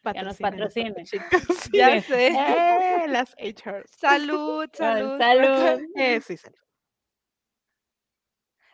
ya 0.14 0.22
nos 0.22 0.38
patrocina. 0.38 0.94
Ya 1.72 2.02
sé. 2.02 2.28
Eh, 2.28 3.08
las 3.08 3.34
HR. 3.38 3.84
Salud, 3.88 4.68
salud. 4.72 5.18
Salud. 5.18 5.82
Eh, 5.96 6.20
sí, 6.20 6.36
salud. 6.36 6.56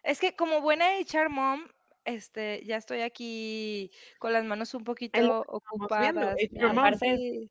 Es 0.03 0.21
que 0.21 0.37
como 0.37 0.61
buena 0.61 0.87
HR 0.99 1.29
mom, 1.29 1.67
este, 2.07 2.65
ya 2.65 2.77
estoy 2.77 3.03
aquí 3.03 3.91
con 4.19 4.33
las 4.33 4.45
manos 4.45 4.73
un 4.75 4.85
poquito 4.85 5.45
ocupadas. 5.49 6.37
Aparte, 6.63 7.49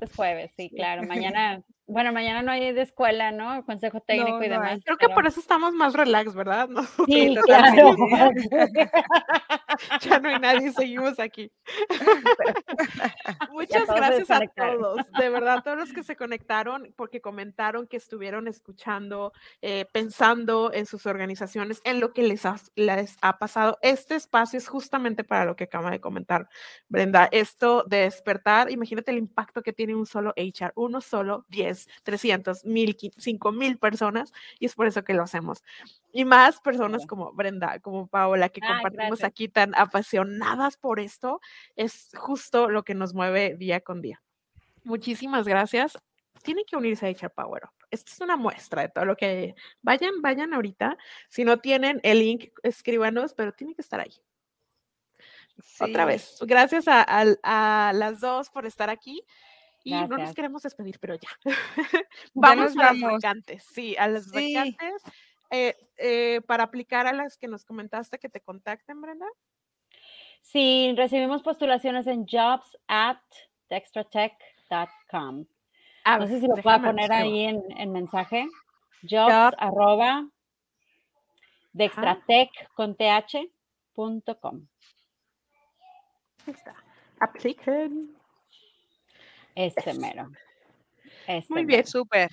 es 0.00 0.14
jueves, 0.14 0.52
sí, 0.56 0.70
claro. 0.70 1.02
Mañana, 1.08 1.62
bueno, 1.86 2.12
mañana 2.12 2.42
no 2.42 2.52
hay 2.52 2.72
de 2.72 2.82
escuela, 2.82 3.32
¿no? 3.32 3.64
Consejo 3.64 4.00
técnico 4.00 4.42
y 4.42 4.48
demás. 4.48 4.80
Creo 4.84 4.96
que 4.96 5.08
por 5.08 5.26
eso 5.26 5.40
estamos 5.40 5.74
más 5.74 5.94
relax, 5.94 6.34
¿verdad? 6.34 6.68
Sí, 7.08 7.36
claro. 7.44 7.96
ya 10.00 10.20
no 10.20 10.28
hay 10.28 10.38
nadie, 10.38 10.72
seguimos 10.72 11.18
aquí. 11.18 11.50
Muchas 13.52 13.86
gracias 13.86 14.30
a 14.30 14.40
todos, 14.54 15.00
de 15.18 15.28
verdad, 15.28 15.62
todos 15.64 15.78
los 15.78 15.92
que 15.92 16.02
se 16.02 16.16
conectaron, 16.16 16.92
porque 16.96 17.20
comentaron 17.20 17.86
que 17.86 17.96
estuvieron 17.96 18.48
escuchando, 18.48 19.32
eh, 19.60 19.86
pensando 19.92 20.72
en 20.72 20.86
sus 20.86 21.06
organizaciones, 21.06 21.80
en 21.84 22.00
lo 22.00 22.12
que 22.12 22.22
les 22.22 22.46
ha, 22.46 22.56
les 22.76 23.16
ha 23.20 23.38
pasado. 23.38 23.78
Este 23.82 24.14
espacio 24.14 24.58
es 24.58 24.68
justamente 24.68 25.24
para 25.24 25.44
lo 25.44 25.56
que 25.56 25.64
acaba 25.64 25.90
de 25.90 26.00
comentar 26.00 26.48
Brenda, 26.88 27.28
esto 27.32 27.84
de 27.86 27.98
despertar, 27.98 28.70
imagínate 28.70 29.10
el 29.10 29.18
impacto 29.18 29.62
que 29.62 29.72
tiene 29.72 29.94
un 29.94 30.06
solo 30.06 30.32
HR, 30.36 30.72
uno 30.76 31.00
solo, 31.00 31.44
10, 31.48 31.71
300, 32.02 32.64
1000, 32.64 33.12
5000 33.16 33.78
personas, 33.78 34.32
y 34.58 34.66
es 34.66 34.74
por 34.74 34.86
eso 34.86 35.04
que 35.04 35.14
lo 35.14 35.22
hacemos. 35.22 35.62
Y 36.12 36.24
más 36.24 36.60
personas 36.60 37.06
como 37.06 37.32
Brenda, 37.32 37.78
como 37.80 38.06
Paola, 38.06 38.48
que 38.48 38.60
compartimos 38.60 39.24
aquí 39.24 39.48
tan 39.48 39.74
apasionadas 39.74 40.76
por 40.76 41.00
esto, 41.00 41.40
es 41.76 42.10
justo 42.16 42.68
lo 42.68 42.84
que 42.84 42.94
nos 42.94 43.14
mueve 43.14 43.56
día 43.56 43.80
con 43.80 44.02
día. 44.02 44.22
Muchísimas 44.84 45.46
gracias. 45.46 45.98
Tienen 46.42 46.64
que 46.66 46.76
unirse 46.76 47.06
a 47.06 47.10
HR 47.10 47.30
Power 47.30 47.64
Up. 47.64 47.86
Esta 47.90 48.10
es 48.10 48.20
una 48.20 48.36
muestra 48.36 48.82
de 48.82 48.88
todo 48.88 49.04
lo 49.04 49.16
que 49.16 49.54
vayan, 49.82 50.22
vayan 50.22 50.54
ahorita. 50.54 50.96
Si 51.28 51.44
no 51.44 51.58
tienen 51.58 52.00
el 52.02 52.20
link, 52.20 52.50
escríbanos, 52.62 53.34
pero 53.34 53.52
tiene 53.52 53.74
que 53.74 53.82
estar 53.82 54.00
ahí. 54.00 54.14
Otra 55.78 56.04
vez. 56.04 56.38
Gracias 56.40 56.86
a, 56.88 57.92
las 57.92 58.20
dos 58.20 58.50
por 58.50 58.66
estar 58.66 58.90
aquí. 58.90 59.24
Y 59.84 59.92
no 59.92 60.16
nos 60.16 60.34
queremos 60.34 60.62
despedir, 60.62 60.98
pero 61.00 61.16
ya. 61.16 61.28
vamos 62.34 62.76
a 62.76 62.92
las 62.92 63.00
vacantes. 63.00 63.64
Sí, 63.72 63.96
a 63.96 64.08
las 64.08 64.30
vacantes. 64.30 65.02
Eh, 65.50 65.76
eh, 65.98 66.40
para 66.46 66.64
aplicar 66.64 67.06
a 67.06 67.12
las 67.12 67.36
que 67.36 67.48
nos 67.48 67.64
comentaste 67.64 68.18
que 68.18 68.28
te 68.28 68.40
contacten, 68.40 69.00
Brenda. 69.00 69.26
Sí, 70.40 70.94
recibimos 70.96 71.42
postulaciones 71.42 72.06
en 72.06 72.26
jobs 72.26 72.76
at 72.88 73.18
jobs.dextratech.com. 73.68 75.46
A 76.04 76.18
No 76.18 76.26
sé 76.26 76.40
si 76.40 76.46
lo 76.46 76.56
lo 76.56 76.62
poner 76.62 77.12
ahí 77.12 77.44
en, 77.44 77.62
en 77.76 77.92
mensaje. 77.92 78.46
Job. 79.02 79.30
Jobs 79.30 79.56
arroba 79.58 80.28
dextratech 81.72 82.50
con 82.74 82.94
th 82.96 83.50
punto 83.94 84.38
com. 84.38 84.66
Ahí 86.46 86.54
está. 86.54 86.74
Apliquen. 87.20 88.16
Ese 89.54 89.90
Eso. 89.90 90.00
mero. 90.00 90.30
Muy 91.48 91.64
bien. 91.64 91.86
Súper. 91.86 92.30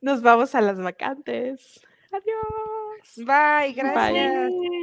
Nos 0.00 0.22
vamos 0.22 0.54
a 0.54 0.60
las 0.60 0.78
vacantes. 0.78 1.80
Adiós. 2.12 3.16
Bye, 3.16 3.72
gracias. 3.72 4.50
Bye. 4.50 4.73